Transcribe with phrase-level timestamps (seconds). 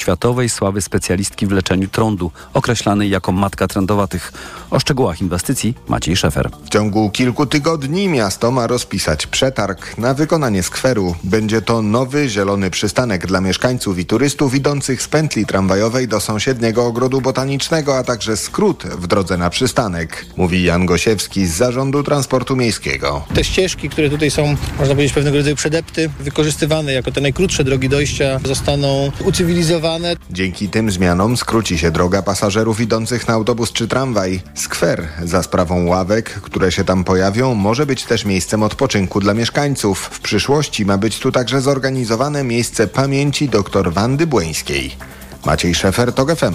[0.00, 4.32] światowej sławy specjalistki w leczeniu trądu, określanej jako matka trędowatych.
[4.70, 6.50] O szczegółach inwestycji Maciej Szefer.
[6.64, 11.14] W ciągu kilku tygodni miasto ma rozpisać przetarg na wykonanie skweru.
[11.24, 16.86] Będzie to nowy zielony przystanek dla mieszkańców i turystów idących z pętli tramwajowej do sąsiedniego
[16.86, 22.56] ogrodu botanicznego, a także skrót w drodze na przystanek, mówi Jan Gosiewski z Zarządu Transportu
[22.56, 23.24] Miejskiego.
[23.34, 27.88] Te ścieżki, które tutaj są, można powiedzieć, pewnego rodzaju przedepty, wykorzystywane jako te najkrótsze drogi
[27.88, 29.89] dojścia, zostaną ucywilizowane
[30.30, 34.40] Dzięki tym zmianom skróci się droga pasażerów idących na autobus czy tramwaj.
[34.54, 39.98] Skwer za sprawą ławek, które się tam pojawią, może być też miejscem odpoczynku dla mieszkańców.
[39.98, 44.96] W przyszłości ma być tu także zorganizowane miejsce pamięci dr Wandy Błeńskiej.
[45.46, 46.54] Maciej Szefer, TOG FM.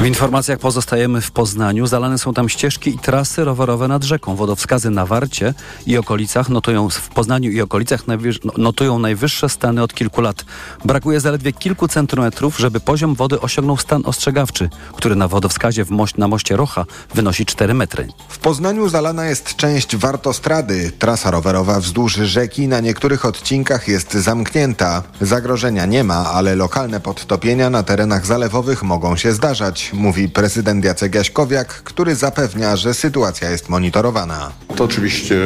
[0.00, 1.86] W informacjach pozostajemy w Poznaniu.
[1.86, 4.36] Zalane są tam ścieżki i trasy rowerowe nad rzeką.
[4.36, 5.54] Wodowskazy na Warcie
[5.86, 8.16] i okolicach notują w Poznaniu i okolicach no,
[8.56, 10.44] notują najwyższe stany od kilku lat.
[10.84, 16.14] Brakuje zaledwie kilku centymetrów, żeby poziom wody osiągnął stan ostrzegawczy, który na wodowskazie w moś,
[16.14, 18.08] na moście Rocha wynosi 4 metry.
[18.28, 20.92] W Poznaniu zalana jest część Wartostrady.
[20.98, 25.02] Trasa rowerowa wzdłuż rzeki na niektórych odcinkach jest zamknięta.
[25.20, 31.14] Zagrożenia nie ma, ale lokalne podtopienia na terenach zalewowych mogą się zdarzać mówi prezydent Jacek
[31.14, 34.52] Jaśkowiak, który zapewnia, że sytuacja jest monitorowana.
[34.76, 35.36] To oczywiście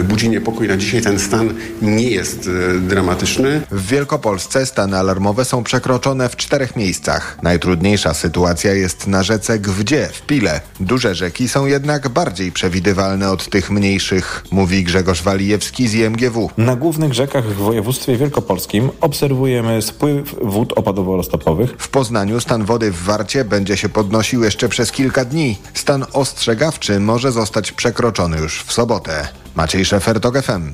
[0.00, 0.68] e, budzi niepokój.
[0.68, 3.62] Na dzisiaj ten stan nie jest e, dramatyczny.
[3.70, 7.38] W Wielkopolsce stany alarmowe są przekroczone w czterech miejscach.
[7.42, 10.60] Najtrudniejsza sytuacja jest na rzece Gwdzie w Pile.
[10.80, 16.50] Duże rzeki są jednak bardziej przewidywalne od tych mniejszych, mówi Grzegorz Walijewski z IMGW.
[16.58, 21.74] Na głównych rzekach w województwie wielkopolskim obserwujemy spływ wód opadowo-roztopowych.
[21.78, 25.58] W Poznaniu stan wody w Warcie będzie się podnosił jeszcze przez kilka dni.
[25.74, 29.28] Stan ostrzegawczy może zostać przekroczony już w sobotę.
[29.54, 30.72] Maciej Szefer, FM.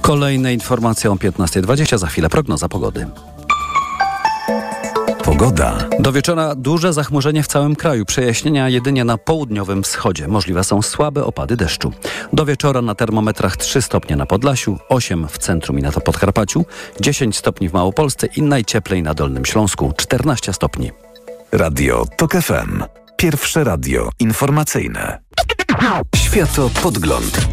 [0.00, 3.06] Kolejne informacje o 15.20, za chwilę prognoza pogody.
[5.26, 5.88] Pogoda.
[5.98, 8.04] Do wieczora duże zachmurzenie w całym kraju.
[8.04, 10.28] Przejaśnienia jedynie na południowym wschodzie.
[10.28, 11.92] Możliwe są słabe opady deszczu.
[12.32, 16.64] Do wieczora na termometrach 3 stopnie na Podlasiu, 8 w centrum i na Podkarpaciu,
[17.00, 20.90] 10 stopni w Małopolsce i najcieplej na Dolnym Śląsku, 14 stopni.
[21.52, 22.84] Radio TOK FM.
[23.16, 25.18] Pierwsze radio informacyjne.
[26.16, 27.46] Światopodgląd.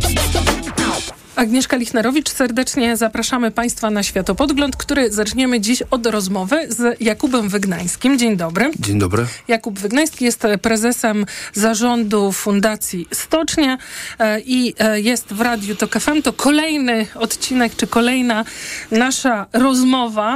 [1.36, 8.20] Agnieszka Lichnerowicz, serdecznie zapraszamy Państwa na Światopodgląd, który zaczniemy dziś od rozmowy z Jakubem Wygnańskim.
[8.20, 8.72] Dzień dobry.
[8.80, 9.26] Dzień dobry.
[9.48, 13.78] Jakub Wygnański jest prezesem zarządu Fundacji Stocznia
[14.20, 16.22] e, i e, jest w Radiu TOK FM.
[16.22, 18.46] To kolejny odcinek, czy kolejna
[18.92, 20.36] nasza rozmowa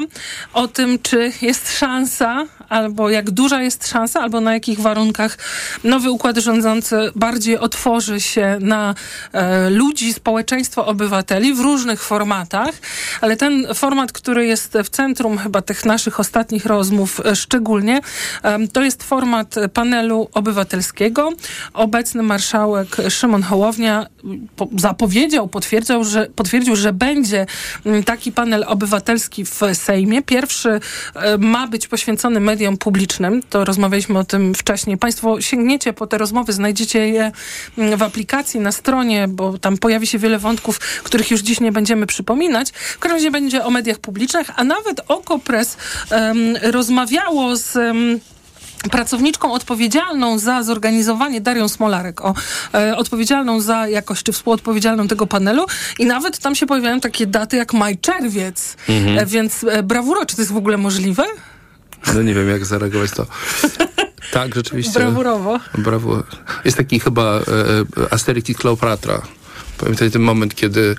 [0.53, 5.38] o tym, czy jest szansa, albo jak duża jest szansa, albo na jakich warunkach
[5.83, 8.95] nowy układ rządzący bardziej otworzy się na
[9.33, 12.75] e, ludzi, społeczeństwo obywateli w różnych formatach,
[13.22, 18.01] ale ten format, który jest w centrum chyba tych naszych ostatnich rozmów e, szczególnie,
[18.73, 21.31] to jest format panelu obywatelskiego.
[21.73, 24.07] Obecny marszałek Szymon Hołownia
[24.77, 27.45] zapowiedział, potwierdził, że, potwierdził, że będzie
[28.06, 30.23] taki panel obywatelski w Sejmie.
[30.23, 30.79] Pierwszy
[31.16, 33.44] e, ma być poświęcony mediom publicznym.
[33.50, 34.97] To rozmawialiśmy o tym wcześniej.
[34.97, 37.31] Państwo sięgniecie po te rozmowy, znajdziecie je
[37.78, 42.06] w aplikacji, na stronie, bo tam pojawi się wiele wątków których już dziś nie będziemy
[42.06, 42.72] przypominać.
[42.72, 45.78] W każdym razie będzie o mediach publicznych, a nawet Okopres
[46.12, 47.75] um, rozmawiało z...
[47.75, 48.19] Um,
[48.91, 52.34] pracowniczką odpowiedzialną za zorganizowanie, Darią Smolarek, o,
[52.74, 55.66] e, odpowiedzialną za jakość, czy współodpowiedzialną tego panelu
[56.00, 59.19] i nawet tam się pojawiają takie daty jak maj, czerwiec, mhm.
[59.19, 61.24] e, więc e, brawuro, czy to jest w ogóle możliwe?
[62.13, 63.25] No nie wiem, jak zareagować to.
[64.31, 64.99] Tak, rzeczywiście.
[64.99, 65.59] Brawurowo.
[65.77, 66.23] Brawo.
[66.65, 67.41] Jest taki chyba e,
[68.03, 69.21] e Asterix i Cleopatra
[69.77, 70.95] Pamiętaj ten moment, kiedy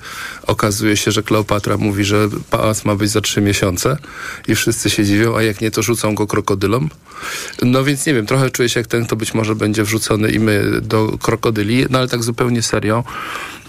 [0.47, 3.97] okazuje się, że Kleopatra mówi, że pałac ma być za trzy miesiące
[4.47, 6.89] i wszyscy się dziwią, a jak nie, to rzucą go krokodylom.
[7.61, 10.39] No więc nie wiem, trochę czuję się jak ten, kto być może będzie wrzucony i
[10.39, 13.03] my do krokodyli, no ale tak zupełnie serio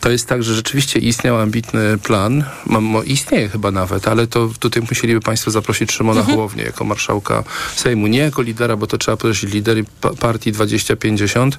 [0.00, 4.82] to jest tak, że rzeczywiście istniał ambitny plan, mam, istnieje chyba nawet, ale to tutaj
[4.88, 6.36] musieliby Państwo zaprosić Szymona mhm.
[6.36, 7.44] Hołownię jako marszałka
[7.76, 8.06] Sejmu.
[8.06, 9.84] Nie jako lidera, bo to trzeba podkreślić, lider
[10.20, 11.58] partii 2050,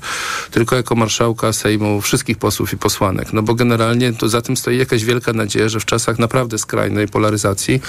[0.52, 3.34] tylko jako marszałka Sejmu wszystkich posłów i posłanek.
[3.34, 7.08] No bo generalnie to za tym stoi jakaś wielka nadzieja, że w czasach naprawdę skrajnej
[7.08, 7.82] polaryzacji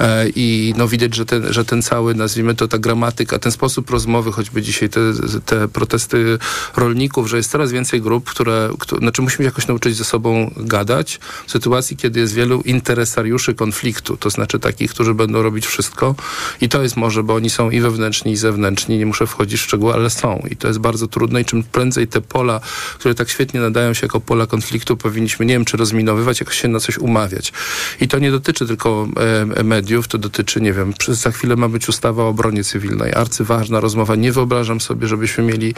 [0.00, 3.90] e, i no widać, że ten, że ten cały, nazwijmy to ta gramatyka, ten sposób
[3.90, 5.00] rozmowy, choćby dzisiaj te,
[5.46, 6.38] te protesty
[6.76, 11.20] rolników, że jest coraz więcej grup, które, które znaczy musimy jakoś nauczyć ze sobą gadać
[11.46, 16.14] w sytuacji, kiedy jest wielu interesariuszy konfliktu, to znaczy takich, którzy będą robić wszystko
[16.60, 19.64] i to jest może, bo oni są i wewnętrzni, i zewnętrzni, nie muszę wchodzić w
[19.64, 22.60] szczegóły, ale są i to jest bardzo trudne i czym prędzej te pola,
[22.98, 26.68] które tak świetnie nadają się jako pola konfliktu, powinniśmy, nie wiem, czy rozminowywać, jakoś się
[26.68, 27.52] na coś umawiać.
[28.00, 29.08] I to nie dotyczy tylko
[29.56, 33.80] e, mediów, to dotyczy, nie wiem, za chwilę ma być ustawa o obronie cywilnej, arcyważna
[33.80, 34.14] rozmowa.
[34.16, 35.74] Nie wyobrażam sobie, żebyśmy mieli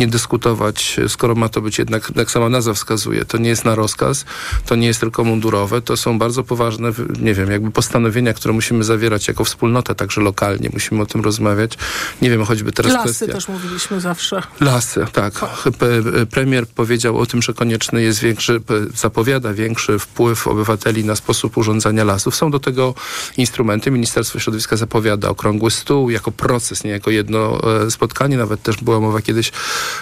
[0.00, 3.74] nie dyskutować, skoro ma to być jednak, jak sama nazwa wskazuje, to nie jest na
[3.74, 4.24] rozkaz,
[4.66, 8.84] to nie jest tylko mundurowe, to są bardzo poważne, nie wiem, jakby postanowienia, które musimy
[8.84, 11.78] zawierać jako wspólnota, także lokalnie, musimy o tym rozmawiać.
[12.22, 13.32] Nie wiem, choćby teraz Lasy kwestia...
[13.32, 14.42] też mówiliśmy zawsze.
[14.60, 15.34] Lasy, tak.
[15.78, 18.60] P- Premier powiedział o tym, że konieczny jest większy,
[18.94, 22.36] zapowiada większy wpływ obywateli na sposób urządzania lasów.
[22.36, 22.94] Są do tego
[23.36, 23.90] instrumenty.
[23.90, 28.36] Ministerstwo Środowiska zapowiada okrągły stół jako proces, nie jako jedno e, spotkanie.
[28.36, 29.52] Nawet też była mowa kiedyś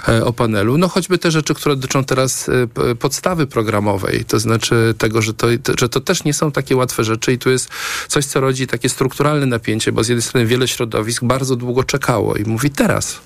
[0.08, 0.78] e, o panelu.
[0.78, 5.46] No choćby te rzeczy, które dotyczą teraz e, podstawy programowej, to znaczy tego, że to,
[5.78, 7.68] że to też nie są takie łatwe rzeczy i tu jest
[8.08, 12.36] coś, co rodzi takie strukturalne napięcie, bo z jednej strony wiele środowisk bardzo długo czekało
[12.36, 13.20] i mówi teraz.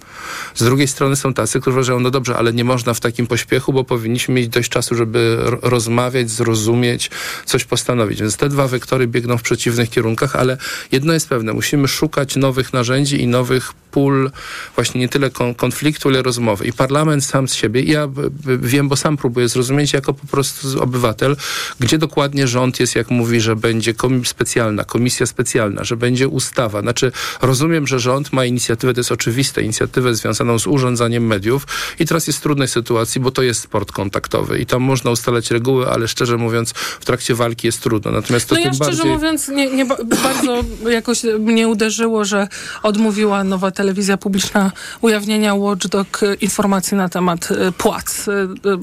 [0.55, 3.73] Z drugiej strony są tacy, którzy uważają, no dobrze, ale nie można w takim pośpiechu,
[3.73, 7.11] bo powinniśmy mieć dość czasu, żeby ro- rozmawiać, zrozumieć,
[7.45, 8.21] coś postanowić.
[8.21, 10.57] Więc te dwa wektory biegną w przeciwnych kierunkach, ale
[10.93, 14.31] jedno jest pewne, musimy szukać nowych narzędzi i nowych pól
[14.75, 16.67] właśnie nie tyle kon- konfliktu, ile rozmowy.
[16.67, 18.09] I parlament sam z siebie, ja
[18.61, 21.37] wiem, bo sam próbuję zrozumieć jako po prostu obywatel,
[21.81, 26.81] gdzie dokładnie rząd jest, jak mówi, że będzie komi- specjalna, komisja specjalna, że będzie ustawa.
[26.81, 27.13] Znaczy,
[27.43, 31.67] rozumiem, że rząd ma inicjatywę, to jest oczywiste, inicjatywę związaną z urządzaniem mediów
[31.99, 35.51] i teraz jest w trudnej sytuacji, bo to jest sport kontaktowy i tam można ustalać
[35.51, 36.71] reguły, ale szczerze mówiąc,
[37.01, 38.11] w trakcie walki jest trudno.
[38.11, 39.13] Natomiast to No ja tym szczerze bardziej...
[39.15, 42.49] mówiąc nie, nie ba- bardzo jakoś mnie uderzyło, że
[42.83, 43.86] odmówiła nowa telewizja
[44.21, 48.33] publiczna ujawnienia Watchdog e, informacji na temat e, płac e,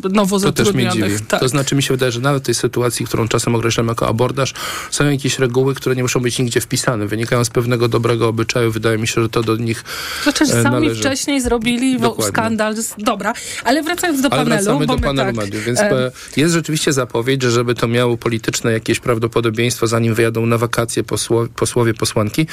[0.09, 1.17] nowo To też mnie zatrudnionych.
[1.17, 1.25] dziwi.
[1.29, 1.39] Tak.
[1.39, 4.53] To znaczy mi się wydaje, że nawet w tej sytuacji, którą czasem określam jako abordaż,
[4.91, 7.07] są jakieś reguły, które nie muszą być nigdzie wpisane.
[7.07, 8.71] Wynikają z pewnego dobrego obyczaju.
[8.71, 9.83] Wydaje mi się, że to do nich
[10.25, 11.01] że e, sami należy.
[11.01, 12.25] wcześniej zrobili Dokładnie.
[12.25, 12.75] skandal.
[12.97, 13.33] Dobra,
[13.63, 14.63] ale wracając do Ale panelu.
[14.63, 18.71] wracamy do panelu tak, mediów, więc e, jest rzeczywiście zapowiedź, że żeby to miało polityczne
[18.71, 22.47] jakieś prawdopodobieństwo, zanim wyjadą na wakacje posło, posłowie, posłanki,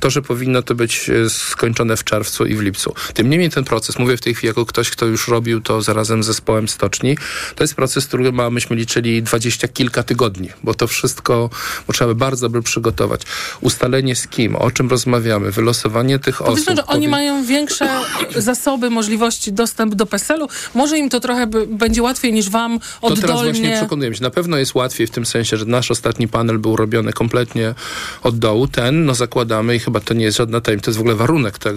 [0.00, 2.94] to, że powinno to być skończone w czerwcu i w lipcu.
[3.14, 6.22] Tym niemniej ten proces, mówię w tej chwili jako ktoś, kto już robił to zarazem
[6.22, 7.16] z zespołem stoczni,
[7.54, 11.50] to jest proces, który ma, myśmy liczyli dwadzieścia kilka tygodni, bo to wszystko
[11.86, 13.20] bo trzeba by bardzo dobrze przygotować.
[13.60, 16.54] Ustalenie z kim, o czym rozmawiamy, wylosowanie tych osób.
[16.54, 17.88] Powiedzmy, że oni powi- mają większe
[18.36, 20.48] zasoby, możliwości, dostęp do PESEL-u.
[20.74, 23.76] Może im to trochę by, będzie łatwiej niż wam To teraz właśnie oddolnie.
[23.76, 24.22] przekonujemy się.
[24.22, 27.74] Na pewno jest łatwiej w tym sensie, że nasz ostatni panel był robiony kompletnie
[28.22, 28.68] od dołu.
[28.68, 31.58] Ten, no zakładamy i chyba to nie jest żadna tajemnica, to jest w ogóle warunek
[31.58, 31.75] tego,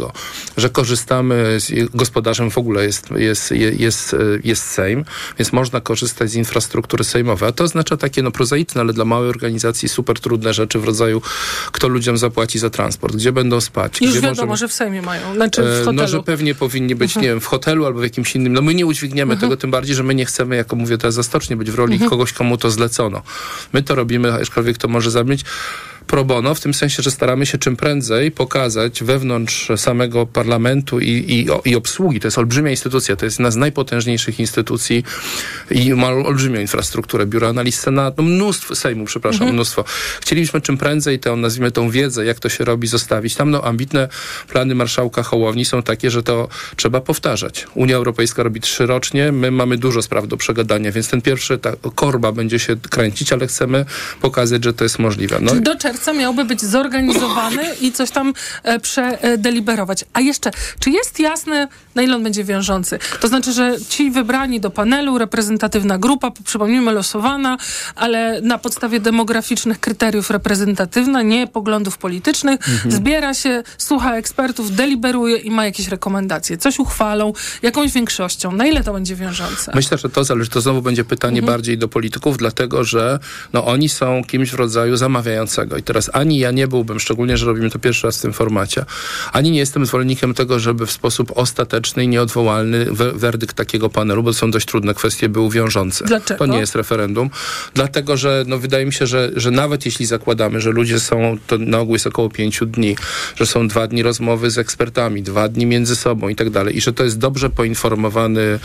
[0.57, 5.06] że korzystamy, z, gospodarzem w ogóle jest, jest, jest, jest, jest Sejm,
[5.40, 7.50] więc można korzystać z infrastruktury sejmowej.
[7.50, 11.22] A to oznacza takie no prozaiczne, ale dla małej organizacji super trudne rzeczy w rodzaju
[11.72, 14.01] kto ludziom zapłaci za transport, gdzie będą spać.
[14.01, 15.80] Już gdzie wiadomo, możemy- że w Sejmie mają, znaczy w hotelu.
[15.80, 15.96] Mhm.
[15.96, 18.54] No, że pewnie powinni być, nie wiem, w hotelu albo w jakimś innym.
[18.54, 21.56] No my nie udźwigniemy tego, tym bardziej, że my nie chcemy, jako mówię teraz zastocznie,
[21.56, 22.10] być w roli Mhm.
[22.10, 23.22] kogoś, komu to zlecono.
[23.74, 25.46] My to robimy, aczkolwiek to może zabrzmieć
[26.10, 31.08] pro bono, w tym sensie, że staramy się czym prędzej pokazać wewnątrz samego parlamentu i,
[31.10, 32.20] i, i obsługi.
[32.20, 35.04] To jest olbrzymia instytucja, to jest jedna z najpotężniejszych instytucji
[35.72, 37.26] i ma olbrzymią infrastrukturę.
[37.26, 39.84] Biuro Analiz Senatu, no mnóstwo, Sejmu, przepraszam, mnóstwo.
[40.22, 43.36] Chcieliśmy czym prędzej tę, nazwijmy tą wiedzę, jak to się robi, zostawić.
[43.36, 44.08] Tam no, ambitne
[44.48, 47.68] plany marszałka Hołowni są takie, że to trzeba powtarzać.
[47.76, 51.72] Unia Europejska robi trzy rocznie, my mamy dużo spraw do przegadania, więc ten pierwszy, ta
[51.96, 53.86] korba będzie się kręcić, ale chcemy
[54.22, 55.38] pokazać, że to jest możliwe.
[55.42, 60.06] No, do czerwca miałby być zorganizowany i coś tam e, przedeliberować.
[60.13, 63.00] A jeszcze, czy jest jasne, na ile on będzie wiążący?
[63.20, 67.58] To znaczy, że ci wybrani do panelu, reprezentatywna grupa, przypomnijmy, losowana,
[67.96, 72.91] ale na podstawie demograficznych kryteriów reprezentatywna, nie poglądów politycznych, Mhm.
[72.91, 76.58] zbiera się, słucha ekspertów, deliberuje i ma jakieś rekomendacje.
[76.58, 78.51] Coś uchwalą, jakąś większością.
[78.51, 79.72] Na ile to będzie wiążące?
[79.75, 80.50] Myślę, że to zależy.
[80.50, 83.20] To znowu będzie pytanie bardziej do polityków, dlatego że
[83.53, 85.77] no, oni są kimś w rodzaju zamawiającego.
[85.77, 88.86] I teraz ani ja nie byłbym, szczególnie, że robimy to pierwszy raz w tym formacie,
[89.34, 94.24] ani nie jestem zwolennikiem tego, żeby w sposób ostateczny i nieodwołalny we- werdykt takiego panelu,
[94.24, 96.03] bo to są dość trudne kwestie, był wiążący.
[96.05, 96.38] Dlaczego?
[96.38, 97.29] To nie jest referendum.
[97.74, 101.58] Dlatego, że no, wydaje mi się, że, że nawet jeśli zakładamy, że ludzie są, to
[101.58, 102.96] na ogół jest około pięciu dni,
[103.36, 106.81] że są dwa dni rozmowy z ekspertami, dwa dni między sobą i tak dalej, i
[106.81, 108.60] że to jest dobrze poinformowany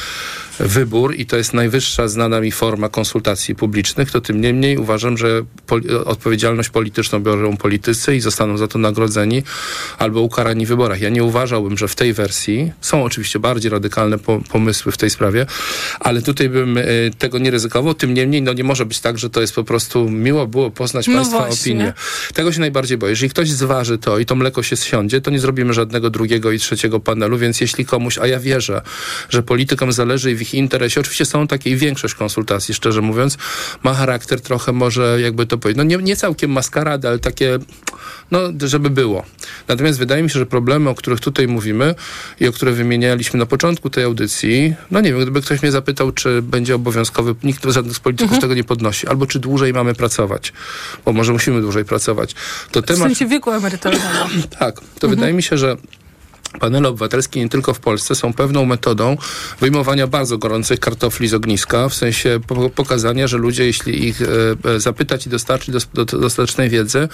[0.59, 5.43] wybór i to jest najwyższa znana mi forma konsultacji publicznych, to tym niemniej uważam, że
[5.67, 9.43] poli- odpowiedzialność polityczną mocno biorą politycy i zostaną za to nagrodzeni
[9.99, 11.01] albo ukarani w wyborach.
[11.01, 15.11] Ja nie uważałbym, że w tej wersji są oczywiście bardziej radykalne po, pomysły w tej
[15.11, 15.47] sprawie,
[16.01, 17.95] ale tutaj bym y, tego nie ryzykował.
[17.95, 21.07] Tym niemniej, no nie może być tak, że to jest po prostu miło było poznać
[21.07, 21.73] No Państwa właśnie.
[21.73, 21.93] opinię.
[22.35, 23.11] Tego się najbardziej boję.
[23.11, 26.59] Jeżeli ktoś zważy to i to mleko się zsiądzie, to nie zrobimy żadnego drugiego i
[26.59, 28.83] trzeciego panelu, więc jeśli komuś, a ja wierzę,
[29.31, 33.39] że politykom zależy i w ich interesie, oczywiście są takie i większość konsultacji, szczerze mówiąc,
[33.83, 36.51] ma charakter trochę może, jakby to powiedzieć, no nie, nie całkiem
[36.95, 37.59] maskarady, ale takie,
[38.31, 39.25] no żeby było.
[39.69, 41.95] Natomiast wydaje mi się, że problemy, o których tutaj mówimy
[42.41, 46.13] i o które wymienialiśmy na początku tej audycji, no nie wiem, gdyby ktoś mnie zapytał,
[46.13, 50.53] czy będzie obowiązkowy, nikt żadnych z polityków tego nie podnosi, albo czy dłużej mamy pracować,
[51.05, 52.35] bo może musimy dłużej pracować,
[52.71, 53.03] to W temat...
[53.03, 54.05] sensie wieku emerytalnego.
[54.59, 55.77] Tak, to wydaje mi się, że
[56.61, 59.17] panele obywatelskie nie tylko w Polsce są pewną metodą
[59.61, 64.27] wyjmowania bardzo gorących kartofli z ogniska, w sensie po pokazania, że ludzie, jeśli ich e,
[64.71, 67.09] e, zapytać i dostarczyć do, do, dostatecznej wiedzy,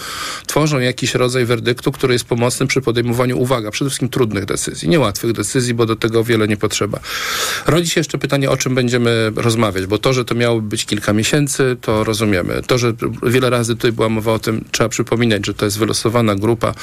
[0.47, 5.33] tworzą jakiś rodzaj werdyktu, który jest pomocny przy podejmowaniu, uwaga, przede wszystkim trudnych decyzji, niełatwych
[5.33, 7.01] decyzji, bo do tego wiele nie potrzeba.
[7.67, 11.13] Rodzi się jeszcze pytanie, o czym będziemy rozmawiać, bo to, że to miało być kilka
[11.13, 12.63] miesięcy, to rozumiemy.
[12.67, 12.93] To, że
[13.23, 16.75] wiele razy tutaj była mowa o tym, trzeba przypominać, że to jest wylosowana grupa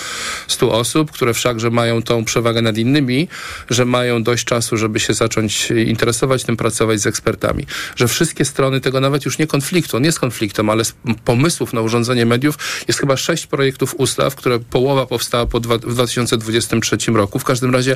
[0.47, 3.27] 100 osób, które wszakże mają tą przewagę nad innymi,
[3.69, 7.65] że mają dość czasu, żeby się zacząć interesować tym, pracować z ekspertami.
[7.95, 10.93] Że wszystkie strony tego nawet już nie konfliktu, on jest konfliktem, ale z
[11.25, 15.93] pomysłów na urządzenie mediów jest chyba sześć projektów ustaw, które połowa powstała po dwa, w
[15.93, 17.39] 2023 roku.
[17.39, 17.95] W każdym razie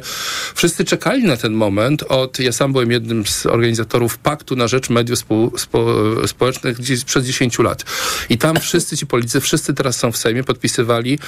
[0.55, 4.89] wszyscy czekali na ten moment od, ja sam byłem jednym z organizatorów Paktu na rzecz
[4.89, 7.85] mediów spo, spo, społecznych gdzieś przed 10 lat.
[8.29, 11.19] I tam wszyscy ci politycy, wszyscy teraz są w Sejmie, podpisywali,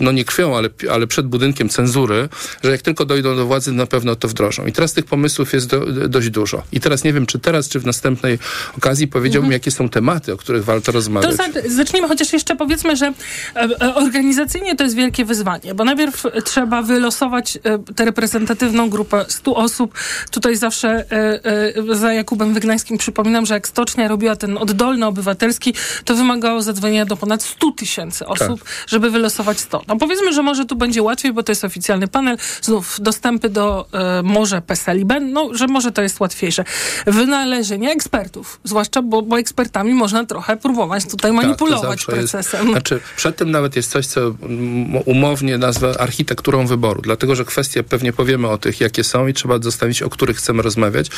[0.00, 2.28] no nie krwią, ale, ale przed budynkiem cenzury,
[2.64, 4.66] że jak tylko dojdą do władzy, na pewno to wdrożą.
[4.66, 6.62] I teraz tych pomysłów jest do, dość dużo.
[6.72, 8.38] I teraz nie wiem, czy teraz, czy w następnej
[8.78, 11.34] okazji powiedziałbym, jakie są tematy, o których warto To rozmawiać.
[11.34, 13.12] za, zacznijmy chociaż jeszcze powiedzmy, że e,
[13.56, 19.54] e, organizacyjnie to jest wielkie wyzwanie, bo najpierw trzeba wylosować e, tę reprezentatywną grupę 100
[19.56, 19.94] osób.
[20.30, 21.44] Tutaj zawsze e,
[21.92, 25.74] e, za Jakubem Wygnańskim przypominam, że jak Stocznia robiła ten oddolny obywatelski,
[26.04, 29.82] to wymagało zadzwonienia do ponad 100 tysięcy osób, żeby wylosować 100.
[29.88, 32.35] No powiedzmy, że może tu będzie łatwiej, bo to jest oficjalny panel.
[32.62, 36.64] Znów dostępy do e, może PESEL i BEN, no, że może to jest łatwiejsze.
[37.06, 42.60] Wynalezienie ekspertów, zwłaszcza, bo, bo ekspertami można trochę próbować tutaj manipulować Tak, zawsze procesem.
[42.60, 44.20] Jest, znaczy, przed tym nawet jest coś, co
[45.04, 49.58] umownie nazwę architekturą wyboru, dlatego że kwestie pewnie powiemy o tych, jakie są i trzeba
[49.62, 51.10] zostawić, o których chcemy rozmawiać.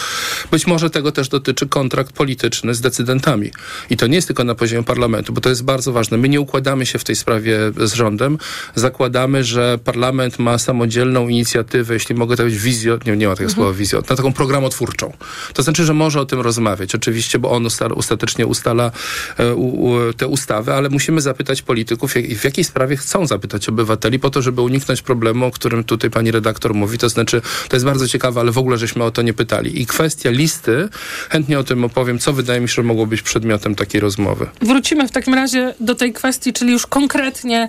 [0.51, 3.51] Być może tego też dotyczy kontrakt polityczny z decydentami.
[3.91, 6.17] I to nie jest tylko na poziomie parlamentu, bo to jest bardzo ważne.
[6.17, 8.39] My nie układamy się w tej sprawie z rządem.
[8.75, 10.59] Zakładamy, że parlament ma
[10.99, 14.33] samodzielną inicjatywę, jeśli mogę to powiedzieć, wizję, nie, nie ma takiego słowa wizję, na taką
[14.33, 15.13] programotwórczą.
[15.55, 18.91] To znaczy, że może o tym rozmawiać, oczywiście, bo on usta- ostatecznie ustala
[19.39, 24.19] e, u, te ustawy, ale musimy zapytać polityków, jak, w jakiej sprawie chcą zapytać obywateli,
[24.19, 26.99] po to, żeby uniknąć problemu, o którym tutaj pani redaktor mówi.
[26.99, 29.83] To znaczy, to jest bardzo ciekawe, ale w ogóle żeśmy o to nie pytali.
[29.83, 30.89] I kwestia listy,
[31.31, 34.47] chętnie o tym opowiem, co wydaje mi się, że mogło być przedmiotem takiej rozmowy.
[34.63, 37.69] Wrócimy w takim razie do tej kwestii, czyli już konkretnie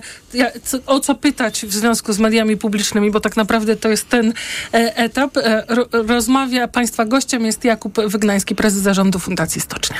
[0.86, 4.32] o co pytać w związku z mediami publicznymi, bo tak naprawdę to jest ten
[4.74, 5.36] e, etap.
[5.36, 9.96] E, ro, rozmawia Państwa gościem jest Jakub Wygnański, prezes zarządu Fundacji Stocznia.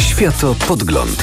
[0.00, 1.22] Światopodgląd.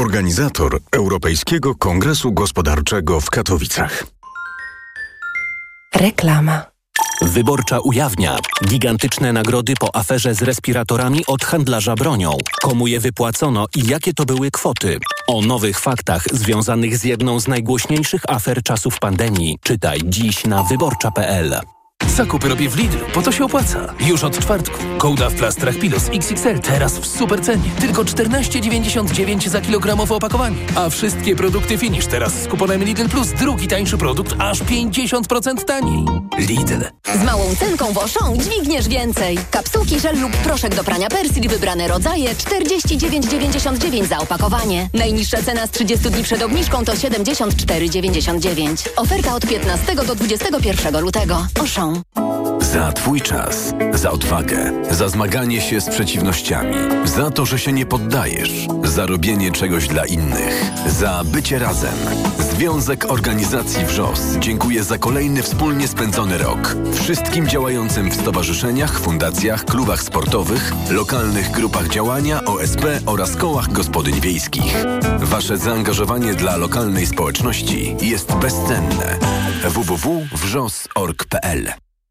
[0.00, 4.06] organizator Europejskiego Kongresu Gospodarczego w Katowicach.
[5.94, 6.66] Reklama.
[7.22, 8.36] Wyborcza ujawnia
[8.68, 12.32] gigantyczne nagrody po aferze z respiratorami od handlarza bronią.
[12.62, 14.98] Komu je wypłacono i jakie to były kwoty?
[15.26, 21.60] O nowych faktach związanych z jedną z najgłośniejszych afer czasów pandemii czytaj dziś na wyborcza.pl.
[22.08, 23.94] Zakupy robię w Lidlu, bo to się opłaca.
[24.00, 24.78] Już od czwartku.
[24.98, 27.70] Kołda w plastrach Pilos XXL teraz w super cenie.
[27.80, 30.56] Tylko 14,99 za kilogramowe opakowanie.
[30.74, 36.04] A wszystkie produkty Finish teraz z kuponem Lidl Plus drugi tańszy produkt aż 50% taniej.
[36.38, 36.84] Lidl.
[37.20, 39.38] Z małą cenką w Auchan dźwigniesz więcej.
[39.50, 44.88] Kapsułki, żel lub proszek do prania Persil wybrane rodzaje 49,99 za opakowanie.
[44.94, 48.88] Najniższa cena z 30 dni przed obniżką to 74,99.
[48.96, 51.46] Oferta od 15 do 21 lutego.
[51.60, 51.89] Auchan.
[52.72, 57.86] Za Twój czas, za odwagę, za zmaganie się z przeciwnościami, za to, że się nie
[57.86, 61.94] poddajesz, za robienie czegoś dla innych, za bycie razem.
[62.38, 66.76] Związek Organizacji WRZOS dziękuję za kolejny wspólnie spędzony rok.
[66.94, 74.74] Wszystkim działającym w stowarzyszeniach, fundacjach, klubach sportowych, lokalnych grupach działania, OSP oraz kołach gospodyń wiejskich.
[75.18, 79.18] Wasze zaangażowanie dla lokalnej społeczności jest bezcenne.
[79.64, 81.79] www.wrzos.org.pl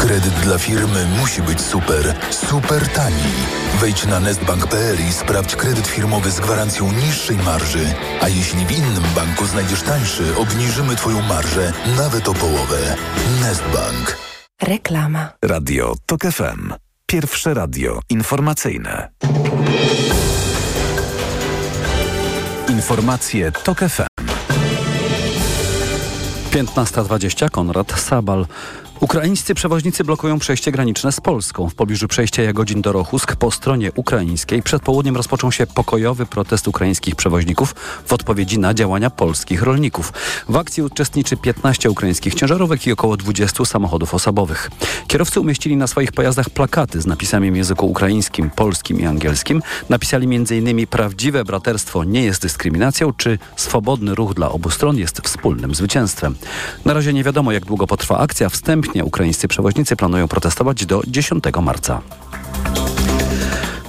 [0.00, 3.32] Kredyt dla firmy musi być super, super tani.
[3.80, 7.94] Wejdź na nestbank.pl i sprawdź kredyt firmowy z gwarancją niższej marży.
[8.20, 12.96] A jeśli w innym banku znajdziesz tańszy, obniżymy Twoją marżę nawet o połowę.
[13.40, 14.18] Nestbank.
[14.62, 15.28] Reklama.
[15.42, 16.72] Radio TOK FM.
[17.06, 19.08] Pierwsze radio informacyjne.
[22.68, 24.06] Informacje TOK FM.
[26.50, 28.46] 15.20 Konrad Sabal.
[29.00, 31.68] Ukraińscy przewoźnicy blokują przejście graniczne z Polską.
[31.68, 36.68] W pobliżu przejścia Jagodzin do Rochusk po stronie ukraińskiej przed południem rozpoczął się pokojowy protest
[36.68, 37.74] ukraińskich przewoźników
[38.06, 40.12] w odpowiedzi na działania polskich rolników.
[40.48, 44.70] W akcji uczestniczy 15 ukraińskich ciężarówek i około 20 samochodów osobowych.
[45.06, 49.62] Kierowcy umieścili na swoich pojazdach plakaty z napisami w języku ukraińskim, polskim i angielskim.
[49.88, 50.86] Napisali m.in.
[50.86, 56.34] prawdziwe braterstwo nie jest dyskryminacją, czy swobodny ruch dla obu stron jest wspólnym zwycięstwem.
[56.84, 58.48] Na razie nie wiadomo jak długo potrwa akcja.
[58.86, 62.02] Wstępnie ukraińscy przewoźnicy planują protestować do 10 marca.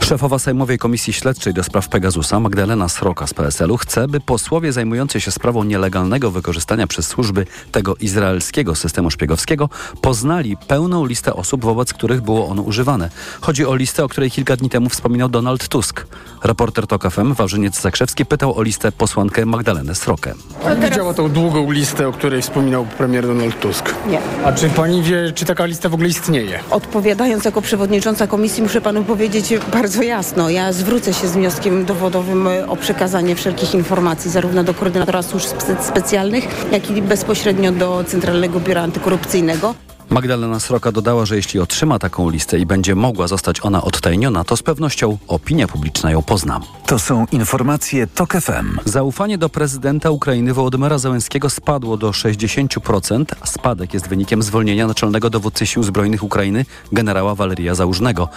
[0.08, 5.22] Szefowa Sejmowej Komisji Śledczej do spraw Pegasusa Magdalena Sroka z PSL-u chce, by posłowie zajmujący
[5.22, 9.70] się sprawą nielegalnego wykorzystania przez służby tego izraelskiego systemu szpiegowskiego
[10.02, 13.10] poznali pełną listę osób, wobec których było ono używane.
[13.42, 16.06] Chodzi o listę, o której kilka dni temu wspominał Donald Tusk.
[16.44, 20.34] Reporter TOK FM Wawrzyniec Zakrzewski pytał o listę posłankę Magdalenę Srokę.
[20.64, 23.96] Pani widziała tą długą listę, o której wspominał premier Donald Tusk.
[24.10, 24.20] Nie.
[24.46, 26.60] A czy pani wie, czy taka lista w ogóle istnieje?
[26.72, 30.50] Odpowiadając jako przewodnicząca komisji, muszę panu powiedzieć bardzo jasno.
[30.50, 35.83] Ja zwrócę się z wnioskiem dowodowym o przekazanie wszelkich informacji zarówno do koordynatora służb spe-
[35.83, 39.75] specjalnych, jak i bezpośrednio do Centralnego Biura Antykorupcyjnego.
[40.09, 44.57] Magdalena Sroka dodała, że jeśli otrzyma taką listę i będzie mogła zostać ona odtajniona, to
[44.57, 46.59] z pewnością opinia publiczna ją pozna.
[46.85, 48.79] To są informacje TOK FM.
[48.85, 53.25] Zaufanie do prezydenta Ukrainy Wołodymyra Zełenskiego spadło do 60%.
[53.43, 58.29] Spadek jest wynikiem zwolnienia naczelnego dowódcy sił zbrojnych Ukrainy generała Waleria Załużnego.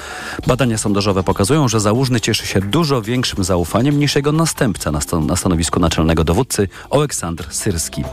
[0.46, 5.26] Badania sondażowe pokazują, że Załużny cieszy się dużo większym zaufaniem niż jego następca na, stan-
[5.26, 8.04] na stanowisku naczelnego dowódcy Oleksandr Syrski.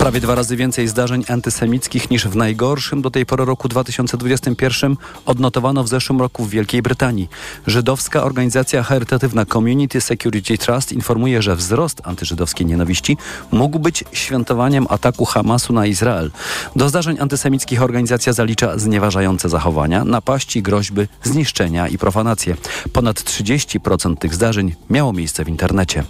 [0.00, 5.84] Prawie dwa razy więcej zdarzeń antysemickich niż w najgorszym do tej pory roku 2021 odnotowano
[5.84, 7.28] w zeszłym roku w Wielkiej Brytanii.
[7.66, 13.16] Żydowska organizacja charytatywna Community Security Trust informuje, że wzrost antyżydowskiej nienawiści
[13.52, 16.30] mógł być świętowaniem ataku Hamasu na Izrael.
[16.76, 22.56] Do zdarzeń antysemickich organizacja zalicza znieważające zachowania, napaści, groźby, zniszczenia i profanacje.
[22.92, 26.04] Ponad 30% tych zdarzeń miało miejsce w internecie.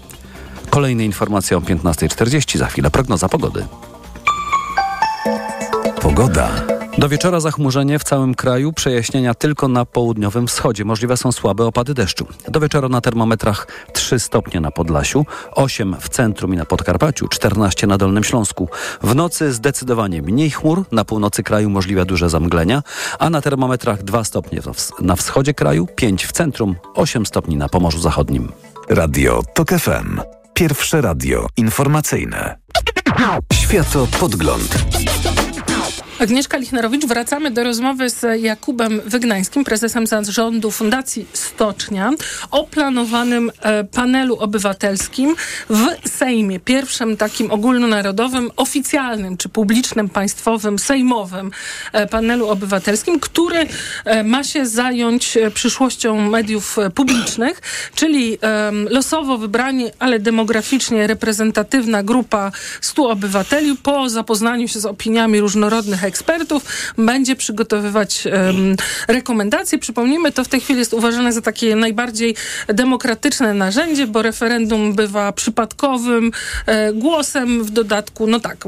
[0.70, 3.66] Kolejne informacje o 15.40, za chwilę prognoza pogody.
[6.00, 6.50] Pogoda.
[6.98, 10.84] Do wieczora zachmurzenie w całym kraju, przejaśnienia tylko na południowym wschodzie.
[10.84, 12.26] Możliwe są słabe opady deszczu.
[12.48, 17.86] Do wieczora na termometrach 3 stopnie na Podlasiu, 8 w centrum i na Podkarpaciu, 14
[17.86, 18.68] na Dolnym Śląsku.
[19.02, 22.82] W nocy zdecydowanie mniej chmur, na północy kraju możliwe duże zamglenia,
[23.18, 24.60] a na termometrach 2 stopnie
[25.00, 28.52] na wschodzie kraju, 5 w centrum, 8 stopni na Pomorzu Zachodnim.
[28.88, 30.39] Radio TOK FM.
[30.60, 32.58] Pierwsze radio informacyjne.
[33.52, 34.84] Światopodgląd.
[36.20, 37.06] Agnieszka Lichnerowicz.
[37.06, 42.10] Wracamy do rozmowy z Jakubem Wygnańskim, prezesem zarządu Fundacji Stocznia,
[42.50, 45.36] o planowanym e, panelu obywatelskim
[45.70, 46.60] w Sejmie.
[46.60, 51.50] Pierwszym takim ogólnonarodowym, oficjalnym, czy publicznym, państwowym, sejmowym
[51.92, 53.66] e, panelu obywatelskim, który
[54.04, 57.62] e, ma się zająć przyszłością mediów publicznych,
[57.94, 58.38] czyli
[58.90, 66.62] losowo wybrani, ale demograficznie reprezentatywna grupa 100 obywateli po zapoznaniu się z opiniami różnorodnych ekspertów
[66.98, 68.76] będzie przygotowywać um,
[69.08, 69.78] rekomendacje.
[69.78, 72.34] Przypomnijmy, to w tej chwili jest uważane za takie najbardziej
[72.68, 76.30] demokratyczne narzędzie, bo referendum bywa przypadkowym
[76.66, 78.64] e, głosem w dodatku, no tak,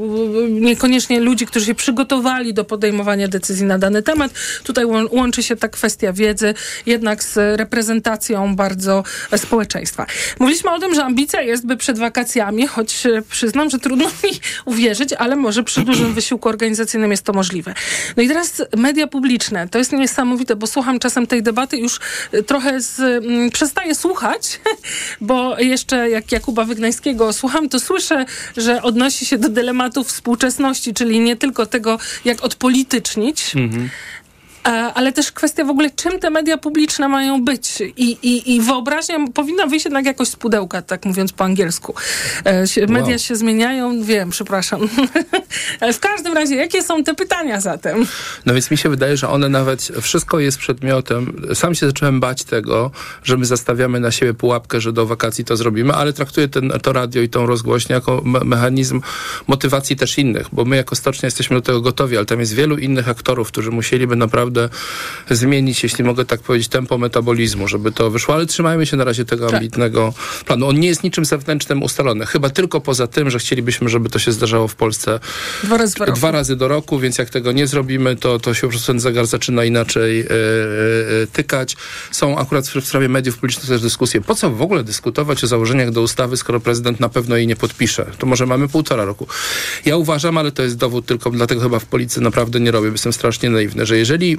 [0.51, 4.33] niekoniecznie ludzi, którzy się przygotowali do podejmowania decyzji na dany temat.
[4.65, 6.55] Tutaj łączy się ta kwestia wiedzy
[6.87, 9.05] jednak z reprezentacją bardzo
[9.37, 10.07] społeczeństwa.
[10.41, 14.31] Mówiliśmy o tym, że ambicja jest, by przed wakacjami, choć przyznam, że trudno mi
[14.65, 17.75] uwierzyć, ale może przy dużym wysiłku organizacyjnym jest to możliwe.
[18.17, 19.69] No i teraz media publiczne.
[19.69, 22.01] To jest niesamowite, bo słucham czasem tej debaty już
[22.35, 24.61] y, trochę z, mm, przestaję słuchać,
[25.21, 28.25] bo jeszcze jak Jakuba Wygnańskiego słucham, to słyszę,
[28.57, 33.91] że odnosi się do dylematów współczesności, czyli nie tylko tego, jak odpolitycznić, mhm.
[34.67, 37.81] E, ale też kwestia w ogóle, czym te media publiczne mają być.
[37.81, 41.95] I, i, i wyobraźnia powinna wyjść jednak jakoś z pudełka, tak mówiąc po angielsku.
[42.45, 43.19] E, media wow.
[43.19, 44.89] się zmieniają, wiem, przepraszam.
[45.93, 48.07] w każdym razie, jakie są te pytania zatem?
[48.47, 51.43] No więc mi się wydaje, że one nawet, wszystko jest przedmiotem.
[51.55, 52.91] Sam się zacząłem bać tego,
[53.25, 56.93] że my zastawiamy na siebie pułapkę, że do wakacji to zrobimy, ale traktuję ten, to
[56.93, 59.01] radio i tą rozgłośnię jako me mechanizm
[59.47, 62.79] motywacji też innych, bo my jako stocznia jesteśmy do tego gotowi, ale tam jest wielu
[62.79, 64.69] innych aktorów, którzy musieliby naprawdę naprawdę
[65.31, 69.25] zmienić, jeśli mogę tak powiedzieć, tempo metabolizmu, żeby to wyszło, ale trzymajmy się na razie
[69.25, 69.55] tego tak.
[69.55, 70.15] ambitnego
[70.47, 70.69] planu.
[70.69, 74.33] On nie jest niczym zewnętrznym ustalony, chyba tylko poza tym, że chcielibyśmy, żeby to się
[74.33, 75.21] zdarzało w Polsce
[75.65, 78.69] dwa razy, dwa razy do roku, więc jak tego nie zrobimy, to, to się po
[78.69, 81.77] prostu ten zegar zaczyna inaczej yy, yy, tykać.
[82.11, 84.21] Są akurat w sprawie mediów publicznych też dyskusje.
[84.21, 87.57] Po co w ogóle dyskutować o założeniach do ustawy, skoro prezydent na pewno jej nie
[87.57, 88.07] podpisze?
[88.19, 89.27] To może mamy półtora roku.
[89.85, 93.13] Ja uważam, ale to jest dowód tylko, dlatego chyba w policji naprawdę nie robię, jestem
[93.13, 94.39] strasznie naiwny, że jeżeli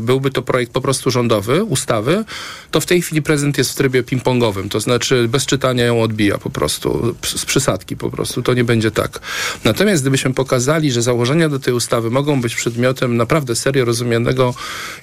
[0.00, 2.24] byłby to projekt po prostu rządowy, ustawy,
[2.70, 6.38] to w tej chwili prezydent jest w trybie ping-pongowym, to znaczy bez czytania ją odbija
[6.38, 9.20] po prostu, z przysadki po prostu, to nie będzie tak.
[9.64, 14.54] Natomiast gdybyśmy pokazali, że założenia do tej ustawy mogą być przedmiotem naprawdę serio rozumianego,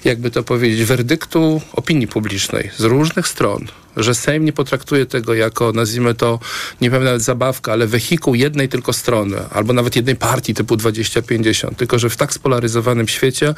[0.04, 5.72] jakby to powiedzieć, werdyktu opinii publicznej z różnych stron, że Sejm nie potraktuje tego jako,
[5.72, 6.38] nazwijmy to,
[6.80, 11.98] nie nawet zabawka, ale wehikuł jednej tylko strony, albo nawet jednej partii typu 2050, tylko
[11.98, 13.54] że w tak spolaryzowanym świecie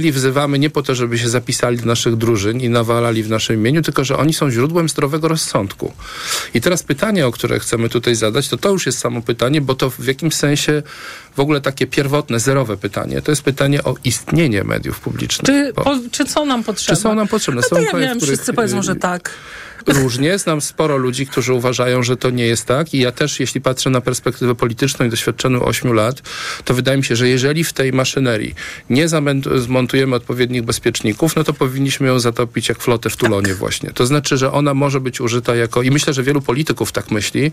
[0.00, 3.56] obywateli wzywamy nie po to, żeby się zapisali do naszych drużyn i nawalali w naszym
[3.56, 5.92] imieniu, tylko że oni są źródłem zdrowego rozsądku.
[6.54, 9.74] I teraz pytanie, o które chcemy tutaj zadać, to to już jest samo pytanie, bo
[9.74, 10.82] to w jakimś sensie
[11.36, 13.22] w ogóle takie pierwotne, zerowe pytanie.
[13.22, 15.46] To jest pytanie o istnienie mediów publicznych.
[15.46, 16.96] Czy, po, czy są nam potrzebne?
[16.96, 17.60] Czy są nam potrzebne?
[17.60, 19.30] No to są ja wiem, wszyscy powiedzą, że tak
[19.86, 20.38] różnie.
[20.38, 23.90] Znam sporo ludzi, którzy uważają, że to nie jest tak i ja też, jeśli patrzę
[23.90, 26.22] na perspektywę polityczną i doświadczoną 8 lat,
[26.64, 28.54] to wydaje mi się, że jeżeli w tej maszynerii
[28.90, 29.06] nie
[29.56, 33.56] zmontujemy odpowiednich bezpieczników, no to powinniśmy ją zatopić jak flotę w Tulonie tak.
[33.56, 33.90] właśnie.
[33.90, 37.52] To znaczy, że ona może być użyta jako, i myślę, że wielu polityków tak myśli,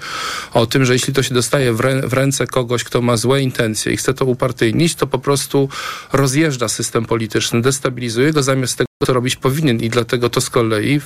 [0.54, 3.42] o tym, że jeśli to się dostaje w, rę, w ręce kogoś, kto ma złe
[3.42, 5.70] intencje i chce to upartyjnić, to po prostu
[6.14, 11.00] rozjeżdża system polityczny, destabilizuje go zamiast tego, co robić powinien i dlatego to z kolei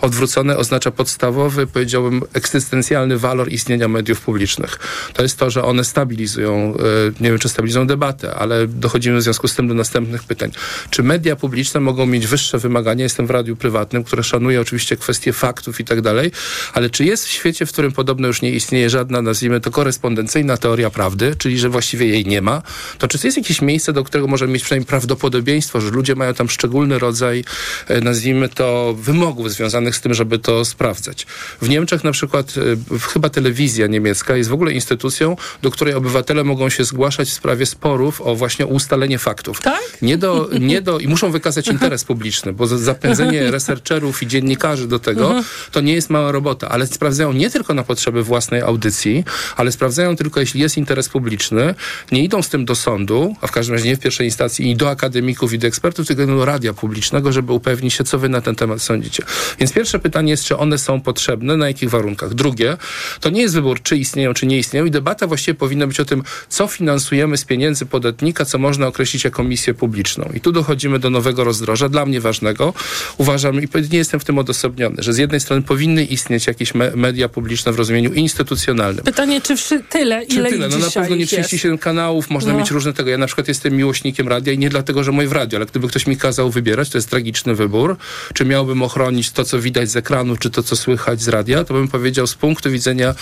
[0.00, 4.78] Odwrócone oznacza podstawowy, powiedziałbym, egzystencjalny walor istnienia mediów publicznych.
[5.12, 9.22] To jest to, że one stabilizują, e, nie wiem czy stabilizują debatę, ale dochodzimy w
[9.22, 10.50] związku z tym do następnych pytań.
[10.90, 13.02] Czy media publiczne mogą mieć wyższe wymagania?
[13.02, 16.30] Jestem w radiu prywatnym, które szanuje oczywiście kwestie faktów i tak dalej,
[16.72, 20.56] ale czy jest w świecie, w którym podobno już nie istnieje żadna, nazwijmy to, korespondencyjna
[20.56, 22.62] teoria prawdy, czyli że właściwie jej nie ma,
[22.98, 26.48] to czy jest jakieś miejsce, do którego możemy mieć przynajmniej prawdopodobieństwo, że ludzie mają tam
[26.48, 27.44] szczególny rodzaj,
[27.88, 31.26] e, nazwijmy to, wymogów związanych z tym, żeby to sprawdzać.
[31.62, 36.44] W Niemczech na przykład y, chyba telewizja niemiecka jest w ogóle instytucją, do której obywatele
[36.44, 39.60] mogą się zgłaszać w sprawie sporów o właśnie ustalenie faktów.
[39.60, 39.82] Tak?
[40.02, 44.98] Nie do, nie do, I muszą wykazać interes publiczny, bo zapędzenie researcherów i dziennikarzy do
[44.98, 45.44] tego mhm.
[45.72, 49.24] to nie jest mała robota, ale sprawdzają nie tylko na potrzeby własnej audycji,
[49.56, 51.74] ale sprawdzają tylko, jeśli jest interes publiczny,
[52.12, 54.76] nie idą z tym do sądu, a w każdym razie nie w pierwszej instancji i
[54.76, 58.40] do akademików i do ekspertów, tylko do radia publicznego, żeby upewnić się, co wy na
[58.40, 59.22] ten temat sądzicie.
[59.58, 62.34] Więc pierwsze pytanie jest, czy one są potrzebne, na jakich warunkach.
[62.34, 62.76] Drugie,
[63.20, 66.04] to nie jest wybór, czy istnieją, czy nie istnieją i debata właściwie powinna być o
[66.04, 70.30] tym, co finansujemy z pieniędzy podatnika, co można określić jako misję publiczną.
[70.34, 72.74] I tu dochodzimy do nowego rozdroża, dla mnie ważnego.
[73.18, 76.92] Uważam, i nie jestem w tym odosobniony, że z jednej strony powinny istnieć jakieś me
[76.96, 79.04] media publiczne w rozumieniu instytucjonalnym.
[79.04, 80.68] Pytanie, czy wszy- tyle, Czy ile tyle?
[80.68, 81.48] No na pewno nie ich jest?
[81.48, 82.58] 37 kanałów, można No.
[82.58, 83.10] mieć różne tego.
[83.10, 85.88] Ja na przykład jestem miłośnikiem radia i nie dlatego, że moje w radio, ale gdyby
[85.88, 87.96] ktoś mi kazał wybierać, to jest tragiczny wybór.
[88.34, 91.74] Czy miałbym ochronić to, co widać z ekranu, czy to, co słychać z radia, to
[91.74, 93.14] bym powiedział z punktu widzenia,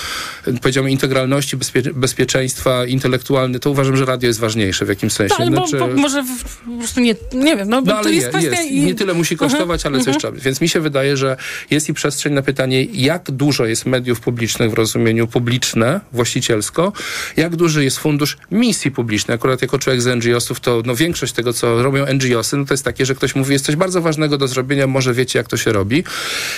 [0.63, 5.35] powiedziałbym, integralności, bezpie bezpieczeństwa intelektualny, to uważam, że radio jest ważniejsze w jakimś sensie.
[5.39, 8.09] Tak, ale bo, Znaczy- bo, może w, po prostu nie, nie wiem, no, no, to
[8.09, 8.51] jest kwestia...
[8.51, 8.71] jest.
[8.71, 10.21] i- Nie tyle musi kosztować, Mhm, ale coś mhm.
[10.21, 10.45] trzeba.
[10.45, 11.37] Więc mi się wydaje, że
[11.71, 16.93] jest i przestrzeń na pytanie, jak dużo jest mediów publicznych w rozumieniu publiczne, właścicielsko,
[17.37, 19.35] jak duży jest fundusz misji publicznej.
[19.35, 22.85] Akurat jako człowiek z NGO-sów, to no, większość tego, co robią NGO-sy, no to jest
[22.85, 25.73] takie, że ktoś mówi, jest coś bardzo ważnego do zrobienia, może wiecie, jak to się
[25.73, 25.96] robi.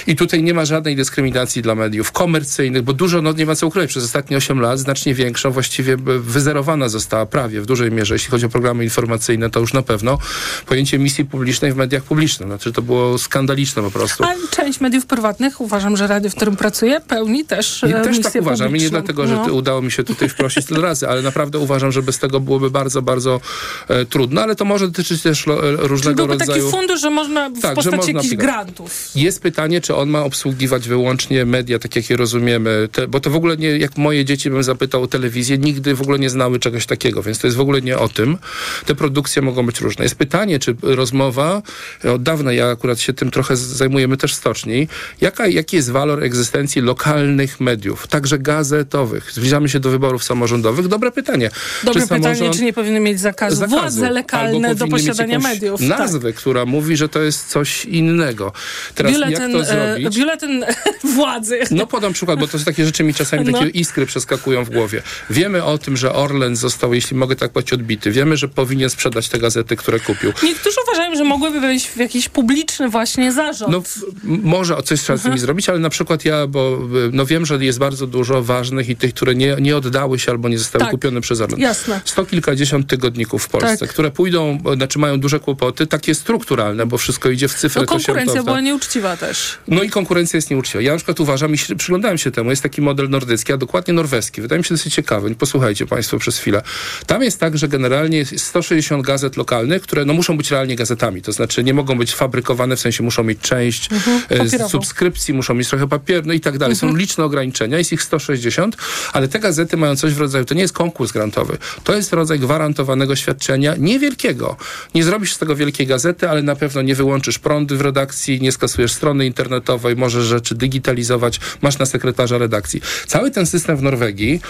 [0.07, 3.67] I tutaj nie ma żadnej dyskryminacji dla mediów komercyjnych, bo dużo, no nie ma co
[3.67, 8.15] ukrywać, przez ostatnie 8 lat znacznie większą, właściwie b- wyzerowana została prawie w dużej mierze,
[8.15, 10.19] jeśli chodzi o programy informacyjne, to już na pewno
[10.67, 12.49] pojęcie misji publicznej w mediach publicznych.
[12.49, 14.25] Znaczy to było skandaliczne po prostu.
[14.25, 18.17] A część mediów prywatnych, uważam, że radio, w którym pracuję, pełni też I e, też
[18.17, 18.77] misję tak uważam.
[18.77, 19.43] I nie dlatego, że No.
[19.55, 23.03] udało mi się tutaj wprosić tyle razy, ale naprawdę uważam, że bez tego byłoby bardzo,
[23.03, 23.41] bardzo
[23.89, 26.63] e, trudno, ale to może dotyczyć też lo, e, Czyli różnego byłby rodzaju...
[26.63, 29.11] taki fundusz, że można w Tak, postaci jakichś grantów.
[29.29, 33.31] Jest pytanie, czy on ma obsługiwać wyłącznie media, tak jak je rozumiemy, te, bo to
[33.31, 36.59] w ogóle nie, jak moje dzieci bym zapytał o telewizję, nigdy w ogóle nie znały
[36.59, 38.39] czegoś takiego, więc to jest w ogóle nie o tym.
[38.87, 40.05] Te produkcje mogą być różne.
[40.05, 41.63] Jest pytanie, czy rozmowa,
[42.05, 44.89] e, od dawna ja akurat się tym trochę zajmujemy też w stoczni,
[45.21, 49.33] jaka, jaki jest walor egzystencji lokalnych mediów, także gazetowych.
[49.33, 50.89] Zbliżamy się do wyborów samorządowych.
[50.89, 51.51] Dobre pytanie.
[51.85, 53.77] Dobre czy pytanie, samorząd- czy nie powinny mieć zakazu, zakazu.
[53.81, 55.81] władze Albo legalne do posiadania mediów.
[55.81, 55.89] Tak.
[55.89, 58.53] Nazwę, która mówi, że to jest coś innego.
[58.95, 60.17] Teraz biuletyn, jak to e, zrobić?
[60.19, 60.65] biuletyn
[61.17, 61.59] władzy.
[61.71, 63.59] No podam przykład, bo to są takie rzeczy mi czasami No.
[63.59, 65.03] takie iskry przeskakują w głowie.
[65.31, 68.11] Wiemy o tym, że Orlen został, jeśli mogę tak powiedzieć, odbity.
[68.11, 70.33] Wiemy, że powinien sprzedać te gazety, które kupił.
[70.43, 73.73] Niektórzy uważają, że mogłyby wejść w jakiś publiczny właśnie zarząd.
[73.73, 77.11] No, w, może o coś trzeba z nimi zrobić, ale na przykład ja, bo y,
[77.13, 80.49] no wiem, że jest bardzo dużo ważnych i tych, które nie, nie oddały się albo
[80.49, 80.91] nie zostały Tak.
[80.91, 81.61] kupione przez Orlen.
[81.61, 82.01] Jasne.
[82.05, 83.89] Sto kilkadziesiąt tygodników w Polsce, Tak.
[83.91, 87.81] które pójdą, bo- znaczy mają duże kłopoty, takie strukturalne, bo wszystko idzie w cyfrę.
[87.81, 89.59] No to się konkurencja to- była nieuczciwa też.
[89.69, 90.83] No i konkurencja jest nieuczciwa.
[90.83, 94.41] Ja na przykład uważam i przyglądałem się temu, jest taki model nordycki, a dokładnie norweski.
[94.41, 95.35] Wydaje mi się dosyć ciekawy.
[95.35, 96.63] Posłuchajcie Państwo przez chwilę.
[97.07, 101.23] Tam jest tak, że generalnie jest 160 gazet lokalnych, które no, muszą być realnie gazetami.
[101.23, 105.55] To znaczy nie mogą być fabrykowane, w sensie muszą mieć część Mhm, e, subskrypcji, muszą
[105.55, 106.77] mieć trochę papieru, no i tak dalej.
[106.77, 107.01] Są Mhm.
[107.01, 108.77] liczne ograniczenia, jest ich 160,
[109.13, 112.39] ale te gazety mają coś w rodzaju, to nie jest konkurs grantowy, to jest rodzaj
[112.39, 114.57] gwarantowanego świadczenia, niewielkiego.
[114.95, 118.53] Nie zrobisz z tego wielkiej gazety, ale na pewno nie wyłączysz prądy w redakcji, nie
[118.53, 122.81] skasujesz strony internetowej, możesz rzeczy digitalizować, masz na sekretarza redakcji.
[123.07, 124.41] Cały ten system w Norwegii,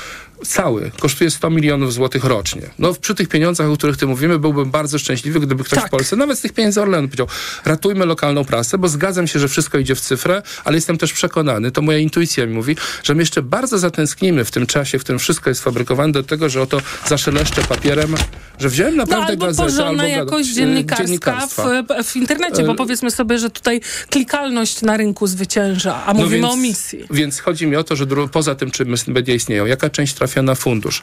[0.46, 2.62] cały, kosztuje 100 milionów złotych rocznie.
[2.78, 6.16] No przy tych pieniądzach, o których ty mówimy, byłbym bardzo szczęśliwy, gdyby ktoś w Polsce,
[6.16, 7.26] nawet z tych pieniędzy Orlenu powiedział,
[7.64, 11.70] ratujmy lokalną prasę, bo zgadzam się, że wszystko idzie w cyfrę, ale jestem też przekonany,
[11.70, 15.18] to moja intuicja mi mówi, że my jeszcze bardzo zatęsknimy w tym czasie, w którym
[15.18, 18.14] wszystko jest fabrykowane do tego, że oto zaszeleszczę papierem,
[18.58, 22.72] że wziąłem No, naprawdę albo gazetę, porządna albo jakość e, dziennikarska w, w internecie, bo
[22.72, 27.04] E, powiedzmy sobie, że tutaj klikalność na rynku zwycięża, a No mówimy więc- o misji.
[27.10, 30.54] Więc chodzi mi o to, że poza tym, czy media istnieją, jaka część trafia na
[30.54, 31.02] fundusz,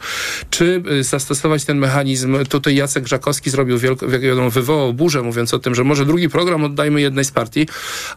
[0.49, 5.75] czy y, zastosować ten mechanizm, tutaj Jacek Żakowski zrobił wielką, wywołał burzę, mówiąc o tym,
[5.75, 7.67] że może drugi program oddajmy jednej z partii,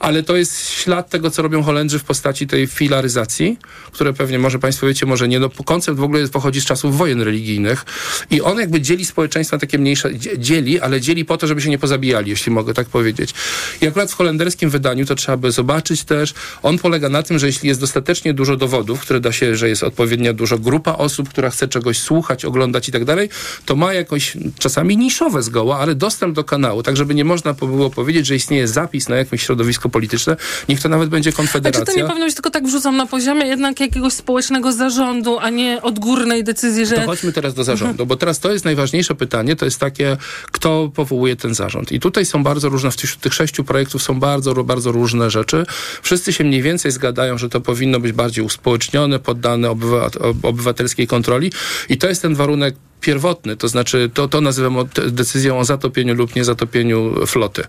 [0.01, 3.59] ale to jest ślad tego, co robią Holendrzy w postaci tej filaryzacji,
[3.93, 7.21] które pewnie może Państwo wiecie, może nie, no koncept w ogóle pochodzi z czasów wojen
[7.23, 7.85] religijnych
[8.31, 11.61] i on jakby dzieli społeczeństwo na takie mniejsze, dzie- dzieli, ale dzieli po to, żeby
[11.61, 13.35] się nie pozabijali, jeśli mogę tak powiedzieć.
[13.81, 17.47] I akurat w holenderskim wydaniu to trzeba by zobaczyć też, on polega na tym, że
[17.47, 21.51] jeśli jest dostatecznie dużo dowodów, które da się, że jest odpowiednia dużo grupa osób, która
[21.51, 23.29] chce czegoś słuchać, oglądać i tak dalej,
[23.67, 27.91] to ma jakoś czasami niszowe zgoła, ale dostęp do kanału, tak żeby nie można było
[27.91, 30.37] powiedzieć, że istnieje zapis na jakieś środowisko polityczne,
[30.69, 31.95] niech to nawet będzie A czy to konfederacja.
[31.95, 36.45] nie powinno być tylko tak wrzucam na poziomie jednak jakiegoś społecznego zarządu, a nie odgórnej
[36.45, 36.97] decyzji, że...
[36.97, 40.17] To chodźmy teraz do zarządu, bo teraz to jest najważniejsze pytanie, to jest takie,
[40.53, 41.93] kto powołuje ten zarząd.
[41.93, 45.67] I tutaj są bardzo różne, w tych, sześciu projektów są bardzo, bardzo różne rzeczy.
[46.03, 50.45] Wszyscy się mniej więcej zgadają, że to powinno być bardziej uspołecznione, poddane obywa- ob-
[50.89, 51.53] obywatelskiej kontroli
[51.89, 54.77] i to jest ten warunek pierwotny, to znaczy to, to nazywam
[55.09, 57.65] decyzją o zatopieniu lub niezatopieniu floty.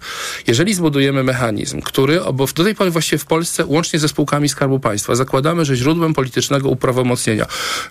[0.48, 4.80] Jeżeli zbudujemy mechanizm, który, bo do tej pory właściwie w Polsce, łącznie ze spółkami Skarbu
[4.80, 7.46] Państwa, zakładamy, że źródłem politycznego uprawomocnienia,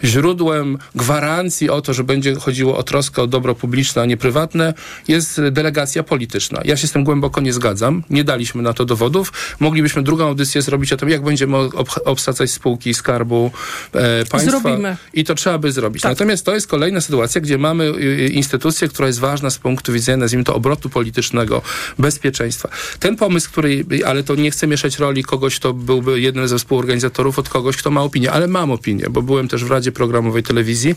[0.05, 4.75] źródłem gwarancji o to, że będzie chodziło o troskę o dobro publiczne, a nie prywatne,
[5.09, 6.61] jest delegacja polityczna.
[6.65, 8.03] Ja się z tym głęboko nie zgadzam.
[8.11, 9.33] Nie daliśmy na to dowodów.
[9.61, 11.57] Moglibyśmy drugą audycję zrobić o tym, jak będziemy
[12.05, 13.51] obsadzać spółki Skarbu
[13.93, 14.51] e, Państwa.
[14.51, 14.97] Zrobimy.
[15.15, 16.03] I to trzeba by zrobić.
[16.03, 16.13] Tak.
[16.13, 19.93] Natomiast to jest kolejna sytuacja, gdzie mamy y, y, instytucję, która jest ważna z punktu
[19.93, 21.63] widzenia, nazwijmy to, obrotu politycznego,
[21.99, 22.69] bezpieczeństwa.
[23.01, 27.39] Ten pomysł, który, ale to nie chcę mieszać roli kogoś, kto byłby jednym ze współorganizatorów
[27.39, 30.95] od kogoś, kto ma opinię, ale mam opinię, bo byłem też w Radzie Programowej Telewizji.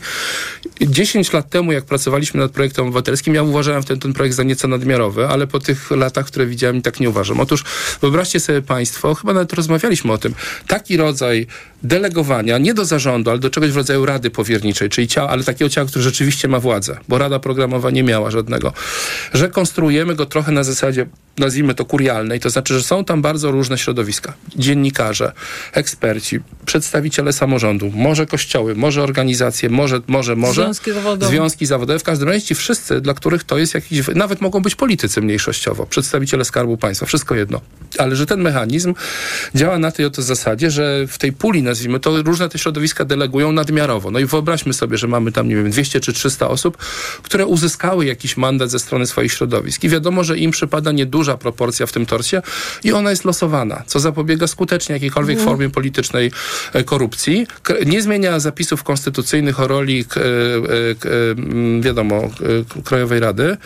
[0.80, 4.68] 10 lat temu, jak pracowaliśmy nad projektem obywatelskim, ja uważałem ten, ten projekt za nieco
[4.68, 7.40] nadmiarowy, ale po tych latach, które widziałem, tak nie uważam.
[7.40, 7.64] Otóż
[8.00, 10.34] wyobraźcie sobie Państwo, chyba nawet rozmawialiśmy o tym,
[10.66, 11.46] taki rodzaj
[11.82, 15.68] delegowania, nie do zarządu, ale do czegoś w rodzaju rady powierniczej, czyli ciała, ale takiego
[15.68, 18.72] ciała, które rzeczywiście ma władzę, bo rada programowa nie miała żadnego,
[19.34, 21.06] że konstruujemy go trochę na zasadzie,
[21.38, 24.34] nazwijmy to kurialnej, to znaczy, że są tam bardzo różne środowiska.
[24.56, 25.32] Dziennikarze,
[25.72, 30.62] eksperci, przedstawiciele samorządu, może kościoły, może organizacje, może, może, może.
[30.62, 31.30] Związki zawodowe.
[31.32, 31.98] Związki zawodowe.
[31.98, 35.86] W każdym razie ci wszyscy, dla których to jest jakiś, nawet mogą być politycy mniejszościowo,
[35.86, 37.60] przedstawiciele Skarbu Państwa, wszystko jedno.
[37.98, 38.94] Ale że ten mechanizm
[39.54, 43.52] działa na tej oto zasadzie, że w tej puli nazwijmy to, różne te środowiska delegują
[43.52, 44.01] nadmiarowo.
[44.10, 46.76] No i wyobraźmy sobie, że mamy tam, nie wiem, 200 czy 300 osób,
[47.22, 49.84] które uzyskały jakiś mandat ze strony swoich środowisk.
[49.84, 52.42] I wiadomo, że im przypada nieduża proporcja w tym torsie
[52.84, 55.48] i ona jest losowana, co zapobiega skutecznie jakiejkolwiek mm.
[55.48, 56.30] formie politycznej
[56.72, 57.46] e, korupcji.
[57.86, 60.04] Nie zmienia zapisów konstytucyjnych o roli, e,
[60.94, 61.08] k,
[61.80, 62.30] wiadomo,
[62.84, 63.56] Krajowej Rady,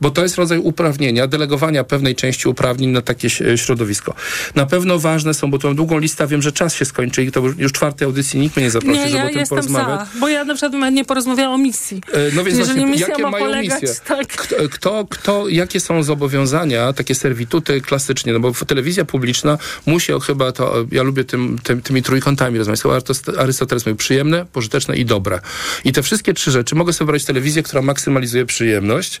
[0.00, 4.14] bo to jest rodzaj uprawnienia, delegowania pewnej części uprawnień na takie środowisko.
[4.54, 7.32] Na pewno ważne są, bo tu mam długą listę, wiem, że czas się skończy i
[7.32, 10.08] to już czwartej audycji nikt mnie nie zaprosi, nie, żeby ja o tym jestem porozmawiać.
[10.14, 12.00] Za, bo ja na przykład nie porozmawiałam o misji.
[12.12, 13.96] E, no więc Jeżeli właśnie, misja jakie ma mają polegać, misje?
[14.04, 14.26] Tak.
[14.28, 20.52] Kto, kto, kto, jakie są zobowiązania, takie servituty klasycznie, no bo telewizja publiczna musi chyba
[20.52, 22.76] to, ja lubię tym, tym, tymi trójkątami rozmawiać.
[23.38, 25.40] Arystoteles mówił przyjemne, pożyteczne i dobre.
[25.84, 29.20] I te wszystkie trzy rzeczy, mogę sobie wybrać telewizję, która maksymalizuje przyjemność,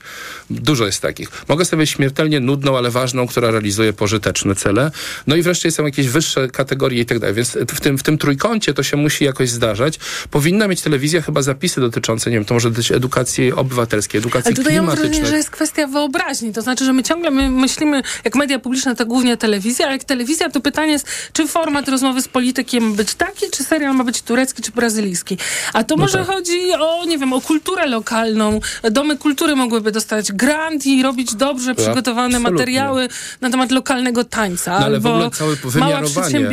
[0.50, 1.28] dużo jest takich.
[1.48, 4.90] Mogę sobie śmiertelnie nudną, ale ważną, która realizuje pożyteczne cele.
[5.26, 7.34] No i wreszcie są jakieś wyższe kategorie i tak dalej.
[7.34, 9.98] Więc w tym, w tym trójkącie to się musi jakoś zdarzać.
[10.46, 14.56] Powinna mieć telewizja chyba zapisy dotyczące, nie wiem, to może być edukacji obywatelskiej, edukacji Ale
[14.56, 15.10] tutaj ja mam klimatycznej.
[15.10, 16.52] wrażenie, że jest kwestia wyobraźni.
[16.52, 20.04] To znaczy, że my ciągle my myślimy, jak media publiczne, to głównie telewizja, a jak
[20.04, 24.04] telewizja, to pytanie jest, czy format rozmowy z politykiem ma być taki, czy serial ma
[24.04, 25.38] być turecki, czy brazylijski.
[25.72, 26.26] A to No może tak.
[26.26, 28.60] chodzi o, nie wiem, o kulturę lokalną.
[28.90, 32.50] Domy kultury mogłyby dostać grant i robić dobrze przygotowane absolutnie.
[32.58, 33.08] materiały
[33.40, 34.78] na temat lokalnego tańca.
[34.80, 36.48] No, ale w ogóle całe wymiarowanie.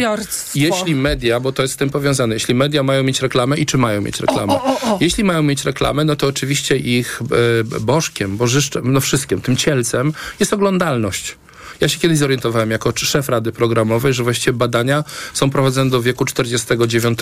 [0.56, 3.83] Jeśli media, bo to jest z tym powiązane, jeśli media mają mieć reklamę i czy
[3.84, 4.54] mają mieć reklamę?
[4.54, 4.98] O, o, o.
[5.02, 10.14] Jeśli mają mieć reklamę, no to oczywiście ich e, bożkiem, bożyszczem, no wszystkim, tym cielcem
[10.40, 11.36] jest oglądalność.
[11.82, 16.26] Ja się kiedyś zorientowałem jako szef Rady Programowej, że właściwie badania są prowadzone do wieku
[16.26, 17.20] 49,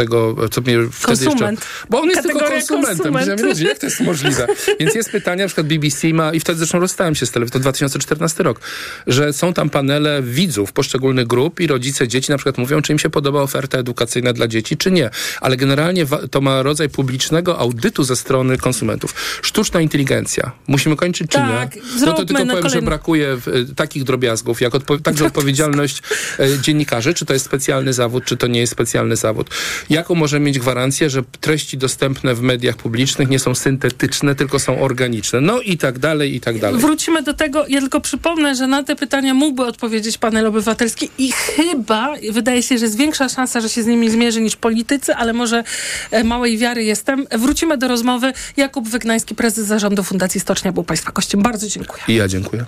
[0.51, 1.59] co mnie wtedy Konsument.
[1.59, 1.87] jeszcze...
[1.89, 3.13] Bo on jest tylko Kategoria konsumentem.
[3.13, 3.41] konsument.
[3.41, 4.47] Ludzie, jak to jest możliwe?
[4.79, 7.59] Więc jest pytanie, na przykład BBC ma, i wtedy zresztą rozstałem się z telewizją, to
[7.59, 8.59] 2014 rok,
[9.07, 12.99] że są tam panele widzów poszczególnych grup i rodzice dzieci na przykład mówią, czy im
[12.99, 15.09] się podoba oferta edukacyjna dla dzieci, czy nie.
[15.41, 19.13] Ale generalnie to ma rodzaj publicznego audytu ze strony konsumentów.
[19.41, 20.51] Sztuczna inteligencja.
[20.67, 21.81] Musimy kończyć, czy Tak, nie?
[22.05, 23.27] No to tylko powiem, że kolejny- brakuje
[23.71, 26.01] e, takich drobiazgów, jak odpo- także odpowiedzialność
[26.39, 29.49] e, dziennikarzy, czy to jest specjalny zawód, czy to nie jest specjalny zawód.
[29.89, 34.81] Jaką możemy mieć gwarancję, że treści dostępne w mediach publicznych nie są syntetyczne, tylko są
[34.81, 35.41] organiczne.
[35.41, 36.81] No i tak dalej, i tak dalej.
[36.81, 37.65] Wrócimy do tego.
[37.67, 42.77] Ja tylko przypomnę, że na te pytania mógłby odpowiedzieć panel obywatelski i chyba wydaje się,
[42.77, 45.63] że jest większa szansa, że się z nimi zmierzy niż politycy, ale może
[46.11, 47.25] e, małej wiary jestem.
[47.31, 48.33] Wrócimy do rozmowy.
[48.57, 51.41] Jakub Wygnański, prezes zarządu Fundacji Stocznia był Państwa gościem.
[51.41, 52.03] Bardzo dziękuję.
[52.07, 52.65] I ja dziękuję.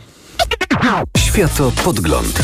[1.18, 2.40] Światopodgląd.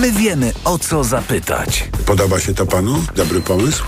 [0.00, 1.88] My wiemy, o co zapytać.
[2.06, 3.04] Podoba się to panu?
[3.16, 3.84] Dobry pomysł?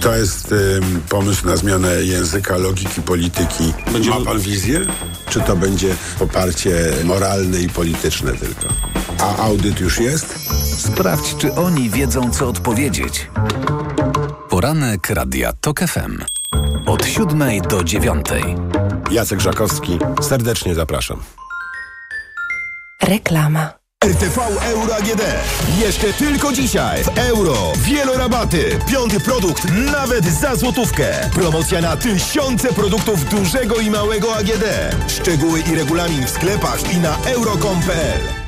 [0.00, 3.72] To jest ym, pomysł na zmianę języka, logiki, polityki.
[4.10, 4.80] Ma pan wizję?
[5.30, 8.74] Czy to będzie poparcie moralne i polityczne tylko?
[9.20, 10.34] A audyt już jest?
[10.78, 13.30] Sprawdź, czy oni wiedzą, co odpowiedzieć.
[14.48, 16.18] Poranek Radia TOK FM.
[16.86, 18.44] Od siódmej do dziewiątej.
[19.10, 21.22] Jacek Żakowski, serdecznie zapraszam.
[23.02, 23.78] Reklama.
[24.04, 25.22] RTV Euro AGD.
[25.80, 27.72] Jeszcze tylko dzisiaj w euro.
[27.76, 28.78] Wielorabaty.
[28.88, 31.30] Piąty produkt nawet za złotówkę.
[31.34, 34.64] Promocja na tysiące produktów dużego i małego AGD.
[35.08, 38.47] Szczegóły i regulamin w sklepach i na euro.com.pl.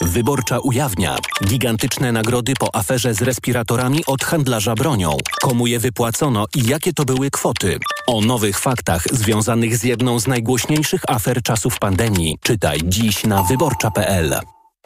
[0.00, 5.16] Wyborcza ujawnia gigantyczne nagrody po aferze z respiratorami od handlarza bronią.
[5.40, 7.78] Komu je wypłacono i jakie to były kwoty?
[8.06, 12.38] O nowych faktach związanych z jedną z najgłośniejszych afer czasów pandemii.
[12.42, 14.57] Czytaj dziś na wyborcza.pl.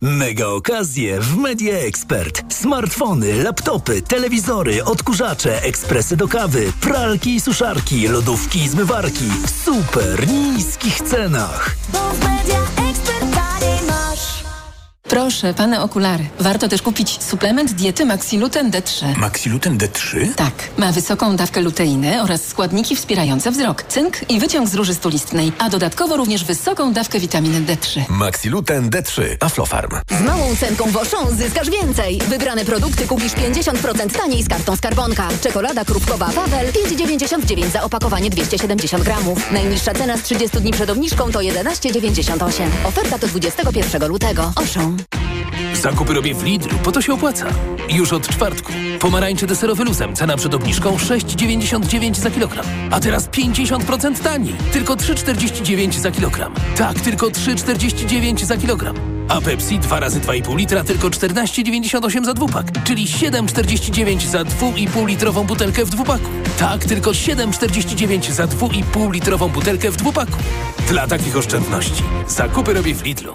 [0.00, 2.54] Mega okazje w Media Expert.
[2.54, 10.28] Smartfony, laptopy, telewizory, odkurzacze, ekspresy do kawy, pralki i suszarki, lodówki i zmywarki w super
[10.28, 11.76] niskich cenach.
[15.14, 16.24] Proszę, pane okulary.
[16.40, 19.16] Warto też kupić suplement diety Maxiluten D3.
[19.18, 20.34] Maxiluten D3?
[20.36, 20.52] Tak.
[20.76, 25.70] Ma wysoką dawkę luteiny oraz składniki wspierające wzrok, cynk i wyciąg z róży stulistnej, a
[25.70, 28.00] dodatkowo również wysoką dawkę witaminy D3.
[28.08, 29.22] Maxiluten D3.
[29.40, 29.90] Aflofarm.
[30.10, 32.20] Z małą cenką w Auchan zyskasz więcej.
[32.28, 35.28] Wybrane produkty kupisz 50% taniej z kartą Skarbonka.
[35.42, 39.52] Czekolada krupkowa Wawel 5,99 za opakowanie 270 gramów.
[39.52, 42.68] Najniższa cena z 30 dni przed obniżką to 11,98.
[42.84, 44.52] Oferta do 21 lutego.
[44.56, 45.03] Auchan.
[45.84, 47.46] Zakupy robię w Lidlu, po to się opłaca.
[47.88, 48.72] Już od czwartku.
[49.00, 52.66] Pomarańcze deserowe luzem, cena przed obniżką 6,99 za kilogram.
[52.90, 54.54] A teraz 50% taniej.
[54.72, 56.54] Tylko 3,49 za kilogram.
[56.76, 58.96] Tak, tylko 3,49 za kilogram.
[59.28, 62.66] A Pepsi 2 razy 2,5 litra tylko 14,98 za dwupak.
[62.84, 66.30] Czyli 7,49 za 2,5 litrową butelkę w dwupaku.
[66.58, 70.38] Tak, tylko 7,49 za 2,5 litrową butelkę w dwupaku.
[70.88, 72.02] Dla takich oszczędności.
[72.28, 73.34] Zakupy robię w Lidlu.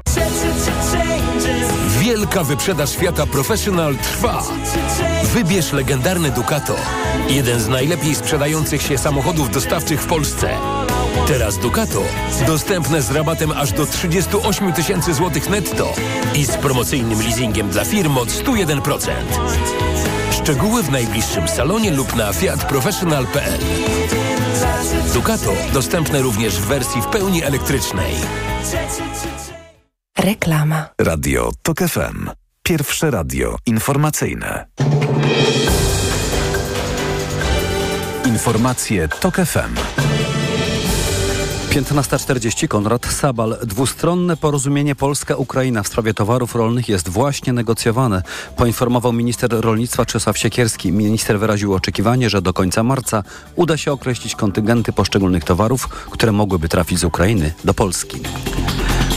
[1.99, 4.43] Wielka wyprzedaż świata Professional trwa.
[5.23, 6.75] Wybierz legendarny Ducato.
[7.29, 10.49] Jeden z najlepiej sprzedających się samochodów dostawczych w Polsce.
[11.27, 12.03] Teraz Ducato
[12.47, 15.93] dostępne z rabatem aż do 38 tysięcy złotych netto
[16.35, 19.11] i z promocyjnym leasingiem dla firm od 101%.
[20.31, 23.59] Szczegóły w najbliższym salonie lub na fiatprofessional.pl
[25.13, 28.15] Ducato dostępne również w wersji w pełni elektrycznej.
[30.21, 30.85] Reklama.
[30.99, 32.29] Radio TOK FM.
[32.63, 34.65] Pierwsze radio informacyjne.
[38.25, 39.75] Informacje TOK FM.
[41.69, 43.57] 15.40 Konrad Sabal.
[43.63, 48.23] Dwustronne porozumienie Polska-Ukraina w sprawie towarów rolnych jest właśnie negocjowane.
[48.55, 50.91] Poinformował minister rolnictwa Czesław Siekierski.
[50.91, 53.23] Minister wyraził oczekiwanie, że do końca marca
[53.55, 58.21] uda się określić kontyngenty poszczególnych towarów, które mogłyby trafić z Ukrainy do Polski.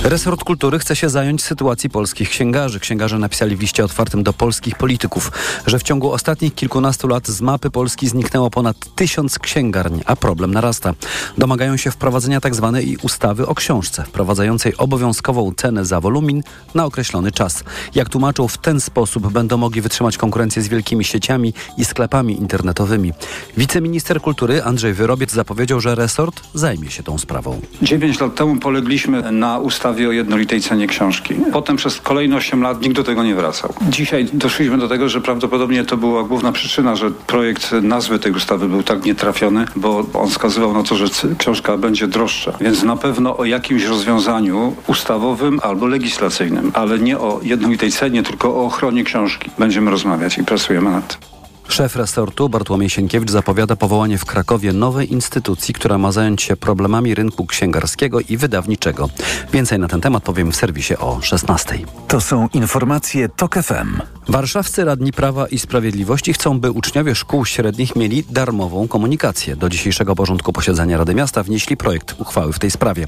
[0.05, 2.81] Resort Kultury chce się zająć sytuacji polskich księgarzy.
[2.81, 5.33] Księgarze napisali w liście otwartym do polskich polityków,
[5.67, 10.55] że w ciągu ostatnich kilkunastu lat z mapy Polski zniknęło ponad tysiąc księgarni, a problem
[10.55, 10.95] narasta.
[11.39, 12.73] Domagają się wprowadzenia tzw.
[12.75, 16.43] Tak ustawy o książce, wprowadzającej obowiązkową cenę za wolumin
[16.75, 17.65] na określony czas.
[17.95, 23.13] Jak tłumaczą, w ten sposób będą mogli wytrzymać konkurencję z wielkimi sieciami i sklepami internetowymi.
[23.57, 27.61] Wiceminister Kultury Andrzej Wyrobiec zapowiedział, że resort zajmie się tą sprawą.
[27.83, 31.35] Dziewięć lat temu polegliśmy na ustawie o jednolitej cenie książki.
[31.53, 33.75] Potem przez kolejne 8 lat nikt do tego nie wracał.
[33.89, 38.69] Dzisiaj doszliśmy do tego, że prawdopodobnie to była główna przyczyna, że projekt nazwy tej ustawy
[38.69, 41.05] był tak nietrafiony, bo on wskazywał na to, że
[41.39, 42.53] książka będzie droższa.
[42.61, 48.57] Więc na pewno o jakimś rozwiązaniu ustawowym albo legislacyjnym, ale nie o jednolitej cenie, tylko
[48.57, 51.34] o ochronie książki będziemy rozmawiać i pracujemy nad tym.
[51.69, 57.15] Szef resortu Bartłomiej Sienkiewicz zapowiada powołanie w Krakowie nowej instytucji, która ma zająć się problemami
[57.15, 59.09] rynku księgarskiego i wydawniczego.
[59.53, 61.79] Więcej na ten temat powiem w serwisie o 16.
[62.09, 64.01] To są informacje TOK FM.
[64.29, 69.57] Warszawscy radni Prawa i Sprawiedliwości chcą, by uczniowie szkół średnich mieli darmową komunikację.
[69.57, 73.07] Do dzisiejszego porządku posiedzenia Rady Miasta wnieśli projekt uchwały w tej sprawie.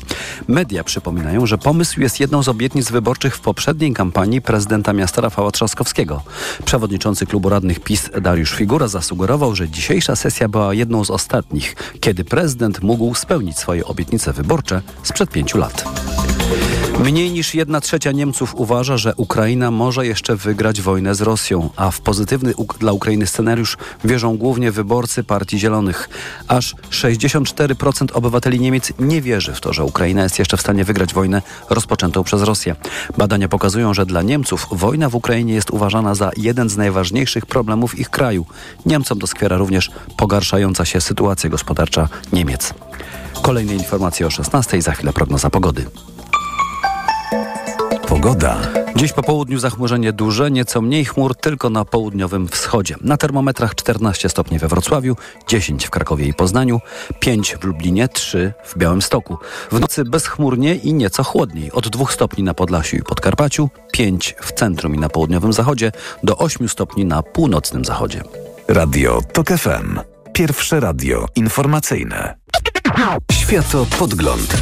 [0.48, 5.50] Media przypominają, że pomysł jest jedną z obietnic wyborczych w poprzedniej kampanii prezydenta miasta Rafała
[5.50, 6.22] Trzaskowskiego.
[6.64, 12.24] Przewodniczący klubu radnych PiS Dariusz Figura zasugerował, że dzisiejsza sesja była jedną z ostatnich, kiedy
[12.24, 15.84] prezydent mógł spełnić swoje obietnice wyborcze sprzed pięciu lat.
[17.06, 21.90] Mniej niż jedna trzecia Niemców uważa, że Ukraina może jeszcze wygrać wojnę z Rosją, a
[21.90, 26.08] w pozytywny dla Ukrainy scenariusz wierzą głównie wyborcy Partii Zielonych.
[26.48, 31.14] Aż 64% obywateli Niemiec nie wierzy w to, że Ukraina jest jeszcze w stanie wygrać
[31.14, 32.76] wojnę rozpoczętą przez Rosję.
[33.16, 37.98] Badania pokazują, że dla Niemców wojna w Ukrainie jest uważana za jeden z najważniejszych problemów
[37.98, 38.46] ich kraju.
[38.86, 42.74] Niemcom doskwiera również pogarszająca się sytuacja gospodarcza Niemiec.
[43.42, 45.86] Kolejne informacje o 16, za chwilę prognoza pogody.
[48.16, 48.56] Pogoda.
[48.96, 52.94] Dziś po południu zachmurzenie duże, nieco mniej chmur tylko na południowym wschodzie.
[53.00, 55.16] Na termometrach 14 stopni we Wrocławiu,
[55.48, 56.80] 10 w Krakowie i Poznaniu,
[57.20, 59.38] 5 w Lublinie, 3 w Białymstoku.
[59.72, 61.72] W nocy bezchmurnie i nieco chłodniej.
[61.72, 65.92] Od 2 stopni na Podlasiu i Podkarpaciu, 5 w centrum i na południowym zachodzie,
[66.22, 68.22] do 8 stopni na północnym zachodzie.
[68.68, 70.00] Radio TOK FM.
[70.32, 72.36] Pierwsze radio informacyjne.
[73.32, 74.56] Światopodgląd.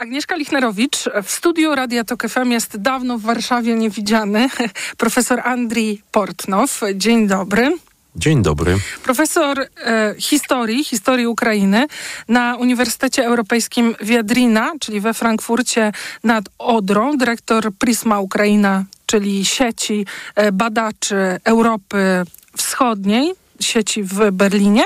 [0.00, 0.96] Agnieszka Lichnerowicz.
[1.22, 4.48] W studiu Radia Tok FM jest dawno w Warszawie niewidziany
[4.96, 6.80] profesor Andrii Portnow.
[6.94, 7.76] Dzień dobry.
[8.16, 8.76] Dzień dobry.
[9.04, 11.86] Profesor e, historii, historii Ukrainy
[12.28, 15.92] na Uniwersytecie Europejskim Wiedrina, czyli we Frankfurcie
[16.24, 22.22] nad Odrą, dyrektor Prisma Ukraina, czyli sieci e, badaczy Europy
[22.56, 24.84] Wschodniej sieci w Berlinie.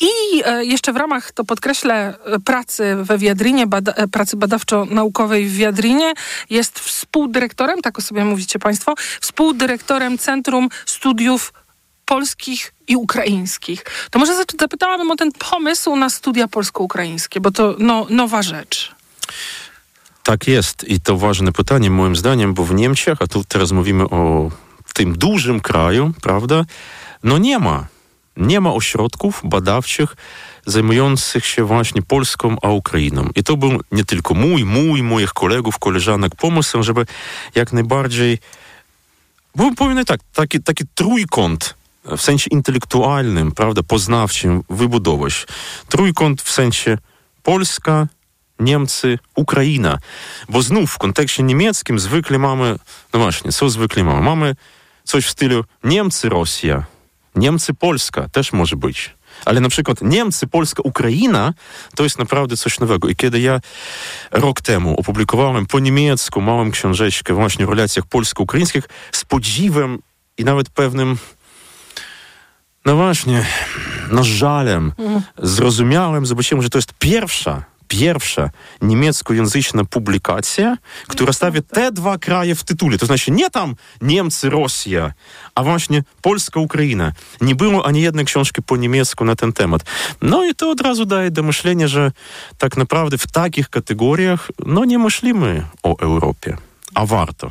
[0.00, 5.56] I e, jeszcze w ramach, to podkreślę, pracy we Wiadrinie, bada, e, pracy badawczo-naukowej w
[5.56, 6.12] Wiadrinie
[6.50, 11.52] jest współdyrektorem, tak o sobie mówicie Państwo, współdyrektorem Centrum Studiów
[12.04, 13.84] Polskich i Ukraińskich.
[14.10, 18.94] To może zapytałabym o ten pomysł na studia polsko-ukraińskie, bo to no, nowa rzecz.
[20.22, 24.04] Tak jest i to ważne pytanie moim zdaniem, bo w Niemczech, a tu teraz mówimy
[24.04, 24.50] o
[24.94, 26.64] tym dużym kraju, prawda,
[27.22, 27.86] no nie ma.
[28.36, 30.16] Nie ma ośrodków badawczych
[30.66, 33.30] zajmujących się właśnie Polską a Ukrainą.
[33.34, 37.06] I to był nie tylko mój, mój, moich kolegów, koleżanek pomysł, żeby
[37.54, 38.38] jak najbardziej,
[39.54, 45.46] bo powiem tak, taki, taki trójkąt w sensie intelektualnym, prawda, poznawczym wybudować.
[45.88, 46.98] Trójkąt w sensie
[47.42, 48.06] Polska,
[48.60, 49.98] Niemcy, Ukraina.
[50.48, 52.78] Bo znów w kontekście niemieckim zwykle mamy,
[53.12, 54.20] no właśnie, co zwykle mamy?
[54.20, 54.54] Mamy
[55.04, 56.84] coś w stylu Niemcy, Rosja,
[57.38, 59.14] Niemcy, Polska też może być.
[59.44, 61.54] Ale na przykład Niemcy, Polska, Ukraina
[61.96, 63.08] to jest naprawdę coś nowego.
[63.08, 63.60] I kiedy ja
[64.30, 69.98] rok temu opublikowałem po niemiecku małą książeczkę właśnie o relacjach polsko-ukraińskich, z podziwem
[70.38, 71.18] i nawet pewnym
[72.84, 73.46] no właśnie,
[74.10, 75.22] no żalem, mm.
[75.38, 78.50] zrozumiałem, zobaczyłem, że to jest pierwsza pierwsza
[78.82, 80.76] niemieckojęzyczna publikacja,
[81.08, 82.98] która stawia te dwa kraje w tytule.
[82.98, 85.12] To znaczy nie tam Niemcy, Rosja,
[85.54, 87.12] a właśnie Polska, Ukraina.
[87.40, 89.82] Nie było ani jednej książki po niemiecku na ten temat.
[90.22, 92.12] No i to od razu daje do myślenia, że
[92.58, 96.56] tak naprawdę w takich kategoriach no nie myślimy o Europie,
[96.94, 97.50] a warto.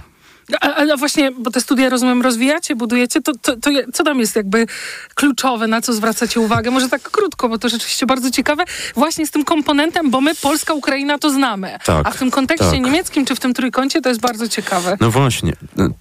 [0.61, 4.67] Ale właśnie, bo te studia, rozumiem, rozwijacie, budujecie, to, to, to, co tam jest jakby
[5.15, 6.71] kluczowe, na co zwracacie uwagę?
[6.71, 8.63] Może tak krótko, bo to rzeczywiście bardzo ciekawe.
[8.95, 11.77] Właśnie z tym komponentem, bo my, Polska, Ukraina, to znamy.
[11.85, 12.81] Tak, A w tym kontekście tak.
[12.81, 14.97] niemieckim, czy w tym trójkącie, to jest bardzo ciekawe.
[14.99, 15.53] No właśnie,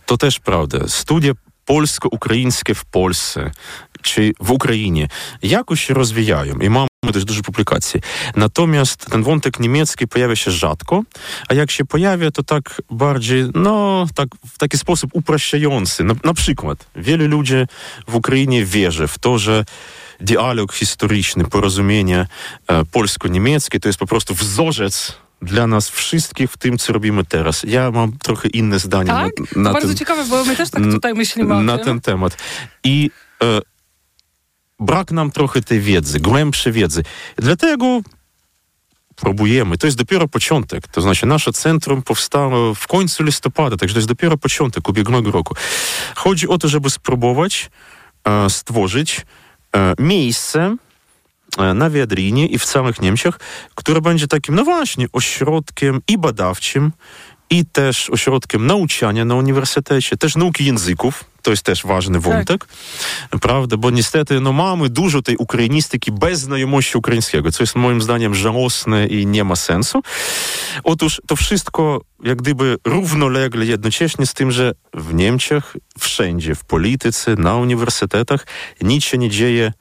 [0.07, 0.79] to też prawda.
[0.89, 1.33] Studia
[1.65, 3.51] polsko-ukraińskie w Polsce,
[4.03, 5.09] czy w Ukrainie,
[5.43, 6.71] jakoś się rozwijają i
[7.07, 8.01] mamy też dużo publikacji.
[8.37, 11.03] Natomiast ten wątek niemiecki pojawia się rzadko,
[11.49, 16.05] a jak się pojawia, to tak bardziej, no, tak, w taki sposób upraszczający.
[16.05, 17.55] Na, na przykład, wielu ludzi
[18.09, 19.65] w Ukrainie wierzy w to, że
[20.21, 22.27] dialog historyczny, porozumienie
[22.69, 27.63] e, polsko-niemieckie to jest po prostu wzorzec dla nas wszystkich w tym, co robimy teraz.
[27.63, 29.33] Ja mam trochę inne zdanie tak?
[29.57, 31.85] na, na bardzo ten, ciekawe, bo my też tak tutaj myślimy na tym.
[31.85, 32.37] ten temat.
[32.85, 33.11] I
[33.43, 33.61] e,
[34.81, 37.03] brak nam trochę tej wiedzy, głębszej wiedzy.
[37.37, 38.01] Dlatego
[39.16, 39.79] próbujemy.
[39.79, 40.89] To jest dopiero początek.
[40.89, 45.55] To znaczy nasze centrum powstało w końcu listopada, także to jest dopiero początek ubiegłego roku.
[46.16, 47.70] Chodzi o to, żeby spróbować
[48.24, 49.27] e, stworzyć
[49.77, 50.77] e, miejsce
[51.59, 53.39] e, na Wiadrinie i w całych Niemczech,
[53.74, 56.93] które będzie takim, no właśnie, ośrodkiem i badawczym,
[57.51, 62.67] i też ośrodkiem nauczania na uniwersytecie, też nauki języków, to jest też ważny wątek,
[63.31, 63.41] tak.
[63.41, 68.35] prawda, bo niestety no, mamy dużo tej ukrainistyki bez znajomości ukraińskiego, co jest moim zdaniem
[68.35, 70.03] żałosne i nie ma sensu.
[70.85, 77.35] Otóż to wszystko jak gdyby równolegle jednocześnie z tym, że w Niemczech wszędzie, w polityce,
[77.35, 78.47] na uniwersytetach
[78.81, 79.73] nic się nie dzieje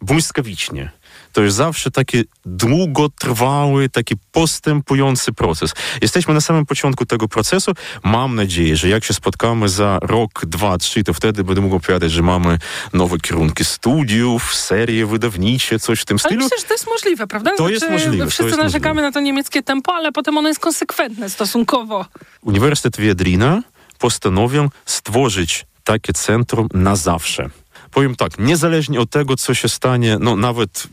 [0.00, 0.90] błyskawicznie
[1.34, 5.72] to jest zawsze taki długotrwały, taki postępujący proces.
[6.02, 7.72] Jesteśmy na samym początku tego procesu.
[8.04, 12.12] Mam nadzieję, że jak się spotkamy za rok, dwa, trzy, to wtedy będę mógł opowiadać,
[12.12, 12.58] że mamy
[12.92, 16.34] nowe kierunki studiów, serie wydawnicze, coś w tym stylu.
[16.34, 17.50] Ale myślę, że to jest możliwe, prawda?
[17.50, 18.26] To znaczy, jest możliwe.
[18.26, 19.08] Wszyscy jest narzekamy możliwe.
[19.08, 22.06] na to niemieckie tempo, ale potem ono jest konsekwentne stosunkowo.
[22.42, 23.62] Uniwersytet Wiedrina
[23.98, 27.50] postanowił stworzyć takie centrum na zawsze
[27.94, 30.86] powiem tak, niezależnie od tego, co się stanie, no nawet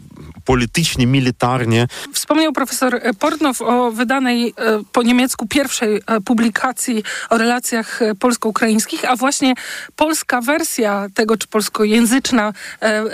[0.46, 1.88] politycznie, militarnie.
[2.14, 4.54] Wspomniał profesor Portnow o wydanej e,
[4.92, 9.54] po niemiecku pierwszej e, publikacji o relacjach e, polsko-ukraińskich, a właśnie
[9.96, 12.54] polska wersja tego, czy polskojęzyczna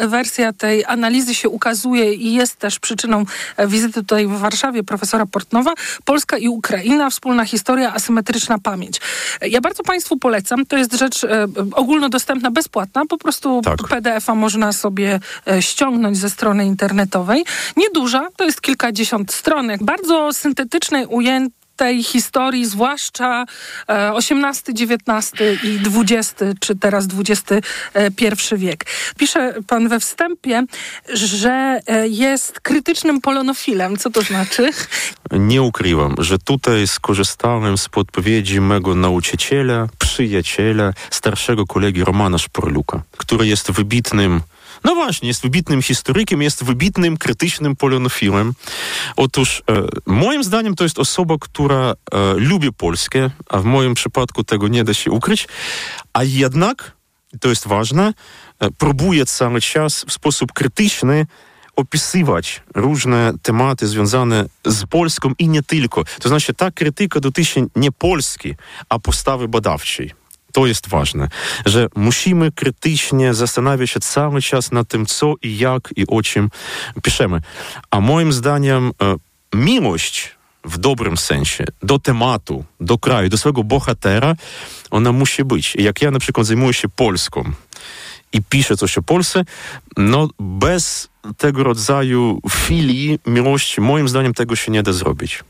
[0.08, 3.26] wersja tej analizy się ukazuje i jest też przyczyną
[3.68, 5.74] wizyty tutaj w Warszawie profesora Portnowa.
[6.06, 9.02] Polska i Ukraina, wspólna historia, asymetryczna pamięć.
[9.42, 10.66] Ja bardzo Państwu polecam.
[10.66, 11.26] To jest rzecz
[11.72, 13.06] ogólnodostępna, bezpłatna.
[13.06, 13.78] Po prostu tak.
[13.78, 15.20] PDF-a można sobie
[15.60, 17.46] ściągnąć ze strony internetowej internetowej.
[17.78, 23.46] Nieduża, to jest kilkadziesiąt stronek, bardzo syntetycznej, ujętej tej historii, zwłaszcza
[23.88, 28.86] XVIII, XIX i XX, czy teraz XXI wiek.
[29.18, 30.64] Pisze pan we wstępie,
[31.14, 31.80] że
[32.10, 33.98] jest krytycznym polonofilem.
[33.98, 34.70] Co to znaczy?
[35.32, 43.48] Nie ukrywam, że tutaj skorzystałem z podpowiedzi mego nauczyciela, przyjaciela, starszego kolegi Romana Szporluka, który
[43.48, 44.42] jest wybitnym
[44.84, 48.54] no właśnie, jest wybitnym historykiem, jest wybitnym, krytycznym polonofilem.
[49.16, 54.44] Otóż e, moim zdaniem to jest osoba, która e, lubi Polskę, a w moim przypadku
[54.44, 55.48] tego nie da się ukryć,
[56.14, 56.92] a jednak,
[57.40, 58.14] to jest ważne,
[58.60, 61.26] e, próbuje cały czas w sposób krytyczny
[61.76, 66.04] opisywać różne tematy związane z Polską i nie tylko.
[66.20, 68.56] To znaczy ta krytyka dotyczy nie Polski,
[68.90, 70.27] a postawy badawczej
[70.58, 71.28] to jest ważne,
[71.66, 76.50] że musimy krytycznie zastanawiać się cały czas nad tym, co i jak i o czym
[77.04, 77.40] piszemy.
[77.92, 79.16] A moim zdaniem e,
[79.54, 80.36] miłość
[80.66, 84.36] w dobrym sensie do tematu, do kraju, do swojego bohatera,
[84.92, 85.76] ona musi być.
[85.76, 87.44] Jak ja na przykład zajmuję się Polską
[88.34, 89.46] i piszę coś o Polsce,
[89.98, 95.44] no bez tego rodzaju filii, miłości, moim zdaniem tego się nie da zrobić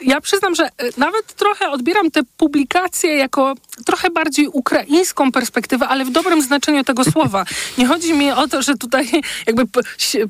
[0.00, 3.54] ja przyznam, że e, nawet trochę odbieram te publikacje jako
[3.86, 7.44] trochę bardziej ukraińską perspektywę, ale w dobrym znaczeniu tego słowa.
[7.78, 9.10] Nie chodzi mi o to, że tutaj
[9.46, 9.62] jakby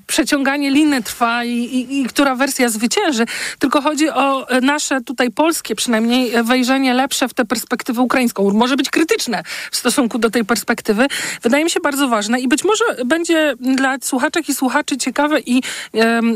[0.07, 3.25] przeciąganie liny trwa i, i, i która wersja zwycięży,
[3.59, 8.51] tylko chodzi o e, nasze tutaj polskie przynajmniej e, wejrzenie lepsze w tę perspektywę ukraińską.
[8.51, 11.07] Może być krytyczne w stosunku do tej perspektywy.
[11.43, 15.63] Wydaje mi się bardzo ważne i być może będzie dla słuchaczek i słuchaczy ciekawe i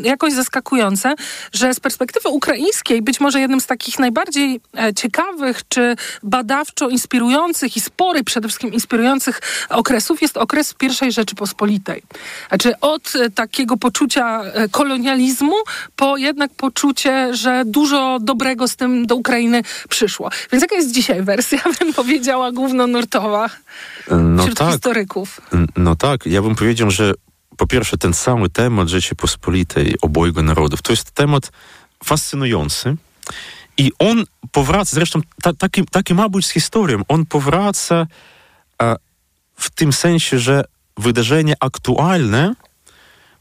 [0.02, 1.14] jakoś zaskakujące,
[1.52, 7.76] że z perspektywy ukraińskiej być może jednym z takich najbardziej e, ciekawych czy badawczo inspirujących
[7.76, 10.74] i spory przede wszystkim inspirujących okresów jest okres
[11.08, 12.02] I Rzeczypospolitej.
[12.48, 15.56] Znaczy od e, takiego poczucia e, kolonializmu
[15.96, 20.30] po jednak poczucie, że dużo dobrego z tym do Ukrainy przyszło.
[20.52, 23.50] Więc jaka jest dzisiaj wersja, bym powiedziała, głównonurtowa
[24.10, 24.72] no wśród tak.
[24.72, 25.40] historyków?
[25.76, 27.14] No tak, ja bym powiedział, że
[27.56, 31.50] po pierwsze ten cały temat Rzeczypospolitej obojga narodów to jest temat
[32.04, 32.96] fascynujący,
[33.78, 38.06] i on powraca, zresztą ta, taki, taki ma być z historią, on powraca
[38.82, 38.96] e,
[39.56, 40.64] w tym sensie, że
[40.96, 42.54] wydarzenia aktualne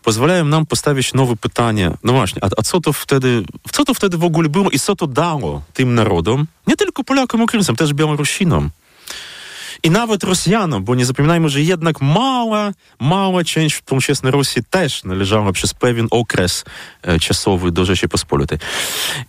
[0.03, 1.91] pozwalają nam postawić nowe pytanie.
[2.03, 4.95] No właśnie, a, a, co to wtedy, co to wtedy w ogóle było i co
[4.95, 6.47] to dało tym narodom?
[6.67, 8.69] Nie tylko Polakom, Ukraińcom, też Białorusinom.
[9.83, 15.51] I nawet Rosjanom, bo nie zapominajmy, że jednak mała, mała część współczesnej Rosji też należała
[15.51, 16.63] przez pewien okres
[17.01, 18.57] e, czasowy do Rzeczypospolitej.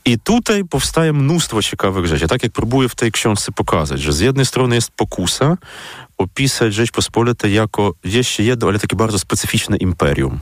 [0.04, 2.28] I tutaj powstaje mnóstwo ciekawych rzeczy.
[2.28, 5.56] Tak jak próbuję w tej książce pokazać, że z jednej strony jest pokusa
[6.18, 10.38] opisać Rzeczpospolite jako jeszcze jedno, ale takie bardzo specyficzne imperium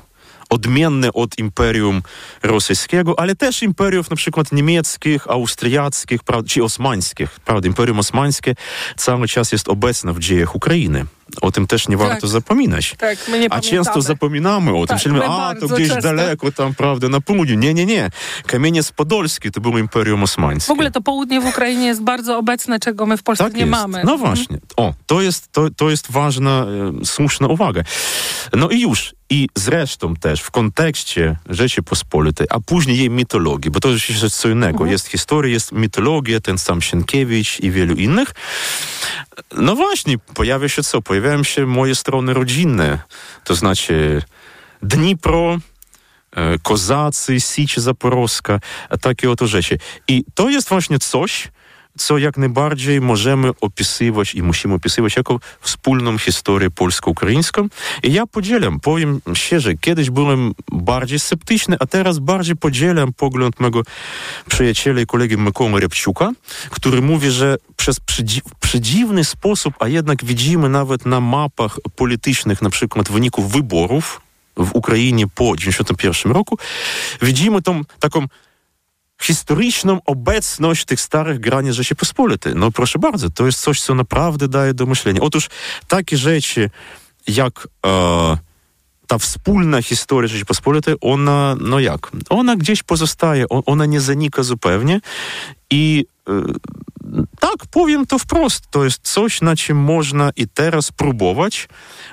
[0.50, 2.02] odmienne od imperium
[2.42, 7.40] rosyjskiego, ale też imperiów na przykład niemieckich, austriackich czy osmańskich.
[7.44, 8.54] Prawda, imperium osmańskie
[8.96, 11.06] cały czas jest obecne w dziejach Ukrainy.
[11.40, 12.08] O tym też nie Tak.
[12.08, 12.94] warto zapominać.
[12.98, 13.84] Tak, my nie A pamiętamy.
[13.84, 14.86] często zapominamy o tym.
[14.86, 16.02] Tak, Myślimy, my a to gdzieś często.
[16.02, 17.54] daleko tam, prawda, na południu.
[17.56, 18.10] Nie, nie, nie.
[18.46, 20.66] Kamieniec Podolski to było Imperium Osmańskie.
[20.68, 23.60] W ogóle to południe w Ukrainie jest bardzo obecne, czego my w Polsce Tak nie
[23.60, 23.70] jest.
[23.70, 24.02] mamy.
[24.04, 24.58] No właśnie.
[24.76, 26.66] O, to jest, to, to jest ważna,
[27.02, 27.82] e, słuszna uwaga.
[28.52, 29.14] No i już.
[29.32, 34.86] I zresztą też w kontekście Rzeczypospolitej, a później jej mitologii, bo to jest co innego.
[34.86, 38.28] Jest historia, jest mitologia, ten sam Sienkiewicz i wielu innych.
[39.56, 41.02] No właśnie, pojawia się co?
[41.20, 42.98] Pojawiają się moje strony rodzinne.
[43.44, 44.22] To znaczy
[44.82, 45.58] Dnipro,
[46.32, 48.60] e, Kozacy, Sicz Zaporowska,
[49.00, 49.78] takie oto rzeczy.
[50.08, 51.48] I to jest właśnie coś,
[51.98, 57.68] co jak najbardziej możemy opisywać i musimy opisywać jako wspólną historię polsko-ukraińską.
[58.02, 63.82] I ja podzielam, powiem szczerze, kiedyś byłem bardziej sceptyczny, a teraz bardziej podzielam pogląd mego
[64.48, 66.32] przyjaciela i kolegi Mykoły Repciuka,
[66.70, 72.70] który mówi, że przez przedzi- przedziwny sposób, a jednak widzimy nawet na mapach politycznych, na
[72.70, 74.20] przykład wyników wyborów
[74.56, 76.58] w Ukrainie po 1991 roku,
[77.22, 78.26] widzimy tą taką
[79.20, 82.52] historyczną obecność tych starych granic Rzeczypospolitej.
[82.56, 85.20] No proszę bardzo, to jest coś, co naprawdę daje do myślenia.
[85.20, 85.48] Otóż
[85.88, 86.70] takie rzeczy
[87.26, 88.38] jak e,
[89.06, 95.00] ta wspólna historia Rzeczypospolitej, ona, no jak, ona gdzieś pozostaje, ona nie zanika zupełnie
[95.70, 96.04] i
[97.40, 101.68] tak, powiem to wprost, to jest coś, na czym można i teraz próbować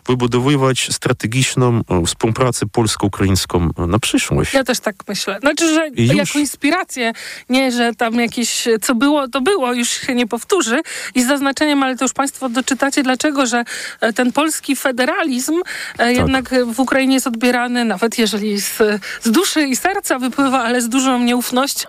[0.07, 4.53] wybudowywać strategiczną e, współpracę polsko-ukraińską na przyszłość.
[4.53, 5.38] Ja też tak myślę.
[5.39, 6.15] Znaczy, że I już.
[6.15, 7.13] jako inspirację,
[7.49, 10.82] nie, że tam jakieś, co było, to było, już się nie powtórzy.
[11.15, 13.63] I z zaznaczeniem, ale to już Państwo doczytacie, dlaczego, że
[14.01, 15.61] e, ten polski federalizm
[15.97, 16.07] Tak.
[16.07, 18.78] e, jednak w Ukrainie jest odbierany, nawet jeżeli z,
[19.22, 21.88] z duszy i serca wypływa, ale z dużą nieufnością,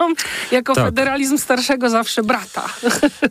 [0.52, 0.84] jako Tak.
[0.84, 2.68] federalizm starszego zawsze brata.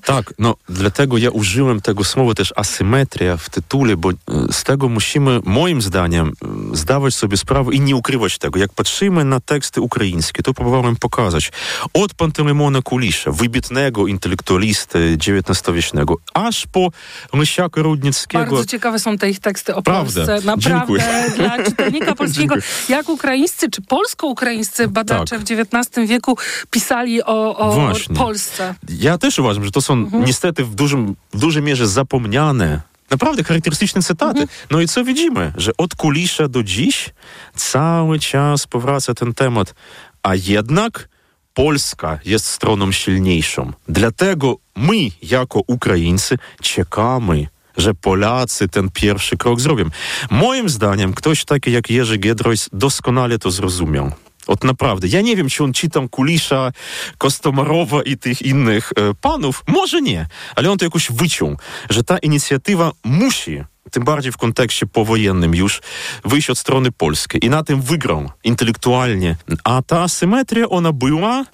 [0.04, 4.14] Tak, no dlatego ja użyłem tego słowa też asymetria w tytule, bo e,
[4.52, 6.28] z tego musimy, moim zdaniem,
[6.74, 8.60] e, zdawać sobie sprawę i nie ukrywać tego.
[8.60, 11.52] Jak patrzymy na teksty ukraińskie, to próbowałem pokazać
[11.94, 16.90] od Pantelemona Kulisza, wybitnego intelektualisty XIX-wiecznego, aż po
[17.34, 18.46] Mysiaka Rudnickiego.
[18.46, 20.26] Bardzo ciekawe są te ich teksty o Prawda.
[20.26, 20.46] Polsce.
[20.46, 21.32] Naprawdę Dziękuję.
[21.36, 22.56] dla czytelnika polskiego.
[22.56, 22.62] Dziękuję.
[22.90, 25.48] Jak ukraińscy czy polsko-ukraińscy badacze Tak.
[25.48, 26.38] w XIX wieku
[26.72, 27.94] pisali o, o.
[28.18, 28.76] Polsce.
[28.90, 34.02] Ja też uważam, że to są niestety w, dużym, w dużej mierze zapomniane, naprawdę charakterystyczne
[34.02, 34.48] cytaty.
[34.72, 35.54] No i co widzimy?
[35.58, 37.10] Że od Kulisza do dziś
[37.56, 39.76] cały czas powraca ten temat.
[40.24, 41.10] A jednak
[41.54, 43.74] Polska jest stroną silniejszą.
[43.90, 47.48] Dlatego my, jako Ukraińcy, czekamy,
[47.78, 49.86] że Polacy ten pierwszy krok zrobią.
[50.32, 54.12] Moim zdaniem ktoś taki jak Jerzy Giedroyc doskonale to zrozumiał.
[54.48, 55.08] Od naprawdę.
[55.08, 56.72] Ja nie wiem, czy on czytał Kulisza,
[57.18, 59.64] Kostomarowa i tych innych e, panów.
[59.68, 60.26] Może nie,
[60.56, 61.58] ale on to jakoś wyciął,
[61.90, 65.82] że ta inicjatywa musi, tym bardziej w kontekście powojennym już,
[66.26, 67.46] wyjść od strony polskiej.
[67.46, 69.36] I na tym wygrał intelektualnie.
[69.64, 71.46] A ta asymetria, ona była,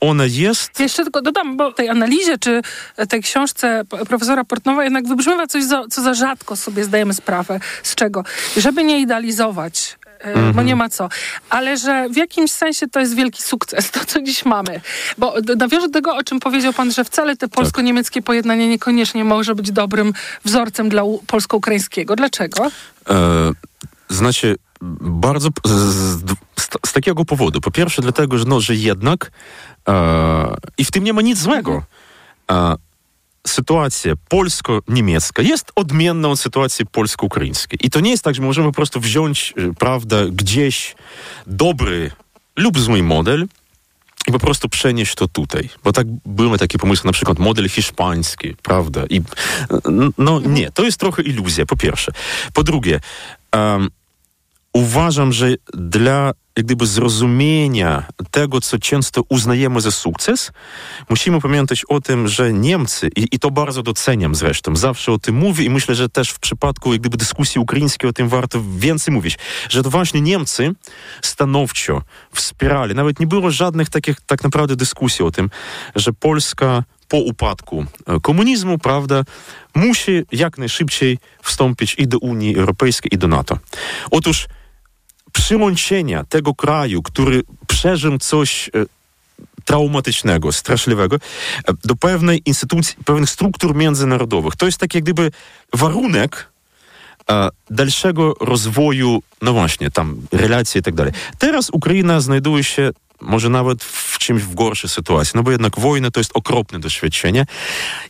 [0.00, 0.80] ona jest.
[0.80, 2.62] Jeszcze tylko dodam, bo tej analizie czy
[3.08, 7.60] tej książce profesora Portnowa jednak wybrzmiewa coś, za, co za rzadko sobie zdajemy sprawę.
[7.82, 8.24] Z czego?
[8.56, 10.66] Żeby nie idealizować e, bo Mhm.
[10.66, 11.08] nie ma co.
[11.50, 14.80] Ale że w jakimś sensie to jest wielki sukces, to co dziś mamy.
[15.18, 19.54] Bo nawiążę do tego, o czym powiedział pan, że wcale te polsko-niemieckie pojednanie niekoniecznie może
[19.54, 20.12] być dobrym
[20.44, 22.16] wzorcem dla polsko-ukraińskiego.
[22.16, 22.70] Dlaczego?
[23.10, 23.50] E,
[24.08, 24.56] znaczy,
[25.00, 26.20] bardzo z, z,
[26.60, 27.60] z, z takiego powodu.
[27.60, 29.30] Po pierwsze, dlatego, że, no, że jednak
[29.88, 31.82] e, i w tym nie ma nic złego.
[32.50, 32.74] E,
[33.46, 37.78] sytuacja polsko-niemiecka jest odmienna od sytuacji polsko-ukraińskiej.
[37.82, 40.94] I to nie jest tak, że możemy po prostu wziąć, e, prawda, gdzieś
[41.46, 42.10] dobry
[42.56, 43.46] lub zły model
[44.28, 45.68] i po prostu przenieść to tutaj.
[45.84, 49.04] Bo tak były takie pomysły, na przykład model hiszpański, prawda?
[49.10, 49.22] I
[49.84, 52.12] n- no nie, to jest trochę iluzja, po pierwsze.
[52.52, 53.00] Po drugie,
[53.52, 53.88] em,
[54.72, 60.52] uważam, że dla jak gdyby zrozumienia tego, co często uznajemy za sukces,
[61.08, 65.34] musimy pamiętać o tym, że Niemcy, i, i to bardzo doceniam zresztą, zawsze o tym
[65.34, 69.14] mówię i myślę, że też w przypadku jak gdyby dyskusji ukraińskiej o tym warto więcej
[69.14, 70.72] mówić, że to właśnie Niemcy
[71.22, 72.02] stanowczo
[72.34, 75.50] wspierali, nawet nie było żadnych takich tak naprawdę dyskusji o tym,
[75.94, 79.22] że Polska po upadku e, komunizmu, prawda,
[79.74, 83.58] musi jak najszybciej wstąpić i do Unii Europejskiej, i do NATO.
[84.10, 84.48] Otóż
[85.32, 88.70] przyłączenia tego kraju, który przeżył coś e,
[89.64, 94.56] traumatycznego, straszliwego, e, do pewnej instytucji, pewnych struktur międzynarodowych.
[94.56, 95.30] To jest tak jak gdyby
[95.72, 96.52] warunek
[97.30, 101.12] e, dalszego rozwoju, no właśnie, tam relacje i tak dalej.
[101.38, 102.90] Teraz Ukraina znajduje się
[103.22, 107.46] może nawet w czymś w gorszej sytuacji, no bo jednak wojna to jest okropne doświadczenie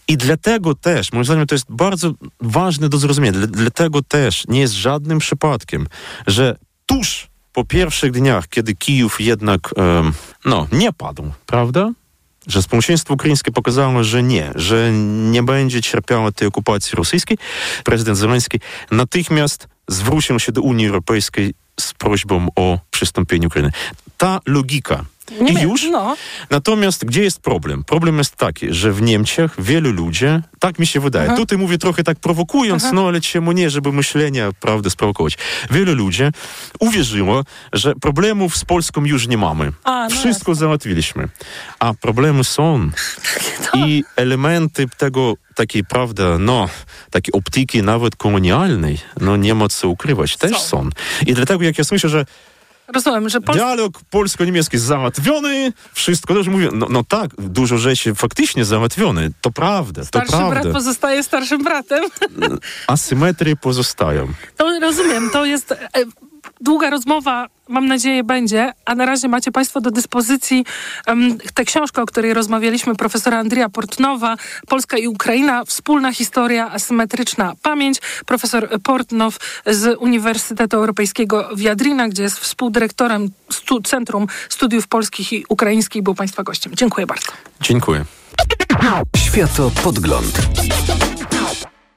[0.08, 4.74] i dlatego też, moim zdaniem to jest bardzo ważne do zrozumienia, dlatego też nie jest
[4.74, 5.86] żadnym przypadkiem,
[6.26, 6.56] że
[6.86, 9.74] tuż po pierwszych dniach, kiedy Kijów jednak
[10.44, 11.90] no, nie padł, prawda?
[12.46, 14.92] Że społeczeństwo ukraińskie pokazało, że nie, że
[15.30, 17.38] nie będzie cierpiało tej okupacji rosyjskiej.
[17.84, 18.60] Prezydent Zeleński
[18.90, 23.72] natychmiast zwrócił się do Unii Europejskiej z prośbą o przystąpienie Ukrainy.
[24.16, 25.04] Ta logika
[25.40, 25.82] Nie i już.
[25.90, 26.16] no.
[26.50, 27.84] Natomiast gdzie jest problem?
[27.84, 30.26] Problem jest taki, że w Niemczech wielu ludzi,
[30.58, 31.36] tak mi się wydaje, Aha.
[31.36, 32.92] tutaj mówię trochę tak prowokując, Aha.
[32.94, 35.38] no ale czemu nie, żeby myślenia, prawda, sprowokować.
[35.70, 36.22] Wielu ludzi
[36.80, 39.72] uwierzyło, że problemów z Polską już nie mamy.
[39.84, 41.28] A, no Wszystko załatwiliśmy.
[41.78, 42.90] A problemy są.
[43.86, 46.68] I elementy tego, takiej, prawda, no,
[47.10, 50.90] takiej optyki nawet kolonialnej, no nie ma co ukrywać, też są.
[51.26, 52.24] I dlatego jak ja słyszę, że
[52.94, 53.40] Rozumiem, że.
[53.40, 56.68] Dialog polsko-niemiecki załatwiony, wszystko dobrze mówię.
[56.72, 60.60] No, no tak, dużo rzeczy faktycznie załatwione, to prawda, to Starszy prawda.
[60.60, 62.04] brat pozostaje starszym bratem.
[62.86, 64.28] Asymetrie pozostają.
[64.56, 65.76] To rozumiem, to jest e,
[66.62, 70.64] długa rozmowa, mam nadzieję będzie, a na razie macie Państwo do dyspozycji
[71.06, 74.36] em, tę książkę, o której rozmawialiśmy, profesora Andrija Portnowa,
[74.68, 77.98] Polska i Ukraina, wspólna historia, asymetryczna pamięć.
[78.26, 79.36] Profesor Portnow
[79.66, 86.14] z Uniwersytetu Europejskiego w Jadrina, gdzie jest współdyrektorem stu, Centrum Studiów Polskich i Ukraińskich, był
[86.14, 86.72] Państwa gościem.
[86.76, 87.32] Dziękuję bardzo.
[87.60, 88.04] Dziękuję.
[89.16, 90.38] Światopodgląd.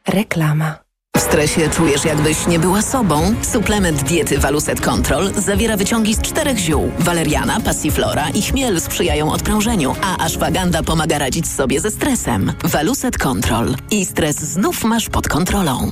[0.07, 0.85] Reklama.
[1.16, 3.36] W stresie czujesz, jakbyś nie była sobą?
[3.41, 6.91] Suplement diety Waluset Control zawiera wyciągi z czterech ziół.
[6.99, 12.53] Waleriana, passiflora i chmiel sprzyjają odprężeniu, a ashwaganda pomaga radzić sobie ze stresem.
[12.63, 13.76] Waluset Control.
[13.91, 15.91] I stres znów masz pod kontrolą.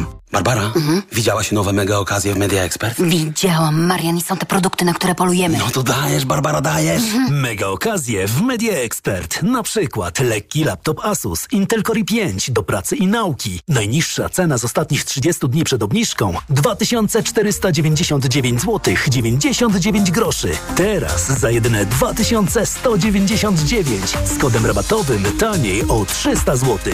[0.31, 0.73] Barbara,
[1.11, 3.01] widziałaś nowe mega okazje w Media Expert?
[3.01, 5.57] Widziałam, Marian, i są te produkty, na które polujemy.
[5.57, 7.03] No to dajesz, Barbara, dajesz.
[7.29, 9.43] Mega okazje w Media Expert.
[9.43, 13.59] Na przykład lekki laptop Asus Intel Core i5 do pracy i nauki.
[13.67, 20.51] Najniższa cena z ostatnich 30 dni przed obniżką 2499 zł 99 groszy.
[20.75, 26.93] Teraz za jedyne 2199 z kodem rabatowym taniej o 300 zł.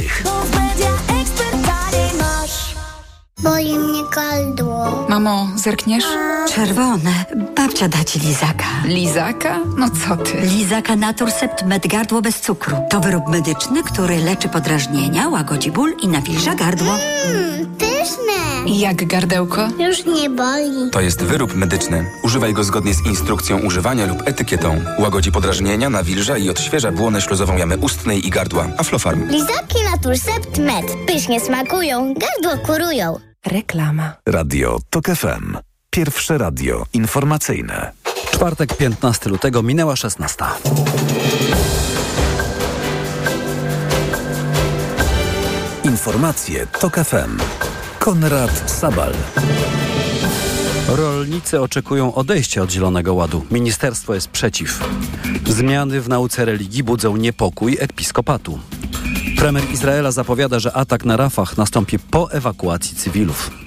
[3.43, 5.05] Boli mnie gardło.
[5.09, 6.03] Mamo, zerkniesz?
[6.55, 7.25] Czerwone.
[7.55, 8.65] Babcia da ci lizaka.
[8.85, 9.59] Lizaka?
[9.77, 10.37] No co ty?
[10.41, 12.77] Lizaka Naturcept Med Gardło bez cukru.
[12.89, 16.93] To wyrób medyczny, który leczy podrażnienia, łagodzi ból i nawilża gardło.
[17.27, 18.73] Mmm, pyszne.
[18.79, 19.67] Jak gardełko?
[19.79, 20.91] Już nie boli.
[20.91, 22.05] To jest wyrób medyczny.
[22.23, 24.81] Używaj go zgodnie z instrukcją używania lub etykietą.
[24.99, 28.67] Łagodzi podrażnienia, nawilża i odświeża błonę śluzową jamy ustnej i gardła.
[28.77, 29.27] Aflofarm.
[29.29, 30.85] Lizaki Naturcept Med.
[31.07, 33.26] Pysznie smakują, gardło kurują.
[33.47, 34.13] Reklama.
[34.25, 35.57] Radio TOK FM.
[35.89, 37.91] Pierwsze radio informacyjne.
[38.31, 40.45] Czwartek, 15 lutego, minęła 16.
[45.83, 47.37] Informacje TOK FM.
[47.99, 49.13] Konrad Sabal.
[50.87, 53.45] Rolnicy oczekują odejścia od Zielonego Ładu.
[53.51, 54.89] Ministerstwo jest przeciw.
[55.45, 58.59] Zmiany w nauce religii budzą niepokój episkopatu.
[59.37, 63.66] Premier Izraela zapowiada, że atak na Rafah nastąpi po ewakuacji cywilów.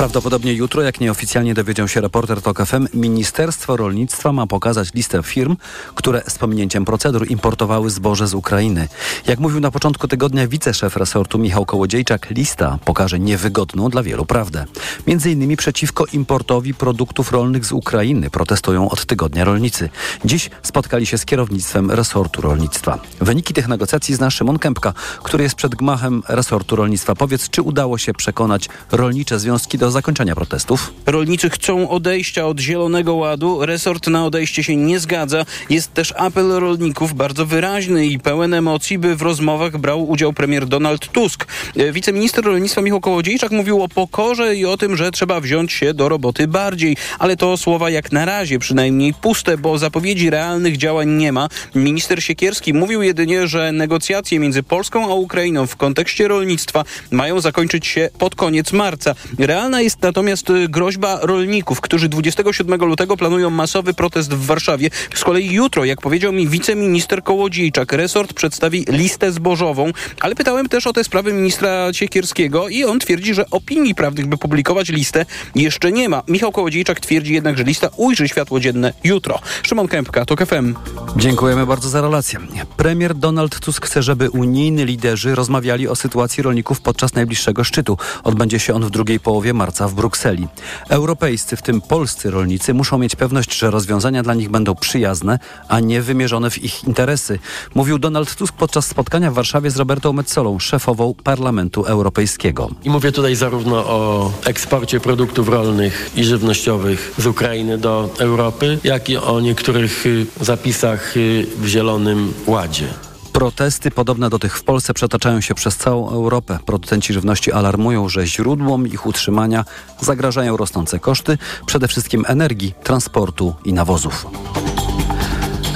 [0.00, 5.56] Prawdopodobnie jutro, jak nieoficjalnie dowiedział się reporter TOK FM, Ministerstwo Rolnictwa ma pokazać listę firm,
[5.94, 8.88] które z pominięciem procedur importowały zboże z Ukrainy.
[9.26, 14.64] Jak mówił na początku tygodnia wiceszef resortu Michał Kołodziejczak, lista pokaże niewygodną dla wielu prawdę.
[15.06, 19.88] Między innymi przeciwko importowi produktów rolnych z Ukrainy protestują od tygodnia rolnicy.
[20.24, 22.98] Dziś spotkali się z kierownictwem resortu rolnictwa.
[23.20, 24.92] Wyniki tych negocjacji zna Szymon Kępka,
[25.22, 27.14] który jest przed gmachem resortu rolnictwa.
[27.14, 30.92] Powiedz, czy udało się przekonać rolnicze związki do zakończenia protestów.
[31.06, 33.66] Rolnicy chcą odejścia od Zielonego Ładu.
[33.66, 35.44] Resort na odejście się nie zgadza.
[35.70, 40.66] Jest też apel rolników bardzo wyraźny i pełen emocji, by w rozmowach brał udział premier
[40.66, 41.46] Donald Tusk.
[41.76, 45.94] E, wiceminister rolnictwa Michał Kołodziejczak mówił o pokorze i o tym, że trzeba wziąć się
[45.94, 46.96] do roboty bardziej.
[47.18, 51.48] Ale to słowa jak na razie przynajmniej puste, bo zapowiedzi realnych działań nie ma.
[51.74, 57.86] Minister Siekierski mówił jedynie, że negocjacje między Polską a Ukrainą w kontekście rolnictwa mają zakończyć
[57.86, 59.14] się pod koniec marca.
[59.38, 64.90] Realna jest natomiast y, groźba rolników, którzy 27 lutego planują masowy protest w Warszawie.
[65.14, 70.86] Z kolei jutro, jak powiedział mi wiceminister Kołodziejczak, resort przedstawi listę zbożową, ale pytałem też
[70.86, 75.92] o te sprawy ministra Siekierskiego i on twierdzi, że opinii prawnych, by publikować listę, jeszcze
[75.92, 76.22] nie ma.
[76.28, 79.38] Michał Kołodziejczak twierdzi jednak, że lista ujrzy światło dzienne jutro.
[79.62, 80.74] Szymon Kępka, TOK FM.
[81.16, 82.38] Dziękujemy bardzo za relację.
[82.76, 87.98] Premier Donald Tusk chce, żeby unijni liderzy rozmawiali o sytuacji rolników podczas najbliższego szczytu.
[88.24, 90.48] Odbędzie się on w drugiej połowie marca w Brukseli.
[90.88, 95.80] Europejscy, w tym polscy rolnicy, muszą mieć pewność, że rozwiązania dla nich będą przyjazne, a
[95.80, 97.38] nie wymierzone w ich interesy.
[97.74, 102.70] Mówił Donald Tusk podczas spotkania w Warszawie z Robertą Metsolą, szefową Parlamentu Europejskiego.
[102.84, 109.08] I mówię tutaj zarówno o eksporcie produktów rolnych i żywnościowych z Ukrainy do Europy, jak
[109.08, 113.09] i o niektórych y, zapisach y, w Zielonym Ładzie.
[113.32, 116.58] Protesty podobne do tych w Polsce przetaczają się przez całą Europę.
[116.66, 119.64] Producenci żywności alarmują, że źródłom ich utrzymania
[120.00, 124.26] zagrażają rosnące koszty, przede wszystkim energii, transportu i nawozów.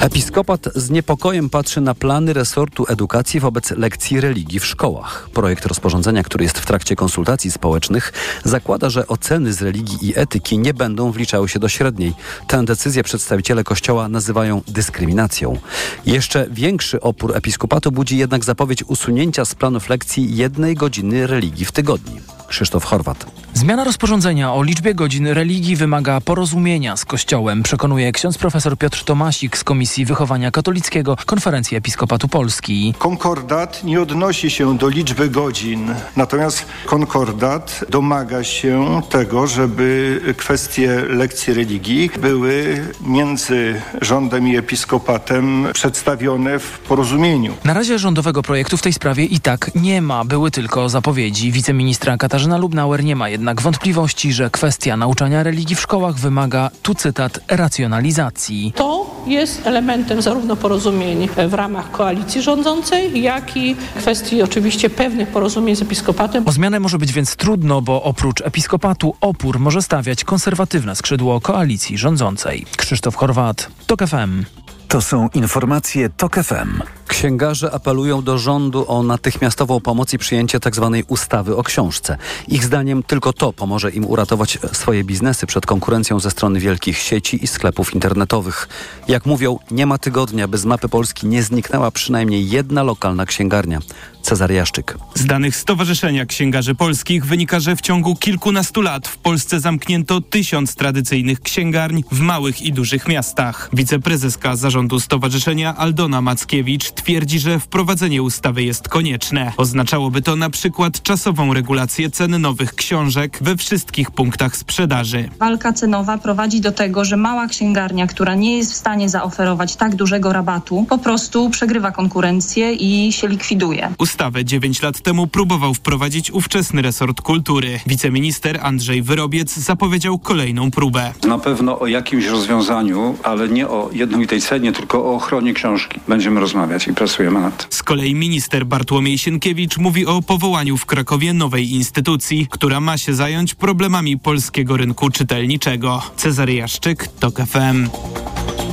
[0.05, 5.29] Episkopat z niepokojem patrzy na plany resortu edukacji wobec lekcji religii w szkołach.
[5.33, 10.57] Projekt rozporządzenia, który jest w trakcie konsultacji społecznych, zakłada, że oceny z religii i etyki
[10.57, 12.13] nie będą wliczały się do średniej.
[12.47, 15.59] Tę decyzję przedstawiciele Kościoła nazywają dyskryminacją.
[16.05, 21.71] Jeszcze większy opór episkopatu budzi jednak zapowiedź usunięcia z planów lekcji jednej godziny religii w
[21.71, 22.21] tygodniu.
[22.47, 23.25] Krzysztof Chorwat.
[23.53, 29.57] Zmiana rozporządzenia o liczbie godzin religii wymaga porozumienia z Kościołem, przekonuje ksiądz profesor Piotr Tomasik
[29.57, 32.93] z Komisji Wychowania Katolickiego Konferencji Episkopatu Polski.
[32.97, 41.53] Konkordat nie odnosi się do liczby godzin, natomiast konkordat domaga się tego, żeby kwestie lekcji
[41.53, 47.53] religii były między rządem i episkopatem przedstawione w porozumieniu.
[47.63, 51.51] Na razie rządowego projektu w tej sprawie i tak nie ma, były tylko zapowiedzi.
[51.51, 56.95] Wiceministra Katarzyna Lubnauer nie ma jednak wątpliwości, że kwestia nauczania religii w szkołach wymaga, tu
[56.95, 58.73] cytat, racjonalizacji.
[58.75, 65.75] To jest elementem zarówno porozumień w ramach koalicji rządzącej, jak i kwestii oczywiście pewnych porozumień
[65.75, 66.47] z episkopatem.
[66.47, 71.97] O zmianę może być więc trudno, bo oprócz episkopatu opór może stawiać konserwatywne skrzydło koalicji
[71.97, 72.65] rządzącej.
[72.77, 74.64] Krzysztof Chorwat, TOK FM.
[74.87, 76.81] To są informacje TOK FM.
[77.07, 80.91] Księgarze apelują do rządu o natychmiastową pomoc i przyjęcie tzw.
[80.95, 82.17] Tak ustawy o książce.
[82.47, 87.43] Ich zdaniem tylko to pomoże im uratować swoje biznesy przed konkurencją ze strony wielkich sieci
[87.43, 88.69] i sklepów internetowych.
[89.07, 93.79] Jak mówią, nie ma tygodnia, by z mapy Polski nie zniknęła przynajmniej jedna lokalna księgarnia.
[94.21, 94.97] Cezar Jaszczyk.
[95.15, 100.75] Z danych Stowarzyszenia Księgarzy Polskich wynika, że w ciągu kilkunastu lat w Polsce zamknięto tysiąc
[100.75, 103.69] tradycyjnych księgarni w małych i dużych miastach.
[103.73, 109.51] Wiceprezeska zarządu stowarzyszenia Aldona Mackiewicz twierdzi, że wprowadzenie ustawy jest konieczne.
[109.57, 115.29] Oznaczałoby to na przykład czasową regulację cen nowych książek we wszystkich punktach sprzedaży.
[115.39, 119.95] Walka cenowa prowadzi do tego, że mała księgarnia, która nie jest w stanie zaoferować tak
[119.95, 123.93] dużego rabatu, po prostu przegrywa konkurencję i się likwiduje.
[123.97, 127.79] Ustawę 9 lat temu próbował wprowadzić ówczesny resort kultury.
[127.87, 131.13] Wiceminister Andrzej Wyrobiec zapowiedział kolejną próbę.
[131.27, 135.99] Na pewno o jakimś rozwiązaniu, ale nie o jednolitej cenie, tylko o ochronie książki.
[136.07, 137.67] Będziemy rozmawiać i pracujemy nad tym.
[137.69, 143.13] Z kolei minister Bartłomiej Sienkiewicz mówi o powołaniu w Krakowie nowej instytucji, która ma się
[143.13, 146.01] zająć problemami polskiego rynku czytelniczego.
[146.17, 147.89] Cezary Jaszczyk, TOK FM.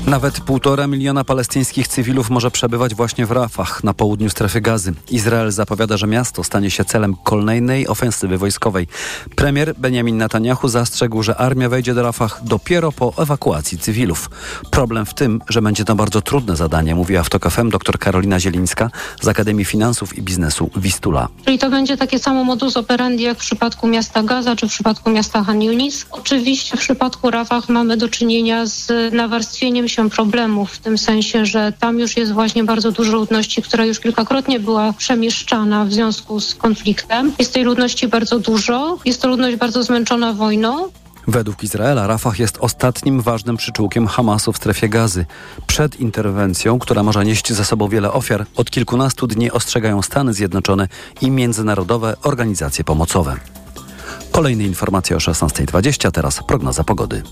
[0.07, 4.93] Nawet półtora miliona palestyńskich cywilów może przebywać właśnie w Rafah, na południu strefy gazy.
[5.11, 8.87] Izrael zapowiada, że miasto stanie się celem kolejnej ofensywy wojskowej.
[9.37, 14.31] Premier Benjamin Netanyahu zastrzegł, że armia wejdzie do Rafah dopiero po ewakuacji cywilów.
[14.71, 18.41] Problem w tym, że będzie to bardzo trudne zadanie, mówiła w TOK FM dr Karolina
[18.41, 18.91] Zielińska
[19.21, 21.29] z Akademii Finansów i Biznesu Wistula.
[21.45, 25.11] Czyli to będzie takie samo modus operandi jak w przypadku miasta Gaza czy w przypadku
[25.11, 26.07] miasta Han Yunis.
[26.11, 31.73] Oczywiście w przypadku Rafah mamy do czynienia z nawarstwieniem się problemów w tym sensie, że
[31.81, 36.55] tam już jest właśnie bardzo dużo ludności, która już kilkakrotnie była przemieszczana w związku z
[36.55, 37.33] konfliktem.
[37.39, 38.99] Jest tej ludności bardzo dużo.
[39.05, 40.89] Jest to ludność bardzo zmęczona wojną.
[41.27, 45.27] Według Izraela Rafah jest ostatnim ważnym przyczółkiem Hamasu w strefie gazy.
[45.67, 50.89] Przed interwencją, która może nieść ze sobą wiele ofiar, od kilkunastu dni ostrzegają Stany Zjednoczone
[51.21, 53.37] i międzynarodowe organizacje pomocowe.
[54.33, 57.23] Kolejne informacje o 16.20, teraz prognoza pogody.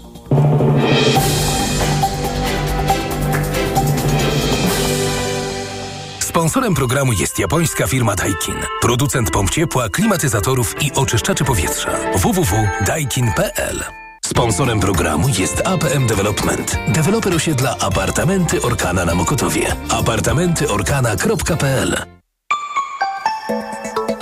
[6.40, 8.54] Sponsorem programu jest japońska firma Daikin.
[8.80, 11.90] Producent pomp ciepła, klimatyzatorów i oczyszczaczy powietrza.
[12.14, 13.84] www.daikin.pl
[14.24, 16.78] Sponsorem programu jest APM Development.
[16.88, 19.76] Deweloper osiedla Apartamenty Orkana na Mokotowie.
[19.88, 21.96] apartamentyorkana.pl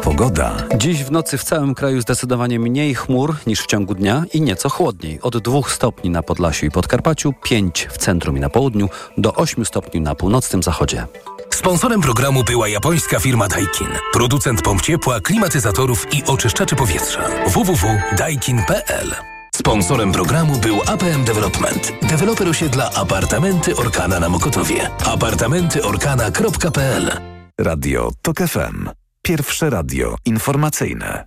[0.03, 0.57] Pogoda.
[0.77, 4.69] Dziś w nocy w całym kraju zdecydowanie mniej chmur niż w ciągu dnia i nieco
[4.69, 5.21] chłodniej.
[5.21, 8.89] Od 2 stopni na Podlasiu i Podkarpaciu, 5 w centrum i na południu,
[9.19, 11.07] do 8 stopni na północnym zachodzie.
[11.55, 13.89] Sponsorem programu była japońska firma Daikin.
[14.13, 17.21] Producent pomp ciepła, klimatyzatorów i oczyszczaczy powietrza.
[17.47, 19.15] www.daikin.pl
[19.57, 21.93] Sponsorem programu był APM Development.
[22.03, 24.91] Deweloper osiedla Apartamenty Orkana na Mokotowie.
[25.07, 27.11] apartamentyorkana.pl
[27.61, 28.89] Radio TOK FM.
[29.23, 31.27] Pierwsze radio informacyjne.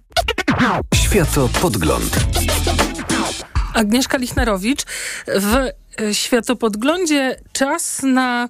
[0.95, 2.17] Światopodgląd.
[3.73, 4.83] Agnieszka Lichnerowicz.
[5.27, 5.73] W e,
[6.13, 8.49] Światopodglądzie czas na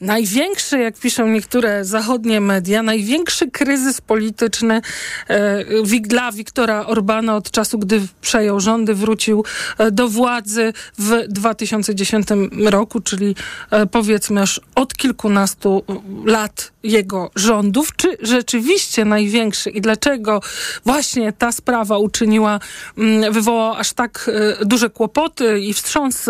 [0.00, 4.82] największy, jak piszą niektóre zachodnie media, największy kryzys polityczny
[5.28, 5.64] e,
[6.00, 9.44] dla Wiktora Orbana od czasu, gdy przejął rządy, wrócił
[9.78, 12.26] e, do władzy w 2010
[12.64, 13.34] roku, czyli
[13.70, 15.84] e, powiedzmy już od kilkunastu
[16.24, 17.96] lat jego rządów.
[17.96, 20.40] Czy rzeczywiście największy i dlaczego
[20.84, 22.60] właśnie ta sprawa uczyniła,
[22.98, 24.30] mm, wywołała aż tak
[24.64, 26.28] duże kłopoty i wstrząs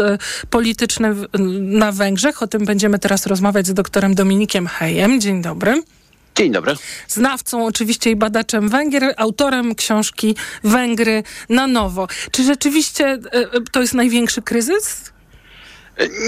[0.51, 1.15] polityczny
[1.61, 2.43] na Węgrzech?
[2.43, 5.21] O tym będziemy teraz rozmawiać z doktorem Dominikiem Hejem.
[5.21, 5.83] Dzień dobry.
[6.37, 6.75] Dzień dobry.
[7.09, 12.09] Znawcą oczywiście i badaczem Węgier, autorem książki Węgry na nowo.
[12.31, 15.11] Czy rzeczywiście e, e, to jest największy kryzys?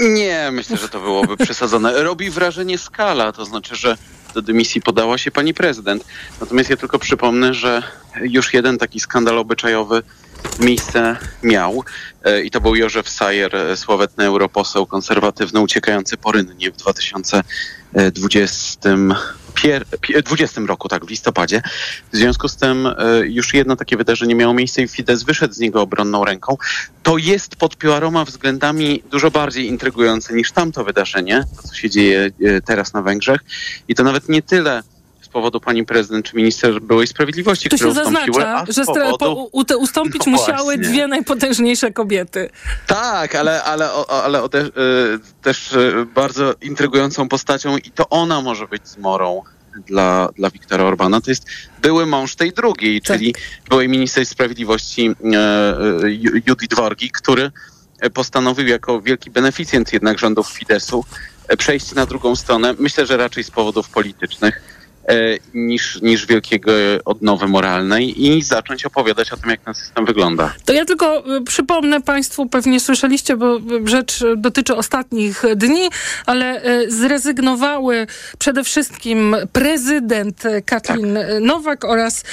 [0.01, 2.03] Nie, myślę, że to byłoby przesadzone.
[2.03, 3.97] Robi wrażenie skala, to znaczy, że
[4.33, 6.05] do dymisji podała się pani prezydent.
[6.41, 7.83] Natomiast ja tylko przypomnę, że
[8.21, 10.03] już jeden taki skandal obyczajowy
[10.59, 11.83] miejsce miał
[12.23, 18.89] e, i to był Józef Sajer, e, sławetny europoseł konserwatywny uciekający porynnie w 2020
[20.25, 21.61] 20 roku, tak, w listopadzie.
[22.13, 22.93] W związku z tym e,
[23.25, 26.57] już jedno takie wydarzenie miało miejsce i Fidesz wyszedł z niego obronną ręką.
[27.03, 32.31] To jest pod piłaroma względami dużo bardziej intrygujące niż tamto wydarzenie, to co się dzieje
[32.65, 33.41] teraz na Węgrzech.
[33.87, 34.83] I to nawet nie tyle
[35.33, 39.49] powodu pani prezydent czy minister byłej sprawiedliwości, tu które się zaznacza, że powodu...
[39.67, 42.49] po, ustąpić no musiały dwie najpotężniejsze kobiety.
[42.87, 44.69] Tak, ale, ale, ale ode, y,
[45.41, 49.41] też y, bardzo intrygującą postacią i to ona może być zmorą
[49.87, 51.21] dla, dla Wiktora Orbana.
[51.21, 51.45] To jest
[51.81, 53.17] były mąż tej drugiej, tak.
[53.17, 53.35] czyli
[53.69, 55.15] byłej minister sprawiedliwości e,
[56.47, 57.51] Judith Worgi, który
[58.13, 61.05] postanowił jako wielki beneficjent jednak rządów Fidesu
[61.57, 62.75] przejść na drugą stronę.
[62.79, 64.82] Myślę, że raczej z powodów politycznych E,
[65.53, 66.71] niż, niż wielkiego
[67.05, 70.53] odnowy moralnej i zacząć opowiadać o tym, jak ten system wygląda.
[70.65, 75.89] To ja tylko y, przypomnę Państwu, pewnie słyszeliście, bo rzecz dotyczy ostatnich dni,
[76.25, 78.07] ale zrezygnowały
[78.39, 81.23] przede wszystkim prezydent Katlin tak.
[81.41, 82.23] Nowak oraz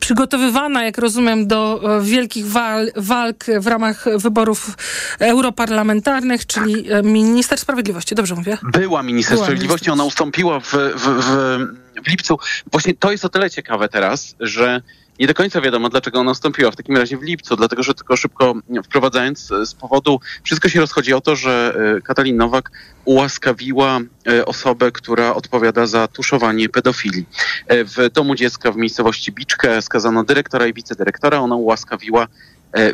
[0.00, 4.70] przygotowywana, jak rozumiem, do wielkich wal, walk w ramach wyborów
[5.18, 8.14] europarlamentarnych, czyli minister sprawiedliwości.
[8.14, 8.58] Dobrze mówię?
[8.72, 9.92] Była minister Była sprawiedliwości, minister.
[9.92, 11.56] ona ustąpiła w, w, w
[12.04, 12.38] w lipcu.
[12.72, 14.82] Właśnie to jest o tyle ciekawe teraz, że
[15.18, 18.16] nie do końca wiadomo, dlaczego ona wstąpiła w takim razie w lipcu, dlatego że tylko
[18.16, 22.70] szybko wprowadzając z powodu, wszystko się rozchodzi o to, że e, Katalin Nowak
[23.04, 27.26] ułaskawiła e, osobę, która odpowiada za tuszowanie pedofilii.
[27.66, 32.28] E, w domu dziecka w miejscowości Biczkę skazano dyrektora i wicedyrektora, ona ułaskawiła E,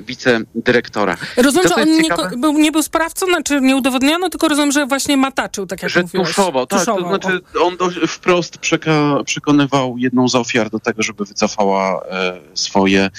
[0.07, 1.16] wicedyrektora.
[1.37, 5.16] Rozumiem, że on nie, był, nie był sprawcą, znaczy nie udowodniono, tylko rozumiem, że właśnie
[5.16, 6.28] mataczył, tak jak że mówiłeś.
[6.28, 6.78] Tuszował, tak.
[6.78, 7.18] Tuszował.
[7.18, 12.41] To znaczy on do, wprost przeka, przekonywał jedną z ofiar do tego, żeby wycofała e,
[12.55, 13.11] swoje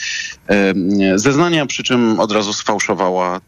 [0.48, 0.74] e,
[1.16, 3.40] zeznania, przy czym od razu sfałszowała e,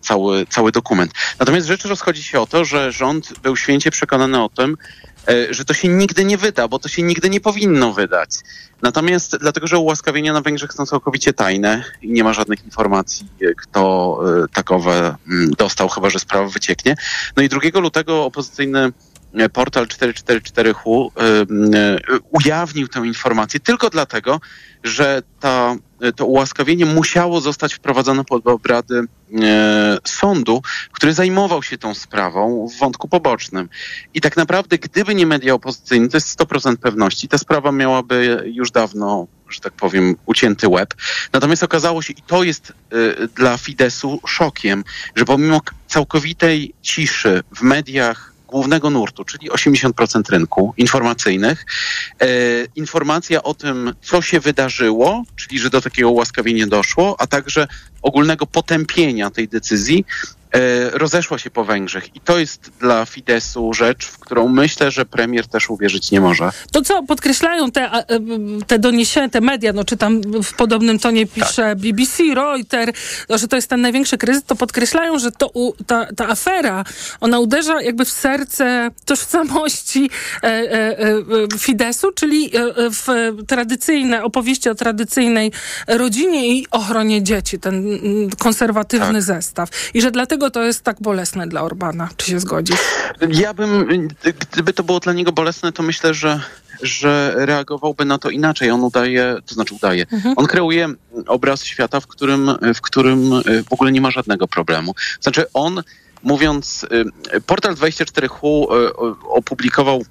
[0.00, 1.12] cały, cały dokument.
[1.38, 4.76] Natomiast rzecz rozchodzi się o to, że rząd był święcie przekonany o tym,
[5.09, 5.09] E,
[5.50, 8.30] że to się nigdy nie wyda, bo to się nigdy nie powinno wydać.
[8.82, 14.20] Natomiast dlatego, że ułaskawienia na Węgrzech są całkowicie tajne i nie ma żadnych informacji, kto
[14.44, 16.96] e, takowe mm, dostał, chyba że sprawa wycieknie.
[17.36, 18.92] No i 2 lutego opozycyjny e,
[19.52, 21.08] portal 444HU
[22.30, 24.40] ujawnił tę informację tylko dlatego,
[24.84, 25.76] że ta,
[26.16, 29.02] to ułaskawienie musiało zostać wprowadzone pod obrady
[29.42, 30.62] e, sądu,
[30.92, 33.68] który zajmował się tą sprawą w wątku pobocznym.
[34.14, 38.70] I tak naprawdę, gdyby nie media opozycyjne, to jest 100% pewności, ta sprawa miałaby już
[38.70, 40.94] dawno że tak powiem, ucięty łeb.
[41.32, 42.72] Natomiast okazało się, i to jest
[43.34, 44.84] dla Fidesu szokiem,
[45.16, 51.66] że pomimo całkowitej ciszy w mediach głównego nurtu, czyli 80% rynku informacyjnych.
[52.20, 52.26] E,
[52.76, 57.66] informacja o tym, co się wydarzyło, czyli że do takiego ułaskawienia doszło, a także
[58.02, 60.04] ogólnego potępienia tej decyzji
[60.92, 62.16] rozeszła się po Węgrzech.
[62.16, 66.50] I to jest dla Fidesu rzecz, w którą myślę, że premier też uwierzyć nie może.
[66.72, 68.04] To co podkreślają te, e,
[68.66, 71.78] te doniesienia, te media, no czytam w podobnym tonie pisze Tak.
[71.78, 72.92] BBC, Reuters,
[73.28, 75.50] no, że to jest ten największy kryzys, to podkreślają, że to,
[75.86, 76.84] ta, ta afera,
[77.20, 80.10] ona uderza jakby w serce tożsamości
[80.42, 81.18] e, e, e,
[81.58, 83.06] Fidesu, czyli e, e, w
[83.46, 85.52] tradycyjne opowieści o tradycyjnej
[85.86, 89.22] rodzinie i ochronie dzieci, ten mm, konserwatywny Tak.
[89.22, 89.68] zestaw.
[89.94, 92.08] I że dlatego to jest tak bolesne dla Orbana.
[92.16, 92.80] Czy się zgodzisz?
[93.28, 94.08] Ja bym,
[94.52, 96.40] gdyby to było dla niego bolesne, to myślę, że,
[96.82, 98.70] że reagowałby na to inaczej.
[98.70, 100.88] On udaje, to znaczy udaje, on kreuje
[101.26, 104.94] obraz świata, w którym, w którym y, w ogóle nie ma żadnego problemu.
[105.20, 105.82] Znaczy on,
[106.22, 106.86] mówiąc,
[107.34, 108.94] y, portal 24Hu y,
[109.28, 110.04] opublikował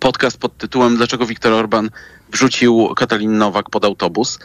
[0.00, 1.90] podcast pod tytułem Dlaczego Viktor Orban
[2.32, 4.38] wrzucił Katalin Nowak pod autobus.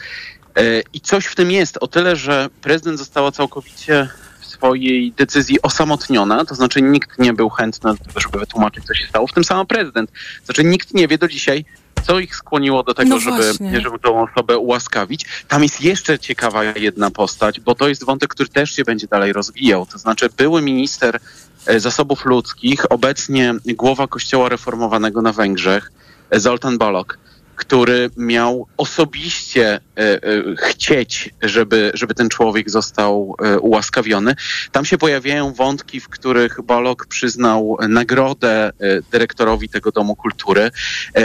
[0.94, 4.10] I coś w tym jest, o tyle, że prezydent została całkowicie
[4.56, 9.08] swojej decyzji osamotniona, to znaczy nikt nie był chętny do tego, żeby wytłumaczyć, co się
[9.08, 10.12] stało, w tym sam prezydent.
[10.46, 11.66] Znaczy nikt nie wie do dzisiaj,
[12.08, 15.26] co ich skłoniło do tego, No żeby, żeby tą osobę ułaskawić.
[15.48, 19.34] Tam jest jeszcze ciekawa jedna postać, bo to jest wątek, który też się będzie dalej
[19.34, 19.86] rozwijał.
[19.86, 21.20] To znaczy były minister
[21.66, 25.92] e, zasobów ludzkich, obecnie głowa kościoła reformowanego na Węgrzech,
[26.30, 27.18] e, Zoltan Balok,
[27.56, 30.20] który miał osobiście e, e,
[30.58, 34.36] chcieć, żeby, żeby ten człowiek został e, ułaskawiony.
[34.72, 38.72] Tam się pojawiają wątki, w których Balok przyznał nagrodę
[39.12, 40.72] dyrektorowi tego Domu Kultury.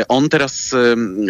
[0.09, 0.75] On teraz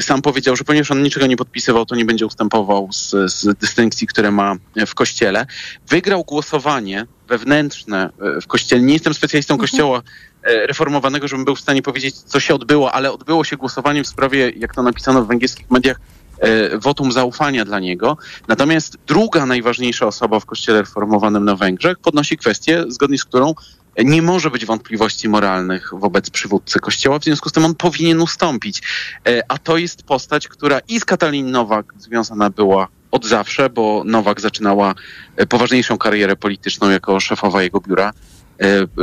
[0.01, 4.07] sam powiedział, że ponieważ on niczego nie podpisywał, to nie będzie ustępował z, z dystynkcji,
[4.07, 4.57] które ma
[4.87, 5.47] w kościele.
[5.89, 8.83] Wygrał głosowanie wewnętrzne e, w kościele.
[8.83, 10.03] Nie jestem specjalistą kościoła
[10.43, 14.07] e, reformowanego, żebym był w stanie powiedzieć, co się odbyło, ale odbyło się głosowanie w
[14.07, 16.01] sprawie, jak to napisano w węgierskich mediach,
[16.39, 18.17] e, wotum zaufania dla niego.
[18.49, 23.55] Natomiast druga najważniejsza osoba w kościele reformowanym na Węgrzech podnosi kwestię, zgodnie z którą
[24.05, 28.83] nie może być wątpliwości moralnych wobec przywódcy kościoła, w związku z tym on powinien ustąpić.
[29.49, 34.41] A to jest postać, która i z Katalin Nowak związana była od zawsze, bo Nowak
[34.41, 34.95] zaczynała
[35.37, 38.13] e, poważniejszą karierę polityczną jako szefowa jego biura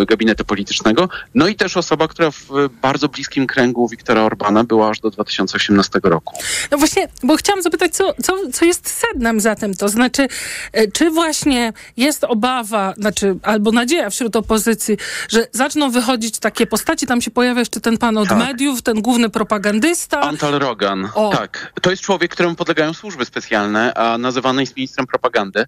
[0.07, 1.09] gabinetu politycznego.
[1.35, 2.47] No i też osoba, która w
[2.81, 6.37] bardzo bliskim kręgu Wiktora Orbana była aż do 2018 roku.
[6.71, 9.73] No właśnie, bo chciałam zapytać, co, co, co jest sednem za tym?
[9.75, 10.27] To znaczy,
[10.73, 14.97] e, czy właśnie jest obawa, znaczy, albo nadzieja wśród opozycji,
[15.29, 18.37] że zaczną wychodzić takie postaci, tam się pojawia jeszcze ten pan od Tak.
[18.37, 20.21] mediów, ten główny propagandysta.
[20.21, 21.09] Antal Rogan.
[21.15, 21.31] O.
[21.37, 21.73] Tak.
[21.81, 25.59] To jest człowiek, któremu podlegają służby specjalne, a nazywany jest ministrem propagandy.
[25.59, 25.65] E,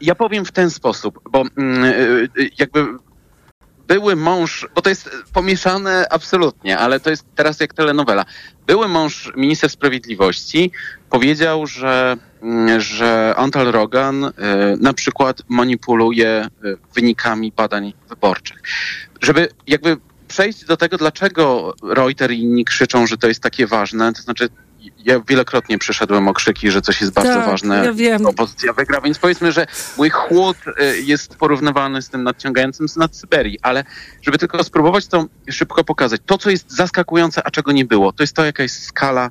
[0.00, 2.83] Ja powiem w ten sposób, bo mm, e, e, jakby
[3.88, 8.24] były mąż, bo to jest pomieszane absolutnie, ale to jest teraz jak telenowela.
[8.66, 10.72] Były mąż minister sprawiedliwości
[11.10, 14.30] powiedział, że, mm, że Antal Rogan e,
[14.80, 16.48] na przykład manipuluje e,
[16.94, 18.58] wynikami badań wyborczych.
[19.22, 19.96] Żeby jakby
[20.28, 24.48] przejść do tego, dlaczego Reuter i inni krzyczą, że to jest takie ważne, to znaczy
[24.98, 27.84] ja wielokrotnie przeszedłem okrzyki, że coś jest bardzo Tak, ważne.
[27.84, 28.26] ja wiem.
[28.26, 29.66] Opozycja wygra, więc powiedzmy, że
[29.98, 33.84] mój chłód y, jest porównywalny z tym nadciągającym z nad Syberii, ale
[34.22, 36.20] żeby tylko spróbować to szybko pokazać.
[36.26, 39.30] To, co jest zaskakujące, a czego nie było, to jest to, jaka jest skala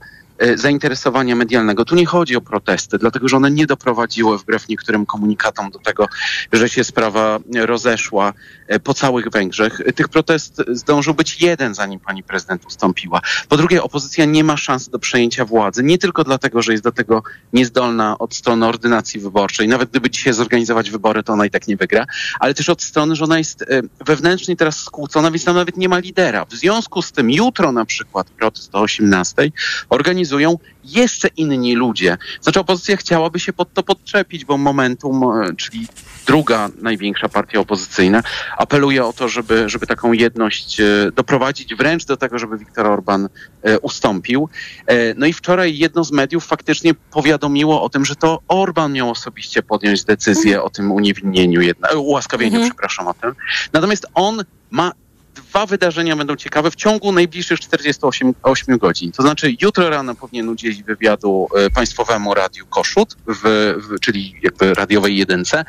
[0.56, 1.86] zainteresowania medialnego.
[1.86, 6.08] Tu nie chodzi o protesty, dlatego że one nie doprowadziły wbrew niektórym komunikatom do tego,
[6.54, 8.34] że się sprawa rozeszła
[8.74, 9.80] y, po całych Węgrzech.
[9.80, 13.22] Y, Tych protest zdążył być jeden, zanim pani prezydent ustąpiła.
[13.50, 16.92] Po drugie, opozycja nie ma szans do przejęcia władzy, nie tylko dlatego, że jest do
[16.92, 19.68] tego niezdolna od strony ordynacji wyborczej.
[19.68, 22.06] Nawet gdyby dzisiaj zorganizować wybory, to ona i tak nie wygra,
[22.40, 23.66] ale też od strony, że ona jest
[24.06, 26.46] wewnętrznie teraz skłócona, więc tam nawet nie ma lidera.
[26.46, 29.52] W związku z tym jutro na przykład protest o 18
[30.34, 32.18] organizują jeszcze inni ludzie.
[32.42, 35.88] Znaczy opozycja chciałaby się pod to podczepić, bo Momentum, e, czyli
[36.28, 38.24] druga największa partia opozycyjna,
[38.58, 43.30] apeluje o to, żeby, żeby taką jedność e, doprowadzić wręcz do tego, żeby Viktor Orban
[43.64, 44.50] e, ustąpił.
[45.16, 49.64] No i wczoraj jedno z mediów faktycznie powiadomiło o tym, że to Orban miał osobiście
[49.64, 52.72] podjąć decyzję o tym uniewinnieniu, jedna, ułaskawieniu, Mhm.
[52.72, 53.36] przepraszam o tym.
[53.74, 54.92] Natomiast on ma
[55.36, 59.12] dwa wydarzenia będą ciekawe w ciągu najbliższych 48 8 godzin.
[59.12, 63.42] To znaczy jutro rano powinien udzielić wywiadu e, państwowemu radiu Koszut, w,
[63.78, 65.66] w, czyli jakby radiowej jedynce,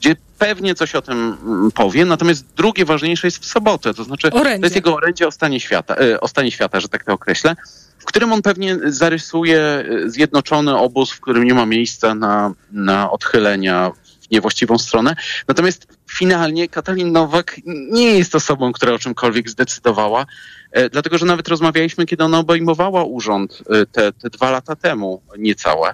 [0.00, 2.04] gdzie pewnie coś o tym mm, powie.
[2.04, 4.60] Natomiast drugie ważniejsze jest w sobotę, to znaczy Orędzie.
[4.60, 7.56] to jest jego orędzie o stanie świata, e, o stanie świata, że tak to określę,
[7.98, 13.10] w którym on pewnie zarysuje e, zjednoczony obóz, w którym nie ma miejsca na, na
[13.10, 13.92] odchylenia
[14.26, 15.16] w niewłaściwą stronę.
[15.48, 20.26] Natomiast finalnie Katalin Nowak nie jest osobą, która o czymkolwiek zdecydowała,
[20.72, 25.22] e, dlatego że nawet rozmawialiśmy, kiedy ona obejmowała urząd e, te, te dwa lata temu
[25.38, 25.92] niecałe,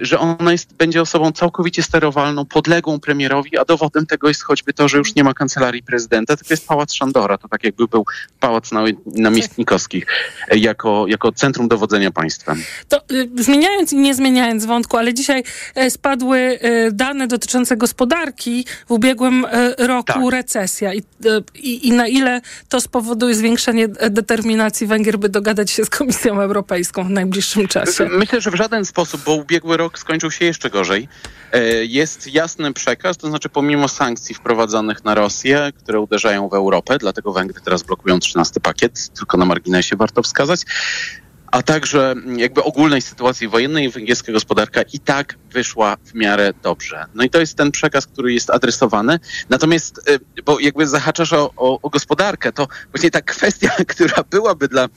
[0.00, 4.88] że ona jest, będzie osobą całkowicie sterowalną, podległą premierowi, a dowodem tego jest choćby to,
[4.88, 8.04] że już nie ma kancelarii prezydenta, tylko jest Pałac Szandora, to tak jakby był
[8.40, 8.70] Pałac
[9.06, 10.06] Namiestnikowskich
[10.52, 12.62] jako, jako centrum dowodzenia państwem.
[12.88, 15.42] To y, zmieniając i nie zmieniając wątku, ale dzisiaj
[15.78, 16.58] y, spadły
[16.92, 19.46] dane dotyczące gospodarki w ubiegłym
[19.78, 20.32] roku tak.
[20.32, 21.02] recesja I,
[21.54, 27.04] i, i na ile to spowoduje zwiększenie determinacji Węgier, by dogadać się z Komisją Europejską
[27.04, 28.08] w najbliższym czasie?
[28.12, 31.08] Myślę, że w żaden sposób, bo ubiegły rok skończył się jeszcze gorzej.
[31.52, 36.98] E, jest jasny przekaz, to znaczy pomimo sankcji wprowadzonych na Rosję, które uderzają w Europę,
[36.98, 40.60] dlatego Węgry teraz blokują 13 pakiet, tylko na marginesie warto wskazać,
[41.46, 47.04] a także jakby ogólnej sytuacji wojennej węgierska gospodarka i tak wyszła w miarę dobrze.
[47.14, 49.18] No i to jest ten przekaz, który jest adresowany.
[49.48, 54.68] Natomiast, e, bo jakby zahaczasz o, o, o gospodarkę, to właśnie ta kwestia, która byłaby
[54.68, 54.88] dla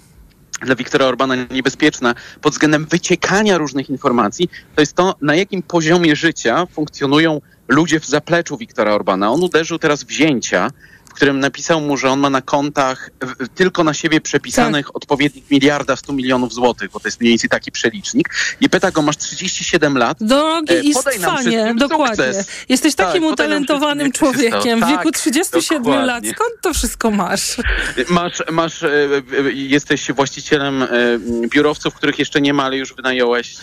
[0.61, 6.15] dla Wiktora Orbana niebezpieczna pod względem wyciekania różnych informacji, to jest to, na jakim poziomie
[6.15, 9.31] życia funkcjonują ludzie w zapleczu Wiktora Orbana.
[9.31, 10.72] On uderzył teraz wzięcia
[11.20, 13.10] którym napisał mu, że on ma na kontach
[13.56, 14.96] tylko na siebie przepisanych tak.
[14.96, 18.30] odpowiednich miliarda 100 milionów złotych, bo to jest mniej więcej taki przelicznik.
[18.62, 20.18] I pyta go, masz 37 lat.
[20.22, 22.34] Drogi e, Istwanie, dokładnie.
[22.34, 22.48] Sukces.
[22.70, 26.06] Jesteś tak, takim utalentowanym człowiekiem w wieku tak, 37 dokładnie.
[26.06, 26.24] lat.
[26.24, 27.58] Skąd to wszystko masz?
[28.10, 30.88] Masz, masz e, e, jesteś właścicielem
[31.48, 33.56] biurowców, których jeszcze nie ma, ale już wynająłeś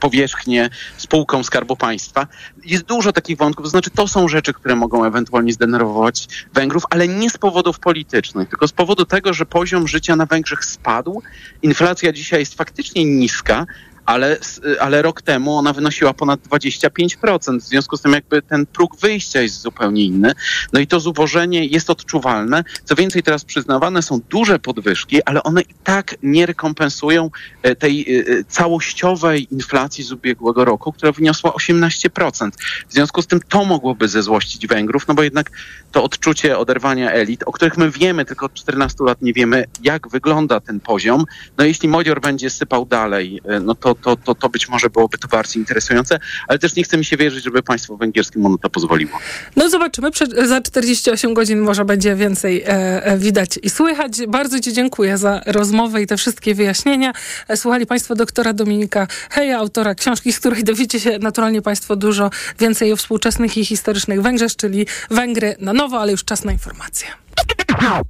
[0.00, 2.26] powierzchnię spółką Skarbu Państwa.
[2.64, 7.08] Jest dużo takich wątków, to znaczy to są rzeczy, które mogą ewentualnie zdenerwować Węgrów, ale
[7.08, 11.22] nie z powodów politycznych, tylko z powodu tego, że poziom życia na Węgrzech spadł.
[11.62, 13.66] Inflacja dzisiaj jest faktycznie niska,
[14.10, 14.38] ale,
[14.80, 17.58] ale rok temu ona wynosiła ponad 25%.
[17.60, 20.32] W związku z tym jakby ten próg wyjścia jest zupełnie inny.
[20.72, 22.64] No i to zubożenie jest odczuwalne.
[22.84, 27.30] Co więcej, teraz przyznawane są duże podwyżki, ale one i tak nie rekompensują
[27.62, 32.50] e, tej e, e, całościowej inflacji z ubiegłego roku, która wyniosła 18%.
[32.88, 35.50] W związku z tym to mogłoby zezłościć Węgrów, no bo jednak
[35.92, 40.08] to odczucie oderwania elit, o których my wiemy, tylko od 14 lat nie wiemy, jak
[40.08, 41.24] wygląda ten poziom.
[41.58, 45.28] No jeśli Modior będzie sypał dalej, no to to, to, to być może byłoby to
[45.28, 46.18] bardziej interesujące,
[46.48, 49.18] ale też nie chce mi się wierzyć, żeby państwo węgierskie mu na to pozwoliło.
[49.56, 50.10] No zobaczymy,
[50.44, 52.66] za 48 godzin może będzie więcej e,
[53.04, 54.12] e, widać i słychać.
[54.28, 57.12] Bardzo Ci dziękuję za rozmowę i te wszystkie wyjaśnienia.
[57.48, 62.30] E, słuchali Państwo doktora Dominika Heja, autora książki, z której dowiecie się naturalnie Państwo dużo
[62.58, 67.08] więcej o współczesnych i historycznych Węgrzech, czyli Węgry na nowo, ale już czas na informacje.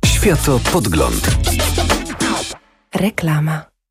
[0.07, 1.31] Światopodgląd.
[2.95, 3.70] Reklama.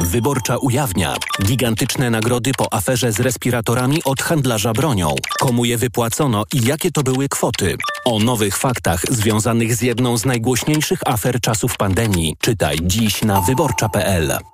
[0.00, 5.14] Wyborcza ujawnia gigantyczne nagrody po aferze z respiratorami od handlarza bronią.
[5.40, 7.76] Komu je wypłacono i jakie to były kwoty?
[8.04, 14.53] O nowych faktach związanych z jedną z najgłośniejszych afer czasów pandemii czytaj dziś na wyborcza.pl.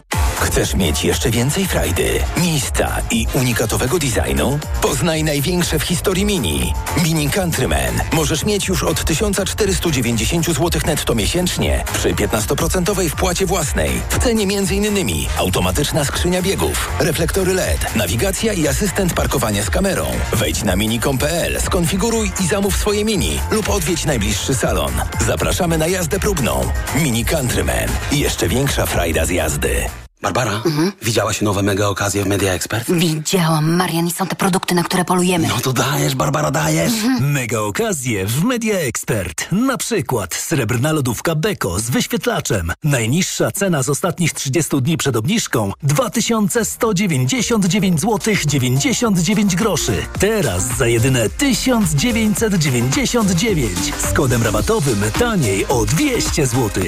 [0.51, 4.59] Chcesz mieć jeszcze więcej frajdy, miejsca i unikatowego designu?
[4.81, 6.73] Poznaj największe w historii Mini.
[7.03, 13.91] Mini Countryman możesz mieć już od 1490 zł netto miesięcznie przy 15% wpłacie własnej.
[14.09, 15.27] W cenie m.in.
[15.37, 20.07] automatyczna skrzynia biegów, reflektory LED, nawigacja i asystent parkowania z kamerą.
[20.33, 24.93] Wejdź na mini.com.pl, skonfiguruj i zamów swoje Mini lub odwiedź najbliższy salon.
[25.27, 26.71] Zapraszamy na jazdę próbną.
[26.95, 27.89] Mini Countryman.
[28.11, 29.85] Jeszcze większa frajda z jazdy.
[30.21, 30.61] Barbara,
[31.01, 32.91] widziałaś nowe mega okazje w Media Expert?
[32.91, 35.47] Widziałam, Marian, i są te produkty, na które polujemy.
[35.47, 36.93] No to dajesz, Barbara, dajesz.
[37.21, 39.51] Mega okazje w Media Expert.
[39.51, 42.71] Na przykład srebrna lodówka Beko z wyświetlaczem.
[42.83, 50.05] Najniższa cena z ostatnich 30 dni przed obniżką 2199 zł 99 groszy.
[50.19, 53.77] Teraz za jedyne 1999
[54.09, 56.83] z kodem rabatowym taniej o 200 zł.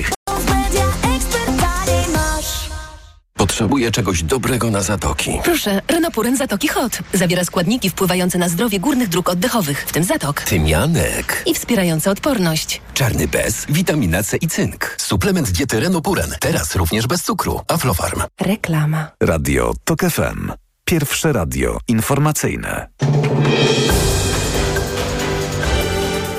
[3.43, 5.39] Potrzebuję czegoś dobrego na zatoki.
[5.43, 6.99] Proszę, Renopuren Zatoki Hot.
[7.13, 10.41] Zawiera składniki wpływające na zdrowie górnych dróg oddechowych, w tym zatok.
[10.41, 11.43] Tymianek.
[11.45, 12.81] I wspierające odporność.
[12.93, 14.95] Czarny bez, witamina C i cynk.
[14.97, 16.35] Suplement diety Renopuren.
[16.39, 17.61] Teraz również bez cukru.
[17.67, 18.21] Aflofarm.
[18.41, 19.07] Reklama.
[19.23, 20.51] Radio TOK FM.
[20.85, 22.87] Pierwsze radio informacyjne.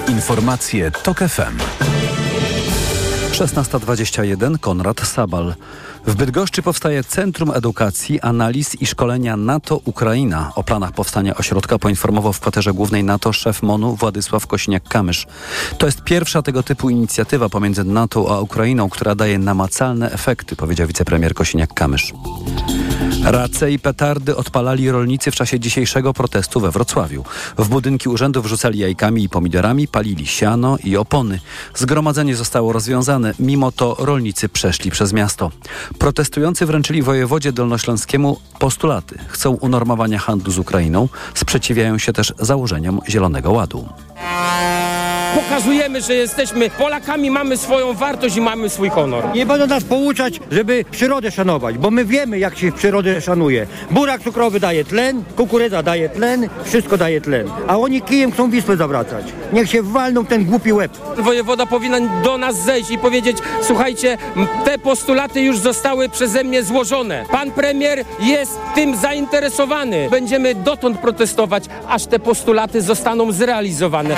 [0.09, 1.59] Informacje TOK FM.
[3.33, 5.55] 16.21 Konrad Sabal.
[6.07, 10.53] W Bydgoszczy powstaje Centrum Edukacji, Analiz i Szkolenia NATO-Ukraina.
[10.55, 15.27] O planach powstania ośrodka poinformował w kwaterze głównej NATO szef MONU Władysław Kośniak-Kamysz.
[15.79, 20.87] To jest pierwsza tego typu inicjatywa pomiędzy NATO a Ukrainą, która daje namacalne efekty, powiedział
[20.87, 22.13] wicepremier Kosiniak-Kamysz.
[23.25, 27.25] Race i petardy odpalali rolnicy w czasie dzisiejszego protestu we Wrocławiu.
[27.59, 31.41] W budynki urzędu wrzucali jajkami i pomidorami, palili siano i opony.
[31.75, 35.51] Zgromadzenie zostało rozwiązane, mimo to rolnicy przeszli przez miasto.
[35.99, 39.19] Protestujący wręczyli wojewodzie dolnośląskiemu postulaty.
[39.29, 43.89] Chcą unormowania handlu z Ukrainą, sprzeciwiają się też założeniom Zielonego Ładu.
[45.35, 49.25] Pokazujemy, że jesteśmy Polakami, mamy swoją wartość i mamy swój honor.
[49.35, 53.67] Nie będą nas pouczać, żeby przyrodę szanować, bo my wiemy, jak się przyrodę szanuje.
[53.91, 57.51] Burak cukrowy daje tlen, kukurydza daje tlen, wszystko daje tlen.
[57.69, 59.25] A oni kijem chcą Wisłę zawracać.
[59.53, 60.93] Niech się walną ten głupi łeb.
[61.19, 64.19] Wojewoda powinien do nas zejść i powiedzieć, słuchajcie,
[64.65, 67.25] te postulaty już zostały przeze mnie złożone.
[67.31, 70.09] Pan premier jest tym zainteresowany.
[70.11, 74.17] Będziemy dotąd protestować, aż te postulaty zostaną zrealizowane.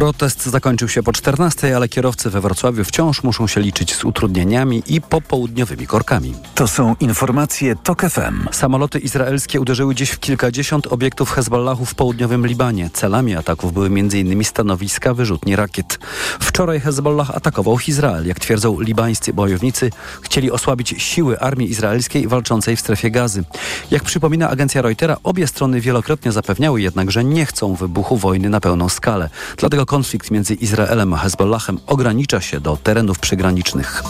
[0.00, 4.82] Protest zakończył się po 14, ale kierowcy we Wrocławiu wciąż muszą się liczyć z utrudnieniami
[4.86, 6.34] i popołudniowymi korkami.
[6.54, 8.48] To są informacje TOK FM.
[8.52, 12.90] Samoloty izraelskie uderzyły dziś w kilkadziesiąt obiektów Hezbollahu w południowym Libanie.
[12.92, 14.44] Celami ataków były m.in.
[14.44, 15.98] stanowiska wyrzutni rakiet.
[16.40, 18.26] Wczoraj Hezbollah atakował Izrael.
[18.26, 19.90] Jak twierdzą libańscy bojownicy,
[20.22, 23.44] chcieli osłabić siły armii izraelskiej walczącej w strefie gazy.
[23.90, 28.60] Jak przypomina agencja Reutera, obie strony wielokrotnie zapewniały jednak, że nie chcą wybuchu wojny na
[28.60, 29.30] pełną skalę.
[29.56, 34.02] Dlatego konflikt między Izraelem a Hezbollahem ogranicza się do terenów przygranicznych.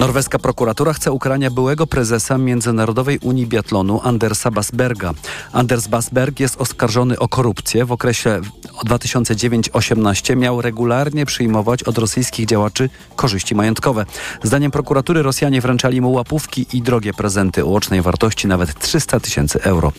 [0.00, 5.12] Norweska prokuratura chce ukarania byłego prezesa Międzynarodowej Unii Biatlonu Andersa Basberga.
[5.52, 7.84] Anders Basberg jest oskarżony o korupcję.
[7.84, 8.40] W okresie
[8.86, 14.06] 2009-18 miał regularnie przyjmować od rosyjskich działaczy korzyści majątkowe.
[14.42, 19.62] Zdaniem prokuratury Rosjanie wręczali mu łapówki i drogie prezenty o łącznej wartości nawet 300 tysięcy
[19.62, 19.92] euro.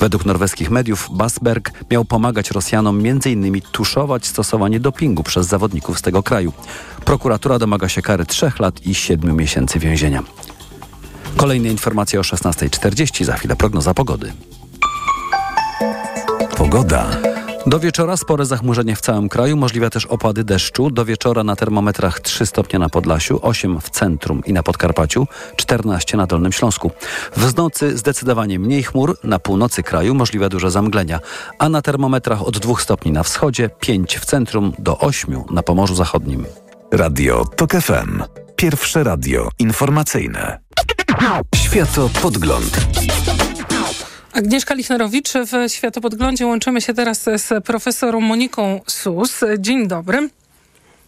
[0.00, 3.60] Według norweskich mediów Basberg miał pomagać Rosjanom m.in.
[3.72, 6.52] tuszować stosowanie dopingu przez zawodników z tego kraju.
[7.06, 10.22] Prokuratura domaga się kary 3 lat i 7 miesięcy więzienia.
[11.36, 14.32] Kolejne informacje o 16.40, za chwilę prognoza pogody.
[16.56, 17.06] Pogoda.
[17.66, 20.90] Do wieczora spore zachmurzenie w całym kraju, możliwe też opady deszczu.
[20.90, 25.26] Do wieczora na termometrach 3 stopnie na Podlasiu, 8 w centrum i na Podkarpaciu,
[25.56, 26.90] 14 na Dolnym Śląsku.
[27.36, 31.20] W nocy zdecydowanie mniej chmur, na północy kraju możliwe duże zamglenia,
[31.58, 35.94] a na termometrach od 2 stopni na wschodzie, 5 w centrum do 8 na Pomorzu
[35.94, 36.46] Zachodnim.
[36.92, 38.22] Radio TOK FM.
[38.56, 40.58] Pierwsze radio informacyjne.
[41.54, 42.86] Światopodgląd.
[44.32, 46.46] Agnieszka Lichnerowicz w Światopodglądzie.
[46.46, 49.40] Łączymy się teraz z profesorą Moniką Sus.
[49.58, 50.28] Dzień dobry.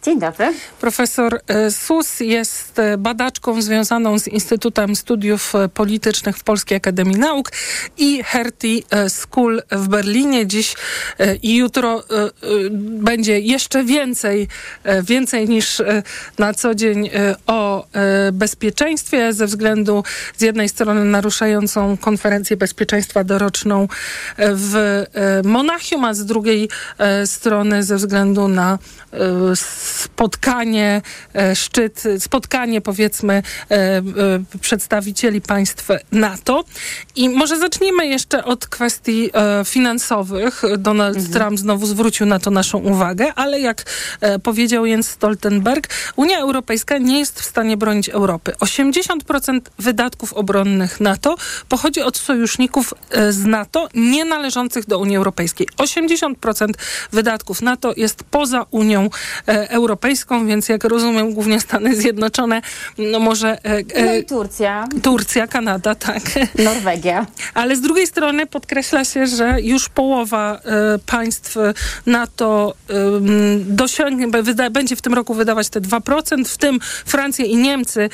[0.03, 0.53] Dzień dobry.
[0.81, 7.51] Profesor e, Sus jest e, badaczką związaną z Instytutem Studiów Politycznych w Polskiej Akademii Nauk
[7.97, 10.47] i Hertie School w Berlinie.
[10.47, 10.75] Dziś
[11.19, 12.03] e, i jutro
[12.81, 14.47] będzie jeszcze więcej,
[15.03, 15.81] więcej niż
[16.37, 17.09] na co dzień
[17.47, 17.87] o
[18.33, 20.03] bezpieczeństwie ze względu
[20.37, 23.87] z jednej strony naruszającą konferencję bezpieczeństwa doroczną
[24.37, 25.03] w
[25.43, 26.69] Monachium, a z drugiej
[27.25, 28.79] strony ze względu na
[29.89, 31.01] spotkanie,
[31.55, 33.43] szczyt, spotkanie powiedzmy
[34.61, 36.63] przedstawicieli państw NATO.
[37.15, 39.31] I może zacznijmy jeszcze od kwestii
[39.65, 40.61] finansowych.
[40.77, 41.33] Donald mhm.
[41.33, 43.83] Trump znowu zwrócił na to naszą uwagę, ale jak
[44.43, 48.53] powiedział Jens Stoltenberg, Unia Europejska nie jest w stanie bronić Europy.
[48.59, 51.35] 80% wydatków obronnych NATO
[51.69, 52.93] pochodzi od sojuszników
[53.29, 55.67] z NATO nie należących do Unii Europejskiej.
[55.77, 56.69] 80%
[57.11, 59.09] wydatków NATO jest poza Unią
[59.45, 62.61] Europejską Europejską, więc jak rozumiem głównie Stany Zjednoczone,
[62.97, 63.65] no może...
[63.65, 64.87] E, e, no i Turcja.
[65.03, 66.21] Turcja, Kanada, tak.
[66.55, 67.25] Norwegia.
[67.53, 71.57] Ale z drugiej strony podkreśla się, że już połowa e, państw
[72.05, 72.73] NATO
[73.59, 78.09] dosiągnie, wyda, będzie w tym roku wydawać te 2%, w tym Francja i Niemcy,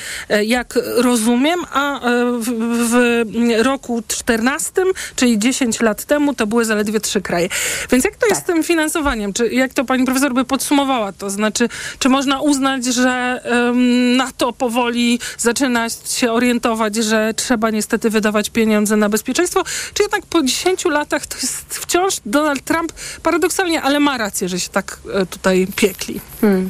[0.45, 1.99] jak rozumiem, a
[2.39, 2.45] w,
[2.89, 4.71] w roku 14,
[5.15, 7.49] czyli 10 lat temu, to były zaledwie trzy kraje.
[7.91, 8.29] Więc jak to tak.
[8.29, 9.33] jest z tym finansowaniem?
[9.33, 11.11] Czy jak to pani profesor by podsumowała?
[11.11, 11.54] To znaczy,
[11.99, 18.97] czy można uznać, że um, NATO powoli zaczyna się orientować, że trzeba niestety wydawać pieniądze
[18.97, 19.63] na bezpieczeństwo?
[19.93, 24.59] Czy jednak po 10 latach to jest wciąż Donald Trump paradoksalnie, ale ma rację, że
[24.59, 26.21] się tak e, tutaj piekli?
[26.41, 26.69] Hmm.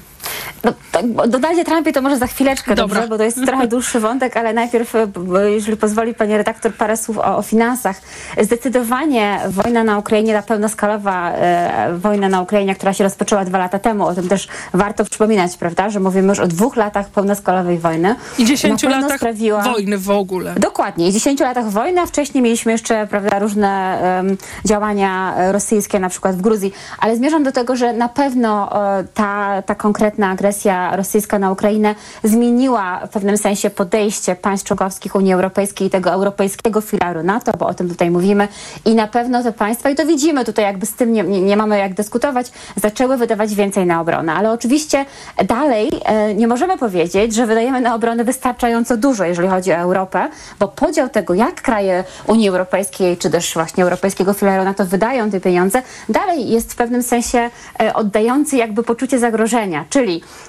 [0.64, 2.96] No, tak, Donaldzie Trumpie to może za chwileczkę, Dobra.
[2.96, 5.08] dobrze, bo to jest trochę dłuższy wątek, ale najpierw, e,
[5.52, 8.02] jeżeli pozwoli pani redaktor, parę słów o, o finansach.
[8.42, 13.80] Zdecydowanie wojna na Ukrainie, ta pełnoskalowa e, wojna na Ukrainie, która się rozpoczęła dwa lata
[13.80, 18.16] temu, o tym też warto przypominać, prawda, że mówimy już o dwóch latach pełnoskalowej wojny.
[18.38, 19.62] I dziesięciu latach sprawiła...
[19.62, 20.54] wojny w ogóle.
[20.58, 26.10] Dokładnie, i dziesięciu latach wojny, a wcześniej mieliśmy jeszcze, prawda, różne um, działania rosyjskie, na
[26.10, 30.96] przykład w Gruzji, ale zmierzam do tego, że na pewno uh, ta, ta konkretna agresja
[30.96, 36.82] rosyjska na Ukrainę zmieniła w pewnym sensie podejście państw członkowskich Unii Europejskiej i tego europejskiego
[36.82, 38.48] filaru NATO, bo o tym tutaj mówimy.
[38.86, 41.58] I na pewno te państwa, i to widzimy tutaj, jakby z tym nie, nie, nie
[41.58, 44.34] mamy jak dyskutować, zaczęły wydawać więcej na obronę.
[44.34, 45.06] Ale oczywiście
[45.48, 50.30] dalej e, nie możemy powiedzieć, że wydajemy na obronę wystarczająco dużo, jeżeli chodzi o Europę,
[50.60, 55.40] bo podział tego, jak kraje Unii Europejskiej, czy też właśnie europejskiego filaru NATO wydają te
[55.40, 60.05] pieniądze, dalej jest w pewnym sensie e, oddający jakby poczucie zagrożenia, czyli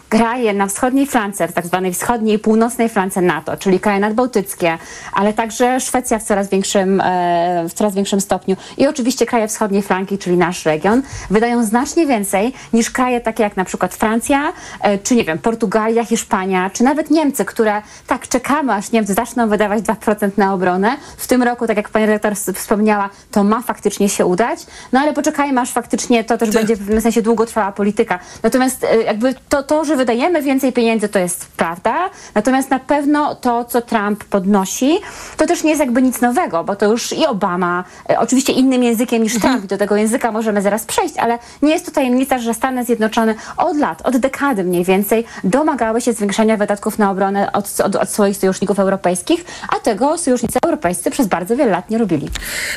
[0.09, 4.79] kraje na wschodniej flance, w tak zwanej wschodniej i północnej flance NATO, czyli kraje nadbałtyckie,
[5.13, 9.83] ale także Szwecja w coraz większym, e, w coraz większym stopniu i oczywiście kraje wschodniej
[9.83, 14.99] flanki, czyli nasz region, wydają znacznie więcej niż kraje takie jak na przykład Francja, e,
[14.99, 19.83] czy nie wiem, Portugalia, Hiszpania, czy nawet Niemcy, które tak czekamy, aż Niemcy zaczną wydawać
[19.83, 20.97] 2% na obronę.
[21.17, 25.13] W tym roku, tak jak pani redaktor wspomniała, to ma faktycznie się udać, no ale
[25.13, 28.19] poczekajmy, aż faktycznie to też będzie w pewnym sensie długotrwała polityka.
[28.43, 32.11] Natomiast e, jakby to, to, że wydajemy więcej pieniędzy, to jest prawda.
[32.35, 34.99] Natomiast na pewno to, co Trump podnosi,
[35.37, 38.83] to też nie jest jakby nic nowego, bo to już i Obama, e, oczywiście innym
[38.83, 39.67] językiem niż Trump, mhm.
[39.67, 43.77] do tego języka możemy zaraz przejść, ale nie jest to tajemnica, że Stany Zjednoczone od
[43.77, 48.37] lat, od dekady mniej więcej domagały się zwiększenia wydatków na obronę od, od, od swoich
[48.37, 52.29] sojuszników europejskich, a tego sojusznicy europejscy przez bardzo wiele lat nie robili.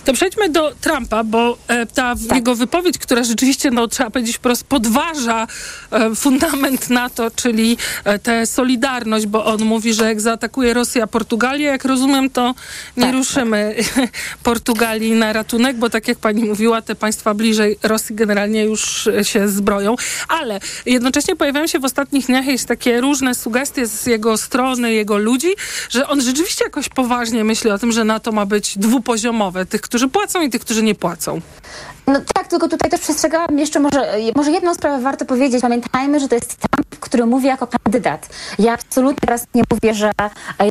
[0.06, 2.36] To przejdźmy do Trumpa, bo e, ta tak.
[2.36, 5.48] jego wypowiedź, która rzeczywiście, no trzeba powiedzieć, wprost podważa
[5.92, 6.49] e, fundament
[6.90, 12.30] NATO, czyli e, tę solidarność, bo on mówi, że jak zaatakuje Rosja Portugalię, jak rozumiem,
[12.30, 12.56] to
[12.98, 14.10] nie tak, ruszymy tak.
[14.44, 19.50] Portugalii na ratunek, bo tak jak pani mówiła, te państwa bliżej Rosji generalnie już się
[19.50, 19.96] zbroją.
[20.30, 25.18] Ale jednocześnie pojawiają się w ostatnich dniach jakieś takie różne sugestie z jego strony, jego
[25.18, 25.48] ludzi,
[25.90, 29.66] że on rzeczywiście jakoś poważnie myśli o tym, że NATO ma być dwupoziomowe.
[29.66, 31.42] Tych, którzy płacą i tych, którzy nie płacą.
[32.08, 35.62] No tak, tylko tutaj też przestrzegałam jeszcze może, może jedną sprawę warto powiedzieć.
[35.62, 38.30] Pamiętajmy, że to jest Trump, który mówi jako kandydat.
[38.60, 40.12] Ja absolutnie teraz nie mówię, że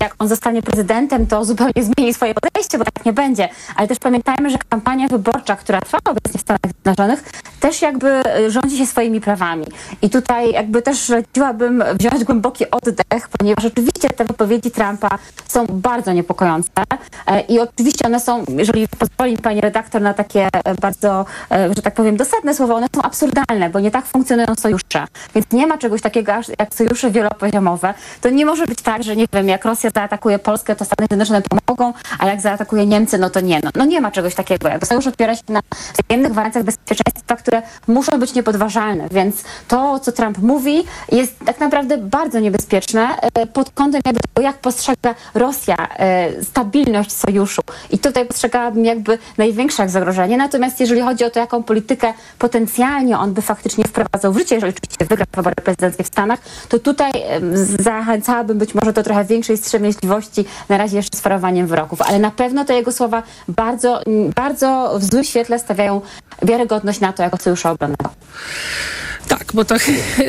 [0.00, 3.48] jak on zostanie prezydentem, to zupełnie zmieni swoje podejście, bo tak nie będzie.
[3.76, 7.24] Ale też pamiętajmy, że kampania wyborcza, która trwa obecnie w Stanach Zjednoczonych,
[7.60, 9.66] też jakby rządzi się swoimi prawami.
[10.02, 15.18] I tutaj jakby też chciałabym wziąć głęboki oddech, ponieważ oczywiście te wypowiedzi Trumpa
[15.48, 16.70] są bardzo niepokojące
[17.26, 20.48] e, i oczywiście one są, jeżeli pozwoli mi pani redaktor na takie
[20.80, 25.06] bardzo E, że tak powiem, dosadne słowa, one są absurdalne, bo nie tak funkcjonują sojusze.
[25.34, 27.94] Więc nie ma czegoś takiego jak sojusze wielopoziomowe.
[28.20, 31.42] To nie może być tak, że nie wiem, jak Rosja zaatakuje Polskę, to Stany Zjednoczone
[31.42, 33.60] pomogą, a jak zaatakuje Niemcy, no to nie.
[33.64, 34.68] No, no nie ma czegoś takiego.
[34.68, 35.60] Jak sojusz opiera się na
[35.94, 39.08] wzajemnych gwarancjach bezpieczeństwa, które muszą być niepodważalne.
[39.10, 44.46] Więc to, co Trump mówi, jest tak naprawdę bardzo niebezpieczne e, pod kątem jakby tego,
[44.46, 47.62] jak postrzega Rosja e, stabilność sojuszu.
[47.90, 50.36] I tutaj postrzegałabym jakby największe zagrożenie.
[50.36, 54.72] Natomiast jeżeli chodzi o to, jaką politykę potencjalnie on by faktycznie wprowadzał w życie, jeżeli
[54.72, 57.10] oczywiście wygra wybory prezydenckie w Stanach, to tutaj
[57.80, 62.02] zachęcałabym być może do trochę większej wstrzemięźliwości, na razie jeszcze z farowaniem wyroków.
[62.02, 64.00] Ale na pewno te jego słowa bardzo,
[64.34, 66.00] bardzo w złym świetle stawiają
[66.42, 68.10] wiarygodność na to jako sojusza obronnego.
[69.28, 69.74] Tak, bo to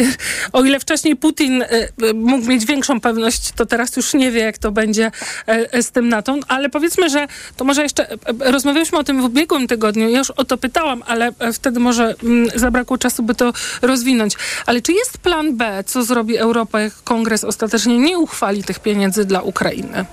[0.53, 1.67] o ile wcześniej Putin e,
[2.13, 5.11] mógł mieć większą pewność, to teraz już nie wie, jak to będzie
[5.47, 6.35] e, z tym NATO.
[6.47, 7.27] Ale powiedzmy, że
[7.57, 8.17] to może jeszcze e,
[8.51, 10.09] rozmawialiśmy o tym w ubiegłym tygodniu.
[10.09, 14.33] Ja już o to pytałam, ale wtedy może mm, zabrakło czasu, by to rozwinąć.
[14.65, 19.25] Ale czy jest plan B, co zrobi Europa, jak kongres ostatecznie nie uchwali tych pieniędzy
[19.25, 20.05] dla Ukrainy?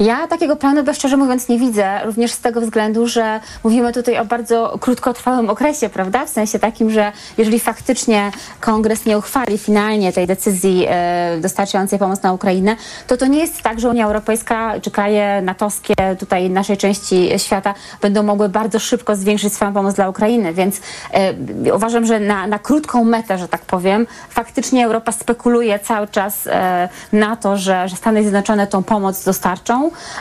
[0.00, 4.18] Ja takiego planu, bez szczerze mówiąc, nie widzę, również z tego względu, że mówimy tutaj
[4.18, 6.26] o bardzo krótkotrwałym okresie, prawda?
[6.26, 8.30] W sensie takim, że jeżeli faktycznie
[8.60, 12.76] kongres nie uchwali finalnie tej decyzji e, dostarczającej pomoc na Ukrainę,
[13.06, 17.74] to to nie jest tak, że Unia Europejska czy kraje natowskie tutaj naszej części świata
[18.02, 20.80] będą mogły bardzo szybko zwiększyć swoją pomoc dla Ukrainy, więc
[21.12, 26.46] e, uważam, że na, na krótką metę, że tak powiem, faktycznie Europa spekuluje cały czas
[26.46, 29.57] e, na to, że, że Stany Zjednoczone tą pomoc dostarczą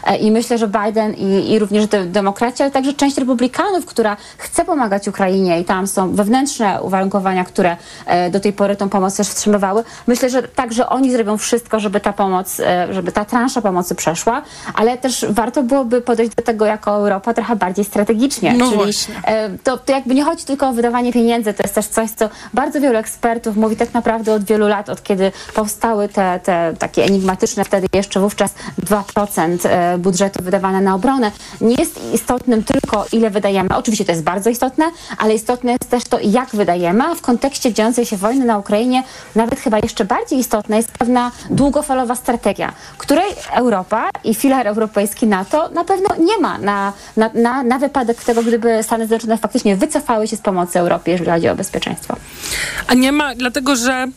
[0.04, 4.18] e, i myślę, że Biden i, i również de, demokraci, ale także część republikanów, która
[4.38, 9.18] chce pomagać Ukrainie i tam są wewnętrzne uwarunkowania, które e, do tej pory tą pomoc
[9.18, 9.84] też wstrzymywały.
[10.08, 14.42] Myślę, że także oni zrobią wszystko, żeby ta pomoc, e, żeby ta transza pomocy przeszła,
[14.74, 18.54] ale też warto byłoby podejść do tego jako Europa trochę bardziej strategicznie.
[18.54, 19.16] No Czyli właśnie.
[19.64, 22.82] to, to jakby nie chodzi tylko o wydawanie pieniędzy, to jest też coś, co bardzo
[22.82, 27.64] wielu ekspertów mówi tak naprawdę od wielu lat, od kiedy powstały te, te takie enigmatyczne
[27.64, 28.52] wtedy jeszcze wówczas
[28.82, 29.27] 2%
[29.66, 31.32] e, budżetu wydawane na obronę.
[31.62, 33.70] Nie jest istotnym tylko ile wydajemy.
[33.76, 34.86] Oczywiście to jest bardzo istotne,
[35.18, 39.04] ale istotne jest też to, jak wydajemy, a w kontekście dziejącej się wojny na Ukrainie
[39.36, 45.70] nawet chyba jeszcze bardziej istotna jest pewna długofalowa strategia, której Europa i filar europejski NATO
[45.70, 50.28] na pewno nie ma na, na, na, na wypadek tego, gdyby Stany Zjednoczone faktycznie wycofały
[50.28, 52.16] się z pomocy Europie, jeżeli chodzi o bezpieczeństwo.
[52.88, 54.08] A nie ma, dlatego że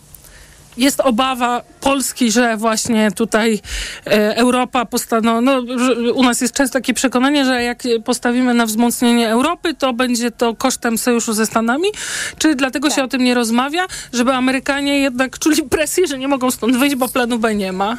[0.81, 3.61] jest obawa Polski, że właśnie tutaj
[4.07, 8.67] e, Europa postanowi, no, że u nas jest często takie przekonanie, że jak postawimy na
[8.67, 11.89] wzmocnienie Europy, to będzie to kosztem sojuszu ze Stanami,
[12.39, 16.51] czy dlatego się o tym nie rozmawia, żeby Amerykanie jednak czuli presję, że nie mogą
[16.51, 17.97] stąd wyjść, bo planu B nie ma?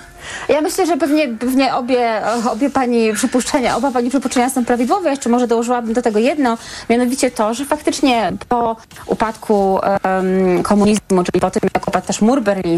[0.50, 2.22] Ja myślę, że pewnie, pewnie obie,
[2.52, 5.10] obie pani przypuszczenia, oba pani przypuszczenia są prawidłowe.
[5.10, 6.58] Jeszcze może dołożyłabym do tego jedno,
[6.90, 8.76] mianowicie to, że faktycznie po
[9.06, 12.71] upadku em, komunizmu, czyli po tym, jak upadł też mur berliński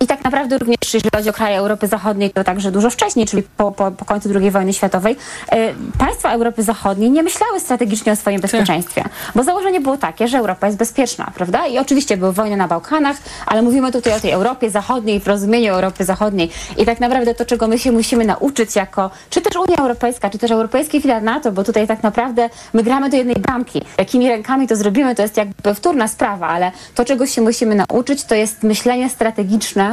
[0.00, 3.42] i tak naprawdę również jeżeli chodzi o kraje Europy Zachodniej, to także dużo wcześniej, czyli
[3.56, 5.16] po, po, po końcu II wojny światowej,
[5.48, 9.04] e, państwa Europy Zachodniej nie myślały strategicznie o swoim bezpieczeństwie,
[9.34, 11.66] bo założenie było takie, że Europa jest bezpieczna, prawda?
[11.66, 13.16] I oczywiście były wojny na Bałkanach,
[13.46, 16.50] ale mówimy tutaj o tej Europie Zachodniej, w rozumieniu Europy Zachodniej.
[16.76, 20.38] I tak naprawdę to, czego my się musimy nauczyć jako, czy też Unia Europejska, czy
[20.38, 23.82] też Europejski filar NATO, bo tutaj tak naprawdę my gramy do jednej bramki.
[23.98, 28.24] Jakimi rękami to zrobimy, to jest jakby wtórna sprawa, ale to, czego się musimy nauczyć,
[28.24, 29.92] to jest myślenie strategiczne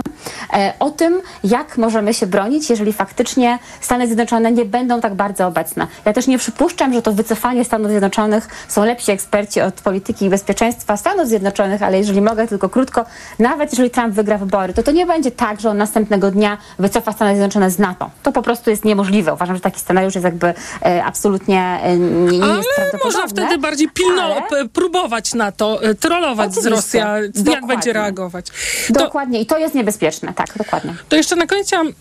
[0.54, 5.48] e, o tym, jak możemy się bronić, jeżeli faktycznie Stany Zjednoczone nie będą tak bardzo
[5.48, 5.88] obecne.
[6.06, 10.30] Ja też nie przypuszczam, że to wycofanie Stanów Zjednoczonych są lepsi eksperci od polityki i
[10.30, 13.06] bezpieczeństwa Stanów Zjednoczonych, ale jeżeli mogę tylko krótko,
[13.40, 17.12] nawet jeżeli Trump wygra wybory, to to nie będzie tak, że on następnego dnia wycofa
[17.12, 18.10] Stany Zjednoczone z NATO.
[18.24, 19.34] To po prostu jest niemożliwe.
[19.34, 20.54] Uważam, że taki scenariusz jest jakby
[20.86, 23.06] e, absolutnie e, nie, nie Ale jest prawdopodobny.
[23.22, 27.00] można wtedy bardziej pilno ale- próbować na to, e, trollować z Oczywiście.
[27.00, 27.68] Rosja, jak Dokładnie.
[27.68, 28.46] będzie reagować.
[28.90, 29.03] Dokładnie.
[29.40, 30.34] I to jest niebezpieczne.
[30.34, 30.96] Tak, dokładnie.
[31.10, 31.88] To jeszcze na koniec chciałam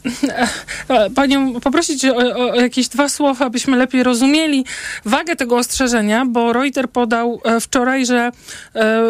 [0.88, 4.64] e, panią poprosić o, o, jakieś dwa słowa, abyśmy lepiej rozumieli
[5.04, 8.32] wagę tego ostrzeżenia, bo Reuter podał e, wczoraj, że
[8.74, 9.02] e,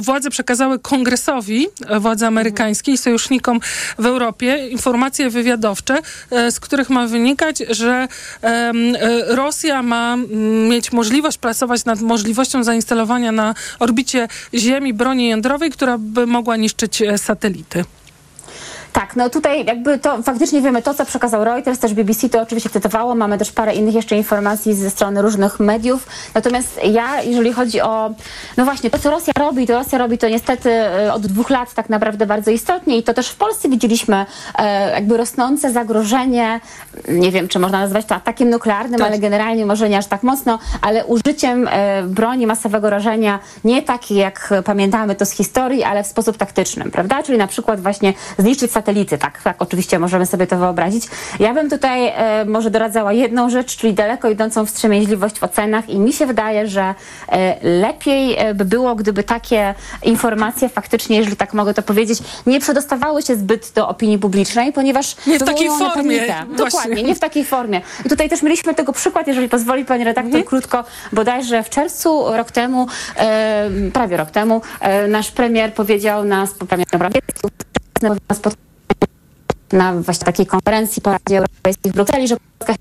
[0.00, 3.60] władze przekazały kongresowi, e, władze amerykańskie i sojusznikom
[3.98, 5.98] w Europie informacje wywiadowcze,
[6.50, 8.08] z których ma wynikać, że
[9.26, 10.16] Rosja ma
[10.68, 16.73] mieć możliwość pracować nad możliwością zainstalowania na orbicie Ziemi broni jądrowej, która by mogła niszczyć
[16.82, 17.84] e, satelity.
[18.94, 22.70] Tak, no tutaj jakby to faktycznie wiemy to, co przekazał Reuters, też BBC to oczywiście
[22.70, 26.06] cytowało, mamy też parę innych jeszcze informacji ze strony różnych mediów.
[26.34, 28.10] Natomiast ja, jeżeli chodzi o,
[28.56, 31.74] no właśnie, to co Rosja robi, to Rosja robi to niestety e, od dwóch lat
[31.74, 34.26] tak naprawdę bardzo istotnie i to też w Polsce widzieliśmy
[34.58, 36.60] e, jakby rosnące zagrożenie,
[37.08, 40.58] nie wiem, czy można nazwać to atakiem nuklearnym, ale generalnie może nie aż tak mocno,
[40.80, 46.06] ale użyciem e, broni masowego rażenia nie takiej, jak pamiętamy to z historii, ale w
[46.06, 47.22] sposób taktyczny, prawda?
[47.22, 51.04] Czyli na przykład właśnie zniszczyć satelity, tak, tak, oczywiście możemy sobie to wyobrazić.
[51.40, 55.98] Ja bym tutaj e, może doradzała jedną rzecz, czyli daleko idącą wstrzemięźliwość w ocenach i
[55.98, 56.94] mi się wydaje, że
[57.28, 62.60] e, lepiej e, by było, gdyby takie informacje faktycznie, jeżeli tak mogę to powiedzieć, nie
[62.60, 66.26] przedostawały się zbyt do opinii publicznej, ponieważ Nie w takiej formie.
[66.56, 67.80] Dokładnie, nie w takiej formie.
[68.06, 70.44] I tutaj też mieliśmy tego przykład, jeżeli pozwoli pani redaktor Mhm.
[70.44, 72.86] krótko, bodajże w czerwcu rok temu,
[73.16, 77.48] e, prawie rok temu, e, nasz premier powiedział na premier Morawiecki
[78.02, 78.73] na spotkaniu
[79.72, 82.74] na właśnie takiej konferencji po Radzie Europejskiej w Brukseli, że Polska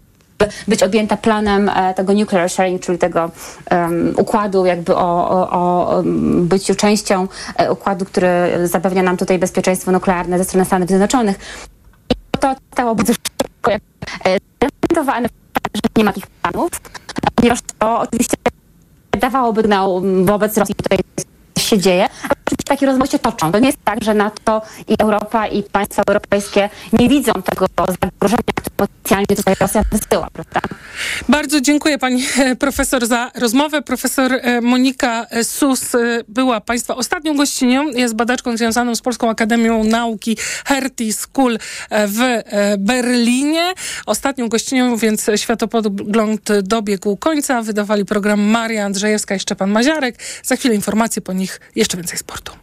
[0.68, 3.32] być objęta planem e, tego nuclear sharing, czyli tego
[3.70, 6.04] em, układu jakby o, o, o
[6.42, 7.28] byciu częścią
[7.58, 8.30] e, układu, który
[8.64, 11.40] zapewnia nam tutaj bezpieczeństwo nuklearne ze strony Stanów Zjednoczonych.
[12.10, 13.82] I to stało bardzo szybko jak
[14.26, 14.38] e,
[15.74, 16.70] że nie ma takich planów,
[17.36, 18.38] ponieważ to oczywiście
[19.20, 20.98] dawałoby sygnał wobec Rosji, tutaj
[21.58, 22.08] się dzieje.
[22.66, 23.52] Takie rozmowy się toczą.
[23.52, 27.66] To nie jest tak, że NATO i Europa i państwa europejskie nie widzą tego
[28.02, 30.62] zagrożenia, które potencjalnie tutaj Rosja wysyła, prawda?
[31.30, 33.82] Bardzo dziękuję pani e, profesor za rozmowę.
[33.82, 37.88] Profesor e, Monika Sus e, była państwa ostatnią gościnią.
[37.88, 41.58] Jest badaczką związaną z Polską Akademią Nauki Hertie School
[41.92, 42.42] w
[42.78, 43.74] Berlinie.
[44.06, 47.62] Ostatnią gościnią, więc światopogląd dobiegł końca.
[47.62, 50.16] Wydawali program Maria Andrzejewska i Szczepan Maziarek.
[50.44, 52.63] Za chwilę informacje, po nich jeszcze więcej sportu.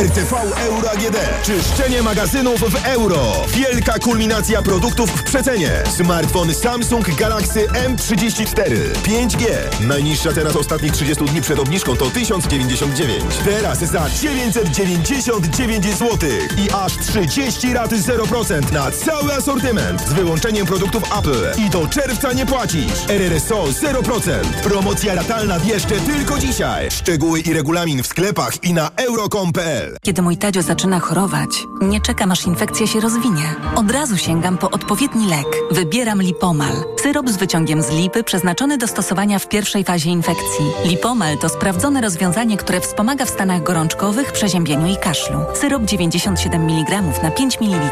[0.00, 1.16] RTV Euro AGD.
[1.42, 3.32] Czyszczenie magazynów w euro.
[3.48, 5.70] Wielka kulminacja produktów w przecenie.
[5.96, 9.46] Smartfon Samsung Galaxy M34 5G.
[9.80, 13.24] Najniższa teraz ostatnich 30 dni przed obniżką to 1099.
[13.44, 16.30] Teraz za 999 zł.
[16.58, 20.00] I aż 30 raty 0% na cały asortyment.
[20.00, 21.60] Z wyłączeniem produktów Apple.
[21.66, 23.08] I do czerwca nie płacisz.
[23.08, 24.30] RRSO 0%.
[24.62, 26.90] Promocja ratalna jeszcze tylko dzisiaj.
[26.90, 31.50] Szczegóły i regulamin w sklepach i na euro.com.pl kiedy mój Tadzio zaczyna chorować,
[31.82, 33.54] nie czekam aż infekcja się rozwinie.
[33.76, 35.46] Od razu sięgam po odpowiedni lek.
[35.70, 36.72] Wybieram Lipomal.
[37.02, 40.64] Syrop z wyciągiem z lipy przeznaczony do stosowania w pierwszej fazie infekcji.
[40.84, 45.36] Lipomal to sprawdzone rozwiązanie, które wspomaga w stanach gorączkowych, przeziębieniu i kaszlu.
[45.54, 47.90] Syrop 97 mg na 5 ml.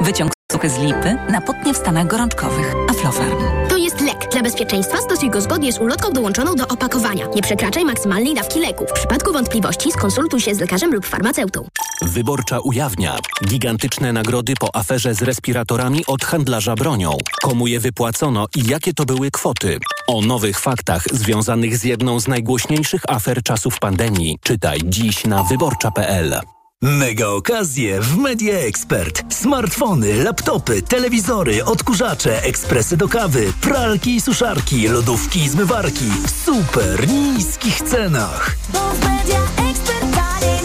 [0.00, 2.74] Wyciąg suchy z lipy na potnie w stanach gorączkowych.
[2.90, 3.44] Aflofarm.
[3.68, 4.00] To jest
[4.44, 7.26] bezpieczeństwa stosuj go zgodnie z ulotką dołączoną do opakowania.
[7.34, 8.84] Nie przekraczaj maksymalnej dawki leku.
[8.88, 11.68] W przypadku wątpliwości skonsultuj się z lekarzem lub farmaceutą.
[12.02, 17.16] Wyborcza ujawnia gigantyczne nagrody po aferze z respiratorami od handlarza bronią.
[17.42, 19.78] Komu je wypłacono i jakie to były kwoty?
[20.06, 26.40] O nowych faktach związanych z jedną z najgłośniejszych afer czasów pandemii czytaj dziś na wyborcza.pl.
[26.84, 29.34] Mega okazje w Media Expert.
[29.34, 37.08] Smartfony, laptopy, telewizory, odkurzacze, ekspresy do kawy, pralki i suszarki, lodówki i zmywarki w super
[37.08, 38.56] niskich cenach.
[38.72, 39.40] Bo w Media
[39.70, 40.16] Expert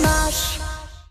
[0.02, 0.19] masz.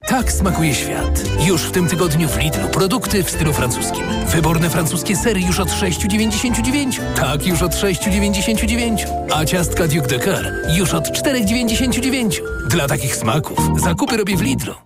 [0.00, 1.22] Tak smakuje świat.
[1.46, 4.04] Już w tym tygodniu w Lidlu produkty w stylu francuskim.
[4.26, 7.00] Wyborne francuskie sery już od 6,99.
[7.16, 9.06] Tak, już od 6,99.
[9.34, 12.40] A ciastka Duke Coeur już od 4,99.
[12.68, 14.85] Dla takich smaków zakupy robię w Lidlu.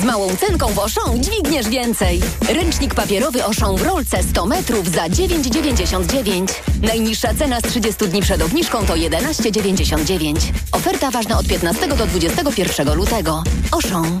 [0.00, 2.20] Z małą cenką w Auchan dźwigniesz więcej.
[2.48, 6.46] Ręcznik papierowy Auchan w rolce 100 metrów za 9,99.
[6.82, 10.36] Najniższa cena z 30 dni przed obniżką to 11,99.
[10.72, 13.42] Oferta ważna od 15 do 21 lutego.
[13.72, 14.20] Auchan.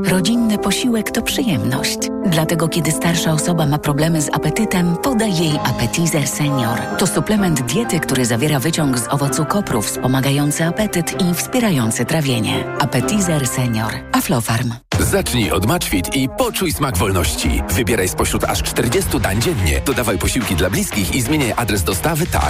[0.00, 1.98] Rodzinny posiłek to przyjemność.
[2.26, 6.78] Dlatego kiedy starsza osoba ma problemy z apetytem, podaj jej Appetizer Senior.
[6.98, 12.64] To suplement diety, który zawiera wyciąg z owocu kopru wspomagający apetyt i wspierający trawienie.
[12.78, 13.92] Appetizer Senior.
[14.12, 14.72] Aflofarm.
[15.00, 17.62] Zacznij od Matchfit i poczuj smak wolności.
[17.70, 19.80] Wybieraj spośród aż 40 dań dziennie.
[19.86, 22.40] Dodawaj posiłki dla bliskich i zmieniaj adres dostawy tak,